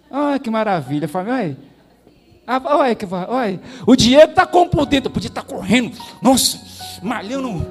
Ai, 0.09 0.39
que 0.39 0.49
maravilha. 0.49 1.07
Falei, 1.07 1.33
ai. 1.33 1.57
Olha, 2.65 2.95
que 2.95 3.05
olha. 3.05 3.61
O 3.87 3.95
Diego 3.95 4.33
tá 4.33 4.45
como 4.45 4.69
por 4.69 4.85
dentro, 4.85 5.09
podia 5.09 5.29
estar 5.29 5.43
tá 5.43 5.47
correndo. 5.47 5.97
Nossa, 6.21 6.59
malhando 7.01 7.65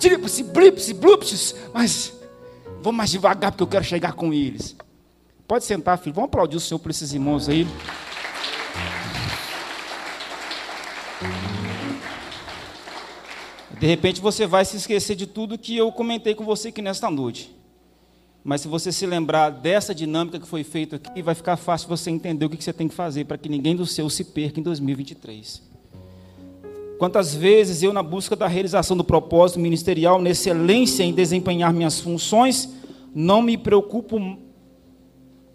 tríplice, 0.00 0.42
blips, 0.42 0.90
blups, 0.92 1.54
mas 1.72 2.12
vou 2.82 2.92
mais 2.92 3.10
devagar 3.10 3.52
porque 3.52 3.62
eu 3.62 3.68
quero 3.68 3.84
chegar 3.84 4.12
com 4.14 4.32
eles. 4.32 4.74
Pode 5.46 5.64
sentar, 5.64 5.98
filho. 5.98 6.14
Vamos 6.14 6.28
aplaudir 6.28 6.56
o 6.56 6.60
Senhor 6.60 6.78
por 6.78 6.90
esses 6.90 7.12
irmãos 7.12 7.48
aí. 7.48 7.66
De 13.78 13.86
repente 13.86 14.20
você 14.20 14.46
vai 14.46 14.64
se 14.64 14.76
esquecer 14.76 15.14
de 15.14 15.26
tudo 15.26 15.58
que 15.58 15.76
eu 15.76 15.92
comentei 15.92 16.34
com 16.34 16.44
você 16.44 16.68
aqui 16.68 16.80
nesta 16.80 17.10
noite. 17.10 17.54
Mas 18.44 18.60
se 18.60 18.68
você 18.68 18.92
se 18.92 19.06
lembrar 19.06 19.48
dessa 19.48 19.94
dinâmica 19.94 20.38
que 20.38 20.46
foi 20.46 20.62
feita 20.62 20.96
aqui, 20.96 21.22
vai 21.22 21.34
ficar 21.34 21.56
fácil 21.56 21.88
você 21.88 22.10
entender 22.10 22.44
o 22.44 22.50
que 22.50 22.62
você 22.62 22.74
tem 22.74 22.86
que 22.86 22.94
fazer 22.94 23.24
para 23.24 23.38
que 23.38 23.48
ninguém 23.48 23.74
do 23.74 23.86
seu 23.86 24.10
se 24.10 24.22
perca 24.22 24.60
em 24.60 24.62
2023. 24.62 25.62
Quantas 26.98 27.34
vezes 27.34 27.82
eu, 27.82 27.90
na 27.90 28.02
busca 28.02 28.36
da 28.36 28.46
realização 28.46 28.98
do 28.98 29.02
propósito 29.02 29.58
ministerial, 29.58 30.20
na 30.20 30.28
excelência 30.28 31.02
em 31.02 31.14
desempenhar 31.14 31.72
minhas 31.72 32.00
funções, 32.00 32.68
não 33.14 33.40
me 33.40 33.56
preocupo 33.56 34.20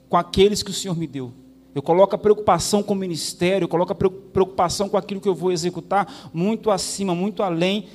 com 0.10 0.18
aqueles 0.18 0.64
que 0.64 0.72
o 0.72 0.74
Senhor 0.74 0.98
me 0.98 1.06
deu. 1.06 1.32
Eu 1.76 1.84
coloco 1.84 2.16
a 2.16 2.18
preocupação 2.18 2.82
com 2.82 2.94
o 2.94 2.98
ministério, 2.98 3.66
eu 3.66 3.70
coloco 3.70 3.94
a 3.94 3.96
preocupação 3.96 4.90
com 4.90 4.98
aquilo 4.98 5.22
que 5.22 5.30
eu 5.30 5.36
vou 5.36 5.52
executar 5.52 6.32
muito 6.34 6.72
acima, 6.72 7.14
muito 7.14 7.44
além 7.44 7.88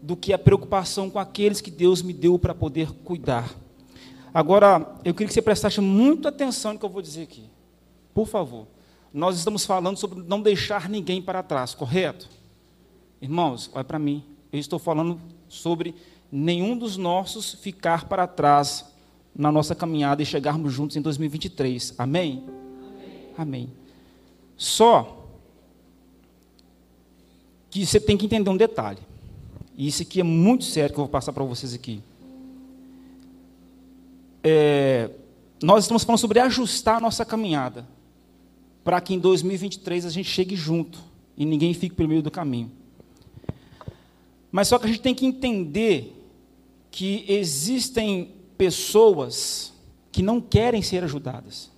do 0.00 0.16
que 0.16 0.32
a 0.32 0.38
preocupação 0.38 1.10
com 1.10 1.18
aqueles 1.18 1.60
que 1.60 1.70
Deus 1.70 2.00
me 2.00 2.14
deu 2.14 2.38
para 2.38 2.54
poder 2.54 2.90
cuidar. 3.04 3.54
Agora, 4.32 4.94
eu 5.04 5.12
queria 5.12 5.28
que 5.28 5.34
você 5.34 5.42
prestasse 5.42 5.80
muita 5.80 6.28
atenção 6.28 6.72
no 6.72 6.78
que 6.78 6.84
eu 6.84 6.90
vou 6.90 7.02
dizer 7.02 7.22
aqui. 7.22 7.44
Por 8.14 8.26
favor. 8.26 8.66
Nós 9.12 9.36
estamos 9.36 9.64
falando 9.64 9.96
sobre 9.96 10.22
não 10.22 10.40
deixar 10.40 10.88
ninguém 10.88 11.20
para 11.20 11.42
trás, 11.42 11.74
correto? 11.74 12.28
Irmãos, 13.20 13.68
olha 13.74 13.84
para 13.84 13.98
mim. 13.98 14.24
Eu 14.52 14.60
estou 14.60 14.78
falando 14.78 15.20
sobre 15.48 15.94
nenhum 16.30 16.78
dos 16.78 16.96
nossos 16.96 17.54
ficar 17.54 18.04
para 18.04 18.26
trás 18.26 18.86
na 19.34 19.50
nossa 19.50 19.74
caminhada 19.74 20.22
e 20.22 20.26
chegarmos 20.26 20.72
juntos 20.72 20.96
em 20.96 21.00
2023. 21.00 21.94
Amém? 21.98 22.44
Amém. 22.46 23.34
Amém. 23.36 23.72
Só 24.56 25.26
que 27.68 27.84
você 27.84 27.98
tem 27.98 28.16
que 28.16 28.26
entender 28.26 28.50
um 28.50 28.56
detalhe. 28.56 29.00
E 29.76 29.88
isso 29.88 30.02
aqui 30.02 30.20
é 30.20 30.24
muito 30.24 30.64
sério 30.64 30.94
que 30.94 31.00
eu 31.00 31.04
vou 31.04 31.10
passar 31.10 31.32
para 31.32 31.42
vocês 31.42 31.74
aqui 31.74 32.00
é, 34.42 35.10
nós 35.62 35.84
estamos 35.84 36.04
falando 36.04 36.20
sobre 36.20 36.40
ajustar 36.40 36.96
a 36.96 37.00
nossa 37.00 37.24
caminhada, 37.24 37.86
para 38.82 39.00
que 39.00 39.14
em 39.14 39.18
2023 39.18 40.06
a 40.06 40.10
gente 40.10 40.28
chegue 40.28 40.56
junto 40.56 40.98
e 41.36 41.44
ninguém 41.44 41.74
fique 41.74 41.94
pelo 41.94 42.08
meio 42.08 42.22
do 42.22 42.30
caminho. 42.30 42.70
Mas 44.50 44.68
só 44.68 44.78
que 44.78 44.86
a 44.86 44.88
gente 44.88 45.00
tem 45.00 45.14
que 45.14 45.26
entender 45.26 46.16
que 46.90 47.24
existem 47.28 48.32
pessoas 48.58 49.72
que 50.10 50.22
não 50.22 50.40
querem 50.40 50.82
ser 50.82 51.04
ajudadas. 51.04 51.70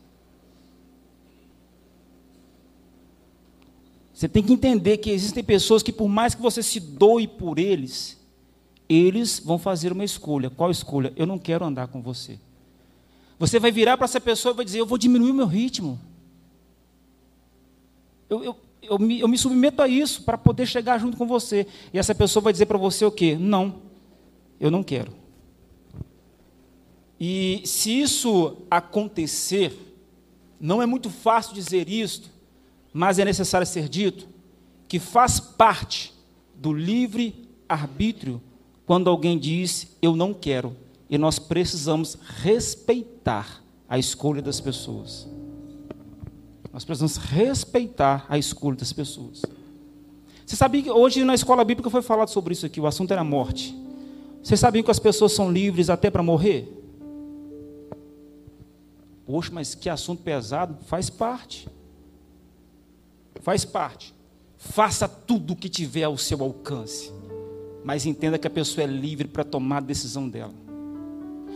Você 4.15 4.29
tem 4.29 4.43
que 4.43 4.53
entender 4.53 4.99
que 4.99 5.11
existem 5.11 5.43
pessoas 5.43 5.83
que, 5.83 5.93
por 5.93 6.09
mais 6.09 6.35
que 6.35 6.41
você 6.41 6.63
se 6.63 6.79
doe 6.79 7.27
por 7.27 7.59
eles, 7.59 8.19
eles 8.89 9.41
vão 9.41 9.59
fazer 9.59 9.93
uma 9.93 10.05
escolha. 10.05 10.49
Qual 10.49 10.71
escolha? 10.71 11.13
Eu 11.17 11.27
não 11.27 11.39
quero 11.39 11.65
andar 11.65 11.89
com 11.89 12.01
você. 12.01 12.39
Você 13.43 13.59
vai 13.59 13.73
virar 13.73 13.97
para 13.97 14.05
essa 14.05 14.21
pessoa 14.21 14.53
e 14.53 14.57
vai 14.57 14.65
dizer: 14.65 14.79
Eu 14.79 14.87
vou 14.87 14.97
diminuir 14.97 15.33
o 15.33 15.35
meu 15.35 15.49
ritmo. 15.49 15.99
Eu, 18.31 18.45
eu, 18.45 18.57
eu, 18.81 18.99
me, 19.01 19.19
eu 19.19 19.27
me 19.27 19.37
submeto 19.37 19.83
a 19.83 19.89
isso 19.89 20.23
para 20.23 20.39
poder 20.39 20.65
chegar 20.65 20.97
junto 20.99 21.17
com 21.17 21.27
você. 21.27 21.67
E 21.93 21.99
essa 21.99 22.15
pessoa 22.15 22.41
vai 22.41 22.53
dizer 22.53 22.67
para 22.67 22.79
você 22.79 23.05
o 23.05 23.11
quê? 23.11 23.37
Não, 23.37 23.83
eu 24.61 24.71
não 24.71 24.85
quero. 24.85 25.13
E 27.19 27.63
se 27.65 28.01
isso 28.01 28.59
acontecer, 28.71 29.77
não 30.61 30.81
é 30.81 30.87
muito 30.87 31.11
fácil 31.11 31.53
dizer 31.53 31.89
isto, 31.89 32.31
mas 32.93 33.19
é 33.19 33.25
necessário 33.25 33.67
ser 33.67 33.89
dito, 33.89 34.29
que 34.87 35.01
faz 35.01 35.41
parte 35.41 36.15
do 36.55 36.73
livre 36.73 37.49
arbítrio 37.69 38.41
quando 38.87 39.11
alguém 39.11 39.37
diz 39.37 39.97
eu 40.01 40.15
não 40.15 40.33
quero 40.33 40.77
e 41.13 41.19
nós 41.19 41.39
precisamos 41.39 42.17
respeitar 42.43 43.63
a 43.87 43.99
escolha 43.99 44.41
das 44.41 44.63
pessoas. 44.63 45.29
Nós 46.73 46.87
precisamos 46.87 47.19
respeitar 47.19 48.25
a 48.31 48.39
escolha 48.39 48.79
das 48.79 48.95
pessoas. 48.95 49.43
Você 50.47 50.57
sabia 50.57 50.83
que 50.83 50.91
hoje 50.91 51.23
na 51.23 51.35
escola 51.35 51.63
bíblica 51.65 51.91
foi 51.91 52.01
falado 52.01 52.31
sobre 52.31 52.55
isso 52.55 52.65
aqui, 52.65 52.81
o 52.81 52.87
assunto 52.87 53.11
era 53.11 53.23
morte. 53.23 53.77
Você 54.43 54.57
sabia 54.57 54.83
que 54.83 54.91
as 54.91 54.99
pessoas 54.99 55.33
são 55.33 55.53
livres 55.53 55.91
até 55.91 56.11
para 56.11 56.23
morrer? 56.23 56.83
Poxa, 59.27 59.51
mas 59.53 59.75
que 59.75 59.91
assunto 59.91 60.23
pesado, 60.23 60.79
faz 60.87 61.11
parte. 61.11 61.69
Faz 63.43 63.67
parte. 63.67 64.15
Faça 64.57 65.07
tudo 65.07 65.53
o 65.53 65.57
que 65.57 65.69
tiver 65.69 66.05
ao 66.05 66.17
seu 66.17 66.43
alcance. 66.43 67.13
Mas 67.85 68.07
entenda 68.07 68.39
que 68.39 68.47
a 68.47 68.51
pessoa 68.51 68.85
é 68.85 68.87
livre 68.87 69.29
para 69.29 69.45
tomar 69.45 69.77
a 69.77 69.81
decisão 69.81 70.27
dela. 70.27 70.72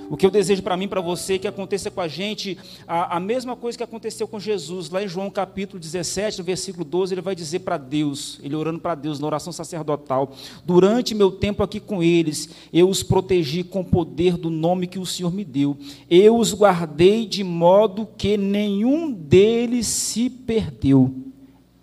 O 0.09 0.17
que 0.17 0.25
eu 0.25 0.31
desejo 0.31 0.63
para 0.63 0.77
mim, 0.77 0.87
para 0.87 1.01
você, 1.01 1.39
que 1.39 1.49
aconteça 1.49 1.91
com 1.91 2.01
a 2.01 2.07
gente 2.07 2.57
a, 2.87 3.17
a, 3.17 3.21
mesma 3.21 3.57
coisa 3.57 3.77
que 3.77 3.83
aconteceu 3.83 4.29
com 4.29 4.39
Jesus, 4.39 4.89
lá 4.89 5.03
em 5.03 5.09
João 5.09 5.29
capítulo 5.31 5.81
17, 5.81 6.39
no 6.39 6.45
versículo 6.45 6.85
12, 6.85 7.15
ele 7.15 7.21
vai 7.21 7.35
dizer 7.35 7.61
para 7.61 7.77
Deus, 7.77 8.39
ele 8.43 8.55
orando 8.55 8.79
para 8.79 8.95
Deus 8.95 9.19
na 9.19 9.27
oração 9.27 9.53
sacerdotal: 9.53 10.33
Durante 10.65 11.15
meu 11.15 11.31
tempo 11.31 11.63
aqui 11.63 11.81
com 11.81 12.03
eles, 12.03 12.49
eu 12.73 12.89
os 12.89 13.03
protegi 13.03 13.65
com 13.65 13.81
o 13.81 13.85
poder 13.85 14.37
do 14.37 14.51
nome 14.51 14.87
que 14.87 14.99
o 14.99 15.07
Senhor 15.07 15.33
me 15.33 15.45
deu. 15.45 15.77
Eu 16.09 16.37
os 16.37 16.53
guardei 16.53 17.27
de 17.27 17.43
modo 17.43 18.09
que 18.17 18.37
nenhum 18.37 19.11
deles 19.11 19.87
se 19.87 20.31
perdeu, 20.31 21.15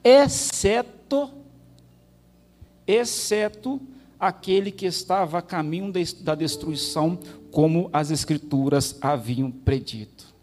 exceto, 0.03 1.29
exceto 2.87 3.81
aquele 4.17 4.71
que 4.71 4.85
estava 4.85 5.39
a 5.39 5.41
caminho 5.41 5.91
da 6.21 6.33
destruição, 6.33 7.19
como 7.53 7.87
as 7.93 8.09
Escrituras 8.09 8.97
haviam 8.99 9.51
predito. 9.51 10.33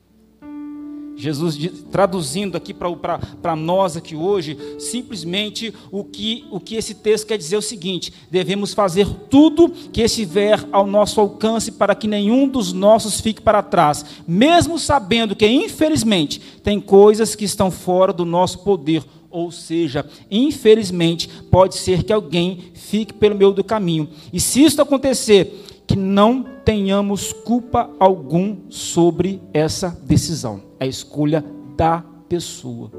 Jesus 1.16 1.58
traduzindo 1.90 2.56
aqui 2.56 2.72
para 2.72 3.54
nós 3.54 3.94
aqui 3.94 4.14
hoje, 4.14 4.56
simplesmente 4.78 5.74
o 5.90 6.02
que, 6.02 6.46
o 6.50 6.58
que 6.58 6.76
esse 6.76 6.94
texto 6.94 7.26
quer 7.26 7.36
dizer 7.36 7.56
é 7.56 7.58
o 7.58 7.62
seguinte: 7.62 8.12
devemos 8.30 8.72
fazer 8.72 9.06
tudo 9.28 9.68
que 9.68 10.00
estiver 10.00 10.64
ao 10.72 10.86
nosso 10.86 11.20
alcance 11.20 11.72
para 11.72 11.96
que 11.96 12.06
nenhum 12.06 12.48
dos 12.48 12.72
nossos 12.72 13.20
fique 13.20 13.42
para 13.42 13.60
trás, 13.60 14.02
mesmo 14.26 14.78
sabendo 14.78 15.36
que, 15.36 15.46
infelizmente, 15.46 16.40
tem 16.62 16.80
coisas 16.80 17.34
que 17.34 17.44
estão 17.44 17.72
fora 17.72 18.12
do 18.12 18.24
nosso 18.24 18.60
poder 18.60 19.04
ou 19.32 19.52
seja, 19.52 20.04
infelizmente, 20.28 21.28
pode 21.52 21.76
ser 21.76 22.02
que 22.02 22.12
alguém 22.12 22.64
fique 22.74 23.12
pelo 23.12 23.36
meio 23.36 23.52
do 23.52 23.62
caminho. 23.62 24.08
E 24.32 24.40
se 24.40 24.64
isso 24.64 24.82
acontecer, 24.82 25.84
que 25.86 25.94
não 25.94 26.49
tenhamos 26.64 27.32
culpa 27.32 27.90
algum 27.98 28.70
sobre 28.70 29.42
essa 29.52 29.90
decisão. 30.02 30.62
A 30.78 30.86
escolha 30.86 31.44
da 31.76 32.04
pessoa. 32.28 32.90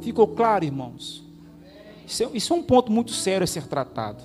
Ficou 0.00 0.28
claro, 0.28 0.64
irmãos? 0.64 1.24
Isso 2.06 2.24
é, 2.24 2.28
isso 2.34 2.52
é 2.52 2.56
um 2.56 2.62
ponto 2.62 2.90
muito 2.90 3.12
sério 3.12 3.44
a 3.44 3.46
ser 3.46 3.66
tratado. 3.66 4.22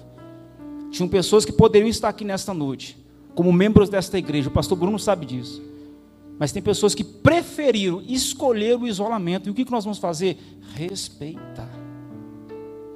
Tinham 0.91 1.09
pessoas 1.09 1.45
que 1.45 1.51
poderiam 1.51 1.89
estar 1.89 2.09
aqui 2.09 2.23
nesta 2.23 2.53
noite, 2.53 2.97
como 3.33 3.51
membros 3.51 3.89
desta 3.89 4.17
igreja. 4.17 4.49
O 4.49 4.51
pastor 4.51 4.77
Bruno 4.77 4.97
sabe 4.97 5.25
disso 5.25 5.61
mas 6.37 6.51
tem 6.51 6.61
pessoas 6.61 6.93
que 6.93 7.03
preferiram 7.03 8.01
escolher 8.05 8.77
o 8.77 8.87
isolamento. 8.87 9.47
E 9.47 9.51
o 9.51 9.53
que 9.53 9.69
nós 9.71 9.85
vamos 9.85 9.99
fazer? 9.99 10.37
Respeitar. 10.73 11.69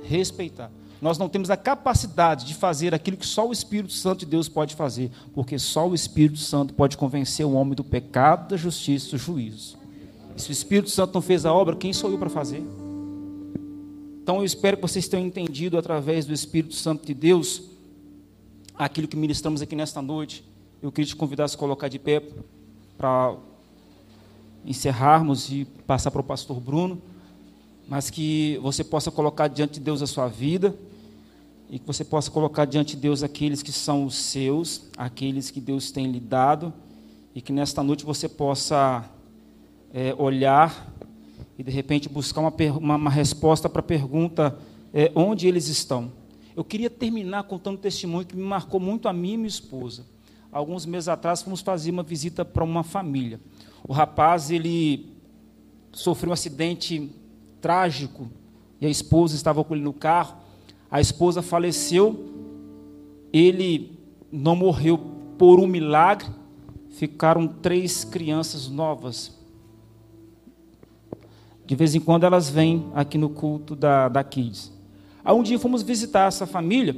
Respeitar. 0.03 0.71
Nós 1.01 1.17
não 1.17 1.29
temos 1.29 1.49
a 1.49 1.55
capacidade 1.55 2.45
de 2.45 2.53
fazer 2.53 2.93
aquilo 2.93 3.15
que 3.15 3.25
só 3.25 3.47
o 3.47 3.53
Espírito 3.53 3.93
Santo 3.93 4.19
de 4.19 4.25
Deus 4.25 4.49
pode 4.49 4.75
fazer, 4.75 5.09
porque 5.33 5.57
só 5.57 5.87
o 5.87 5.95
Espírito 5.95 6.39
Santo 6.39 6.73
pode 6.73 6.97
convencer 6.97 7.45
o 7.45 7.53
homem 7.53 7.73
do 7.73 7.83
pecado, 7.83 8.49
da 8.49 8.57
justiça 8.57 9.07
e 9.07 9.11
do 9.11 9.17
juízo. 9.17 9.77
E 10.35 10.41
se 10.41 10.49
o 10.49 10.51
Espírito 10.51 10.89
Santo 10.89 11.13
não 11.13 11.21
fez 11.21 11.45
a 11.45 11.53
obra, 11.53 11.75
quem 11.75 11.93
sou 11.93 12.11
eu 12.11 12.17
para 12.17 12.29
fazer? 12.29 12.61
Então 14.21 14.39
eu 14.39 14.43
espero 14.43 14.75
que 14.75 14.81
vocês 14.81 15.07
tenham 15.07 15.25
entendido 15.25 15.77
através 15.77 16.25
do 16.25 16.33
Espírito 16.33 16.75
Santo 16.75 17.05
de 17.05 17.13
Deus 17.13 17.63
aquilo 18.75 19.07
que 19.07 19.15
ministramos 19.15 19.61
aqui 19.61 19.75
nesta 19.75 20.01
noite. 20.01 20.43
Eu 20.81 20.91
queria 20.91 21.07
te 21.07 21.15
convidar 21.15 21.45
a 21.45 21.47
se 21.47 21.57
colocar 21.57 21.87
de 21.87 21.97
pé 21.97 22.21
para 22.97 23.35
encerrarmos 24.65 25.49
e 25.49 25.65
passar 25.87 26.11
para 26.11 26.21
o 26.21 26.23
pastor 26.23 26.59
Bruno, 26.59 27.01
mas 27.87 28.09
que 28.09 28.59
você 28.61 28.83
possa 28.83 29.09
colocar 29.09 29.47
diante 29.47 29.75
de 29.75 29.79
Deus 29.79 30.01
a 30.01 30.07
sua 30.07 30.27
vida 30.27 30.75
e 31.69 31.77
que 31.77 31.85
você 31.85 32.03
possa 32.03 32.31
colocar 32.31 32.65
diante 32.65 32.95
de 32.95 33.01
Deus 33.01 33.21
aqueles 33.23 33.61
que 33.61 33.71
são 33.71 34.05
os 34.05 34.15
seus, 34.15 34.89
aqueles 34.97 35.51
que 35.51 35.61
Deus 35.61 35.91
tem 35.91 36.11
lhe 36.11 36.19
dado, 36.19 36.73
e 37.35 37.41
que 37.41 37.53
nesta 37.53 37.83
noite 37.83 38.05
você 38.05 38.27
possa 38.27 39.05
é, 39.93 40.15
olhar 40.17 40.91
e 41.57 41.63
de 41.63 41.71
repente 41.71 42.09
buscar 42.09 42.41
uma, 42.41 42.53
uma, 42.77 42.95
uma 42.95 43.09
resposta 43.09 43.69
para 43.69 43.81
a 43.81 43.83
pergunta 43.83 44.57
é, 44.93 45.11
onde 45.13 45.47
eles 45.47 45.67
estão. 45.67 46.11
Eu 46.55 46.63
queria 46.63 46.89
terminar 46.89 47.43
contando 47.43 47.75
um 47.75 47.81
testemunho 47.81 48.25
que 48.25 48.35
me 48.35 48.43
marcou 48.43 48.79
muito 48.79 49.07
a 49.07 49.13
mim 49.13 49.33
e 49.33 49.37
minha 49.37 49.47
esposa 49.47 50.03
alguns 50.51 50.85
meses 50.85 51.07
atrás, 51.07 51.41
fomos 51.41 51.61
fazer 51.61 51.91
uma 51.91 52.03
visita 52.03 52.43
para 52.43 52.63
uma 52.63 52.83
família. 52.83 53.39
O 53.87 53.93
rapaz, 53.93 54.51
ele 54.51 55.13
sofreu 55.91 56.31
um 56.31 56.33
acidente 56.33 57.09
trágico 57.61 58.29
e 58.79 58.85
a 58.85 58.89
esposa 58.89 59.35
estava 59.35 59.63
com 59.63 59.75
ele 59.75 59.83
no 59.83 59.93
carro. 59.93 60.37
A 60.89 60.99
esposa 60.99 61.41
faleceu 61.41 62.29
ele 63.31 63.97
não 64.31 64.55
morreu 64.55 64.97
por 65.37 65.59
um 65.59 65.67
milagre, 65.67 66.27
ficaram 66.89 67.47
três 67.47 68.03
crianças 68.03 68.67
novas. 68.67 69.37
De 71.65 71.75
vez 71.75 71.93
em 71.93 71.99
quando 71.99 72.25
elas 72.25 72.49
vêm 72.49 72.87
aqui 72.95 73.17
no 73.17 73.29
culto 73.29 73.75
da, 73.75 74.09
da 74.09 74.23
Kids. 74.23 74.71
Aí 75.23 75.33
um 75.33 75.43
dia 75.43 75.59
fomos 75.59 75.83
visitar 75.83 76.27
essa 76.27 76.47
família, 76.47 76.95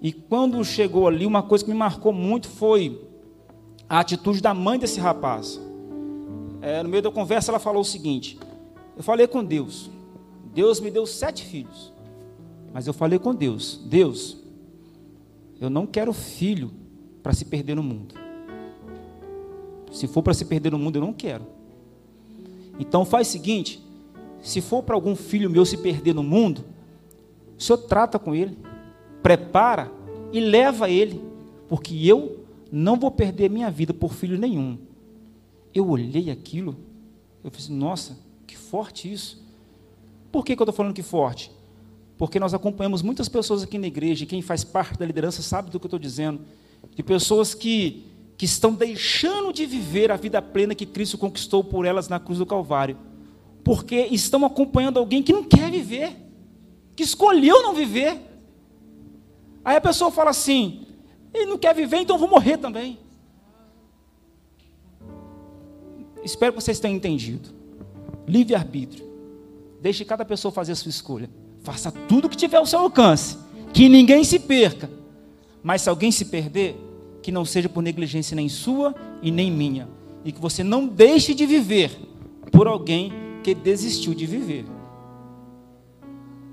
e 0.00 0.12
quando 0.12 0.62
chegou 0.64 1.06
ali, 1.06 1.26
uma 1.26 1.42
coisa 1.42 1.64
que 1.64 1.70
me 1.70 1.76
marcou 1.76 2.12
muito 2.12 2.48
foi 2.48 3.00
a 3.88 4.00
atitude 4.00 4.40
da 4.40 4.54
mãe 4.54 4.78
desse 4.78 5.00
rapaz. 5.00 5.60
É, 6.62 6.82
no 6.82 6.88
meio 6.88 7.02
da 7.02 7.10
conversa, 7.10 7.50
ela 7.50 7.58
falou 7.58 7.82
o 7.82 7.84
seguinte: 7.84 8.38
Eu 8.96 9.02
falei 9.02 9.26
com 9.26 9.44
Deus, 9.44 9.90
Deus 10.54 10.80
me 10.80 10.90
deu 10.90 11.06
sete 11.06 11.44
filhos, 11.44 11.92
mas 12.72 12.86
eu 12.86 12.92
falei 12.92 13.18
com 13.18 13.34
Deus: 13.34 13.80
Deus, 13.84 14.36
eu 15.60 15.70
não 15.70 15.86
quero 15.86 16.12
filho 16.12 16.70
para 17.22 17.32
se 17.32 17.44
perder 17.44 17.74
no 17.74 17.82
mundo. 17.82 18.14
Se 19.90 20.06
for 20.06 20.22
para 20.22 20.34
se 20.34 20.44
perder 20.44 20.72
no 20.72 20.78
mundo, 20.78 20.96
eu 20.96 21.00
não 21.00 21.12
quero. 21.12 21.46
Então 22.78 23.04
faz 23.04 23.28
o 23.28 23.32
seguinte: 23.32 23.82
se 24.42 24.60
for 24.60 24.82
para 24.82 24.94
algum 24.94 25.16
filho 25.16 25.50
meu 25.50 25.64
se 25.64 25.76
perder 25.78 26.14
no 26.14 26.22
mundo, 26.22 26.64
o 27.58 27.62
senhor 27.62 27.78
trata 27.78 28.18
com 28.18 28.34
ele, 28.34 28.56
prepara 29.22 29.90
e 30.32 30.40
leva 30.40 30.90
ele, 30.90 31.20
porque 31.68 31.94
eu 32.06 32.44
não 32.70 32.96
vou 32.96 33.10
perder 33.10 33.48
minha 33.48 33.70
vida 33.70 33.94
por 33.94 34.12
filho 34.12 34.38
nenhum. 34.38 34.78
Eu 35.74 35.88
olhei 35.88 36.30
aquilo, 36.30 36.76
eu 37.42 37.50
falei, 37.50 37.64
assim, 37.64 37.76
nossa, 37.76 38.18
que 38.46 38.56
forte 38.56 39.10
isso. 39.10 39.42
Por 40.30 40.44
que, 40.44 40.54
que 40.54 40.60
eu 40.60 40.64
estou 40.64 40.74
falando 40.74 40.94
que 40.94 41.02
forte? 41.02 41.50
Porque 42.18 42.40
nós 42.40 42.54
acompanhamos 42.54 43.02
muitas 43.02 43.28
pessoas 43.28 43.62
aqui 43.62 43.78
na 43.78 43.86
igreja, 43.86 44.24
e 44.24 44.26
quem 44.26 44.40
faz 44.40 44.64
parte 44.64 44.98
da 44.98 45.04
liderança 45.04 45.42
sabe 45.42 45.70
do 45.70 45.78
que 45.78 45.84
eu 45.84 45.88
estou 45.88 45.98
dizendo, 45.98 46.40
de 46.94 47.02
pessoas 47.02 47.54
que, 47.54 48.04
que 48.38 48.46
estão 48.46 48.72
deixando 48.72 49.52
de 49.52 49.66
viver 49.66 50.10
a 50.10 50.16
vida 50.16 50.40
plena 50.40 50.74
que 50.74 50.86
Cristo 50.86 51.18
conquistou 51.18 51.62
por 51.62 51.84
elas 51.84 52.08
na 52.08 52.18
cruz 52.18 52.38
do 52.38 52.46
Calvário, 52.46 52.96
porque 53.62 54.08
estão 54.10 54.44
acompanhando 54.46 54.98
alguém 54.98 55.22
que 55.22 55.32
não 55.32 55.44
quer 55.44 55.70
viver, 55.70 56.16
que 56.94 57.02
escolheu 57.02 57.62
não 57.62 57.74
viver. 57.74 58.18
Aí 59.64 59.76
a 59.76 59.80
pessoa 59.80 60.10
fala 60.10 60.30
assim: 60.30 60.86
ele 61.34 61.46
não 61.46 61.58
quer 61.58 61.74
viver, 61.74 61.98
então 61.98 62.16
eu 62.16 62.20
vou 62.20 62.30
morrer 62.30 62.56
também. 62.56 62.98
Espero 66.24 66.52
que 66.52 66.60
vocês 66.62 66.80
tenham 66.80 66.96
entendido. 66.96 67.50
Livre-arbítrio. 68.26 69.06
Deixe 69.80 70.04
cada 70.04 70.24
pessoa 70.24 70.50
fazer 70.50 70.72
a 70.72 70.74
sua 70.74 70.90
escolha. 70.90 71.30
Faça 71.66 71.90
tudo 71.90 72.28
que 72.28 72.36
tiver 72.36 72.58
ao 72.58 72.64
seu 72.64 72.78
alcance. 72.78 73.36
Que 73.72 73.88
ninguém 73.88 74.22
se 74.22 74.38
perca. 74.38 74.88
Mas 75.64 75.82
se 75.82 75.90
alguém 75.90 76.12
se 76.12 76.26
perder, 76.26 76.76
que 77.20 77.32
não 77.32 77.44
seja 77.44 77.68
por 77.68 77.82
negligência 77.82 78.36
nem 78.36 78.48
sua 78.48 78.94
e 79.20 79.32
nem 79.32 79.50
minha. 79.50 79.88
E 80.24 80.30
que 80.30 80.40
você 80.40 80.62
não 80.62 80.86
deixe 80.86 81.34
de 81.34 81.44
viver 81.44 81.90
por 82.52 82.68
alguém 82.68 83.12
que 83.42 83.52
desistiu 83.52 84.14
de 84.14 84.26
viver. 84.26 84.64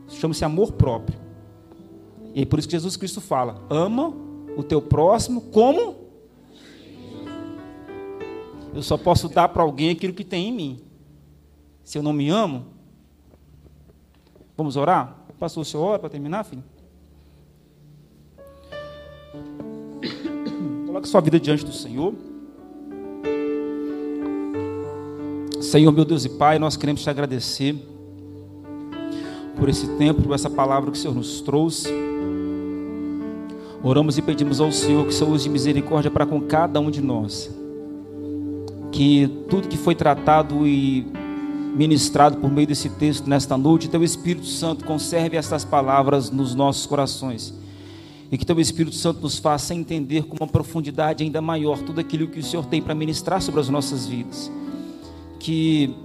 Chama-se 0.09 0.43
amor 0.43 0.71
próprio. 0.71 1.19
E 2.33 2.41
é 2.41 2.45
por 2.45 2.57
isso 2.57 2.67
que 2.67 2.71
Jesus 2.71 2.97
Cristo 2.97 3.21
fala: 3.21 3.61
ama 3.69 4.11
o 4.57 4.63
teu 4.63 4.81
próximo 4.81 5.41
como 5.41 5.95
eu 8.73 8.81
só 8.81 8.97
posso 8.97 9.29
dar 9.29 9.49
para 9.49 9.61
alguém 9.61 9.91
aquilo 9.91 10.13
que 10.13 10.23
tem 10.23 10.49
em 10.49 10.51
mim. 10.51 10.79
Se 11.83 11.99
eu 11.99 12.01
não 12.01 12.13
me 12.13 12.29
amo, 12.29 12.72
vamos 14.55 14.75
orar? 14.75 15.17
Pastor, 15.39 15.61
o 15.61 15.65
senhor 15.65 15.83
ora 15.83 15.99
para 15.99 16.09
terminar, 16.09 16.43
filho? 16.43 16.63
Coloque 20.87 21.07
sua 21.07 21.21
vida 21.21 21.39
diante 21.39 21.65
do 21.65 21.73
Senhor. 21.73 22.13
Senhor, 25.61 25.91
meu 25.91 26.05
Deus 26.05 26.23
e 26.25 26.29
Pai, 26.29 26.59
nós 26.59 26.77
queremos 26.77 27.01
te 27.01 27.09
agradecer 27.09 27.75
por 29.57 29.69
esse 29.69 29.87
tempo, 29.97 30.21
por 30.21 30.33
essa 30.33 30.49
palavra 30.49 30.91
que 30.91 30.97
o 30.97 31.01
Senhor 31.01 31.15
nos 31.15 31.41
trouxe. 31.41 31.89
Oramos 33.81 34.17
e 34.17 34.21
pedimos 34.21 34.61
ao 34.61 34.71
Senhor 34.71 35.03
que 35.03 35.09
o 35.09 35.13
Senhor 35.13 35.31
use 35.31 35.49
misericórdia 35.49 36.11
para 36.11 36.25
com 36.25 36.39
cada 36.41 36.79
um 36.79 36.91
de 36.91 37.01
nós. 37.01 37.49
Que 38.91 39.27
tudo 39.49 39.67
que 39.67 39.77
foi 39.77 39.95
tratado 39.95 40.67
e 40.67 41.07
ministrado 41.75 42.37
por 42.37 42.51
meio 42.51 42.67
desse 42.67 42.89
texto 42.89 43.27
nesta 43.27 43.57
noite, 43.57 43.89
Teu 43.89 44.03
Espírito 44.03 44.45
Santo 44.45 44.85
conserve 44.85 45.37
estas 45.37 45.65
palavras 45.65 46.29
nos 46.29 46.53
nossos 46.53 46.85
corações. 46.85 47.53
E 48.31 48.37
que 48.37 48.45
Teu 48.45 48.59
Espírito 48.59 48.95
Santo 48.95 49.21
nos 49.21 49.37
faça 49.37 49.75
entender 49.75 50.23
com 50.23 50.37
uma 50.39 50.47
profundidade 50.47 51.23
ainda 51.23 51.41
maior 51.41 51.79
tudo 51.79 51.99
aquilo 51.99 52.27
que 52.27 52.39
o 52.39 52.43
Senhor 52.43 52.65
tem 52.65 52.81
para 52.81 52.95
ministrar 52.95 53.41
sobre 53.41 53.61
as 53.61 53.69
nossas 53.69 54.07
vidas. 54.07 54.51
Que 55.39 55.95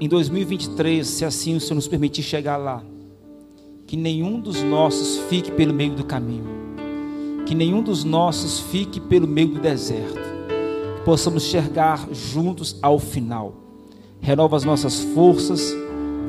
em 0.00 0.08
2023, 0.08 1.06
se 1.06 1.24
assim 1.24 1.56
o 1.56 1.60
Senhor 1.60 1.76
nos 1.76 1.88
permitir 1.88 2.22
chegar 2.22 2.56
lá, 2.56 2.82
que 3.86 3.96
nenhum 3.96 4.40
dos 4.40 4.62
nossos 4.62 5.18
fique 5.28 5.50
pelo 5.50 5.72
meio 5.72 5.94
do 5.94 6.04
caminho 6.04 6.62
que 7.44 7.54
nenhum 7.54 7.82
dos 7.82 8.04
nossos 8.04 8.60
fique 8.60 9.00
pelo 9.00 9.26
meio 9.26 9.48
do 9.48 9.60
deserto, 9.60 10.14
que 10.96 11.04
possamos 11.04 11.42
chegar 11.44 12.08
juntos 12.12 12.78
ao 12.80 12.98
final. 12.98 13.54
Renova 14.22 14.56
as 14.56 14.64
nossas 14.64 15.00
forças, 15.00 15.76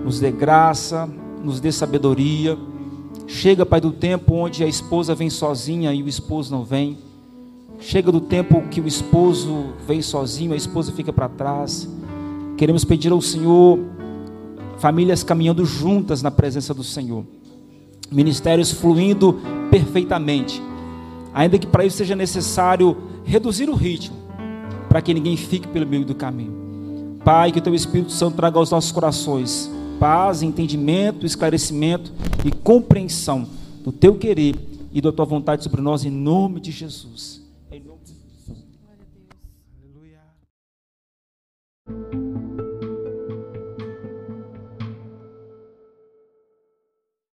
nos 0.04 0.20
dê 0.20 0.32
graça, 0.32 1.10
nos 1.42 1.62
dê 1.62 1.72
sabedoria. 1.72 2.58
Chega, 3.26 3.66
Pai, 3.66 3.80
do 3.80 3.92
tempo 3.92 4.36
onde 4.36 4.66
a 4.66 4.68
esposa 4.68 5.16
vem 5.16 5.30
sozinha 5.30 5.94
e 5.94 6.04
o 6.04 6.10
esposo 6.10 6.54
não 6.54 6.66
vem. 6.66 6.98
Chega 7.80 8.12
do 8.12 8.20
tempo 8.20 8.62
que 8.70 8.82
o 8.82 8.88
esposo 8.88 9.68
vem 9.88 10.02
sozinho, 10.02 10.52
a 10.52 10.58
esposa 10.58 10.92
fica 10.92 11.14
para 11.14 11.30
trás. 11.30 11.88
Queremos 12.58 12.84
pedir 12.84 13.14
ao 13.14 13.22
Senhor 13.22 13.80
famílias 14.78 15.24
caminhando 15.24 15.64
juntas 15.64 16.22
na 16.22 16.30
presença 16.30 16.74
do 16.74 16.84
Senhor, 16.84 17.24
ministérios 18.12 18.72
fluindo 18.72 19.40
perfeitamente 19.72 20.62
ainda 21.34 21.58
que 21.58 21.66
para 21.66 21.84
isso 21.84 21.98
seja 21.98 22.16
necessário 22.16 22.96
reduzir 23.26 23.70
o 23.70 23.74
ritmo, 23.74 24.16
para 24.88 25.02
que 25.02 25.14
ninguém 25.14 25.36
fique 25.36 25.68
pelo 25.68 25.88
meio 25.88 26.06
do 26.06 26.14
caminho. 26.14 26.63
Pai, 27.24 27.52
que 27.52 27.60
o 27.60 27.62
teu 27.62 27.74
Espírito 27.74 28.12
Santo 28.12 28.36
traga 28.36 28.58
aos 28.58 28.72
nossos 28.72 28.92
corações 28.92 29.72
paz, 30.00 30.42
entendimento, 30.42 31.26
esclarecimento 31.26 32.12
e 32.44 32.52
compreensão 32.52 33.48
do 33.84 33.92
teu 33.92 34.16
querer 34.16 34.56
e 34.92 35.00
da 35.00 35.12
tua 35.12 35.26
vontade 35.26 35.64
sobre 35.64 35.82
nós, 35.82 36.04
em 36.04 36.10
nome 36.10 36.60
de 36.60 36.72
Jesus. 36.72 37.43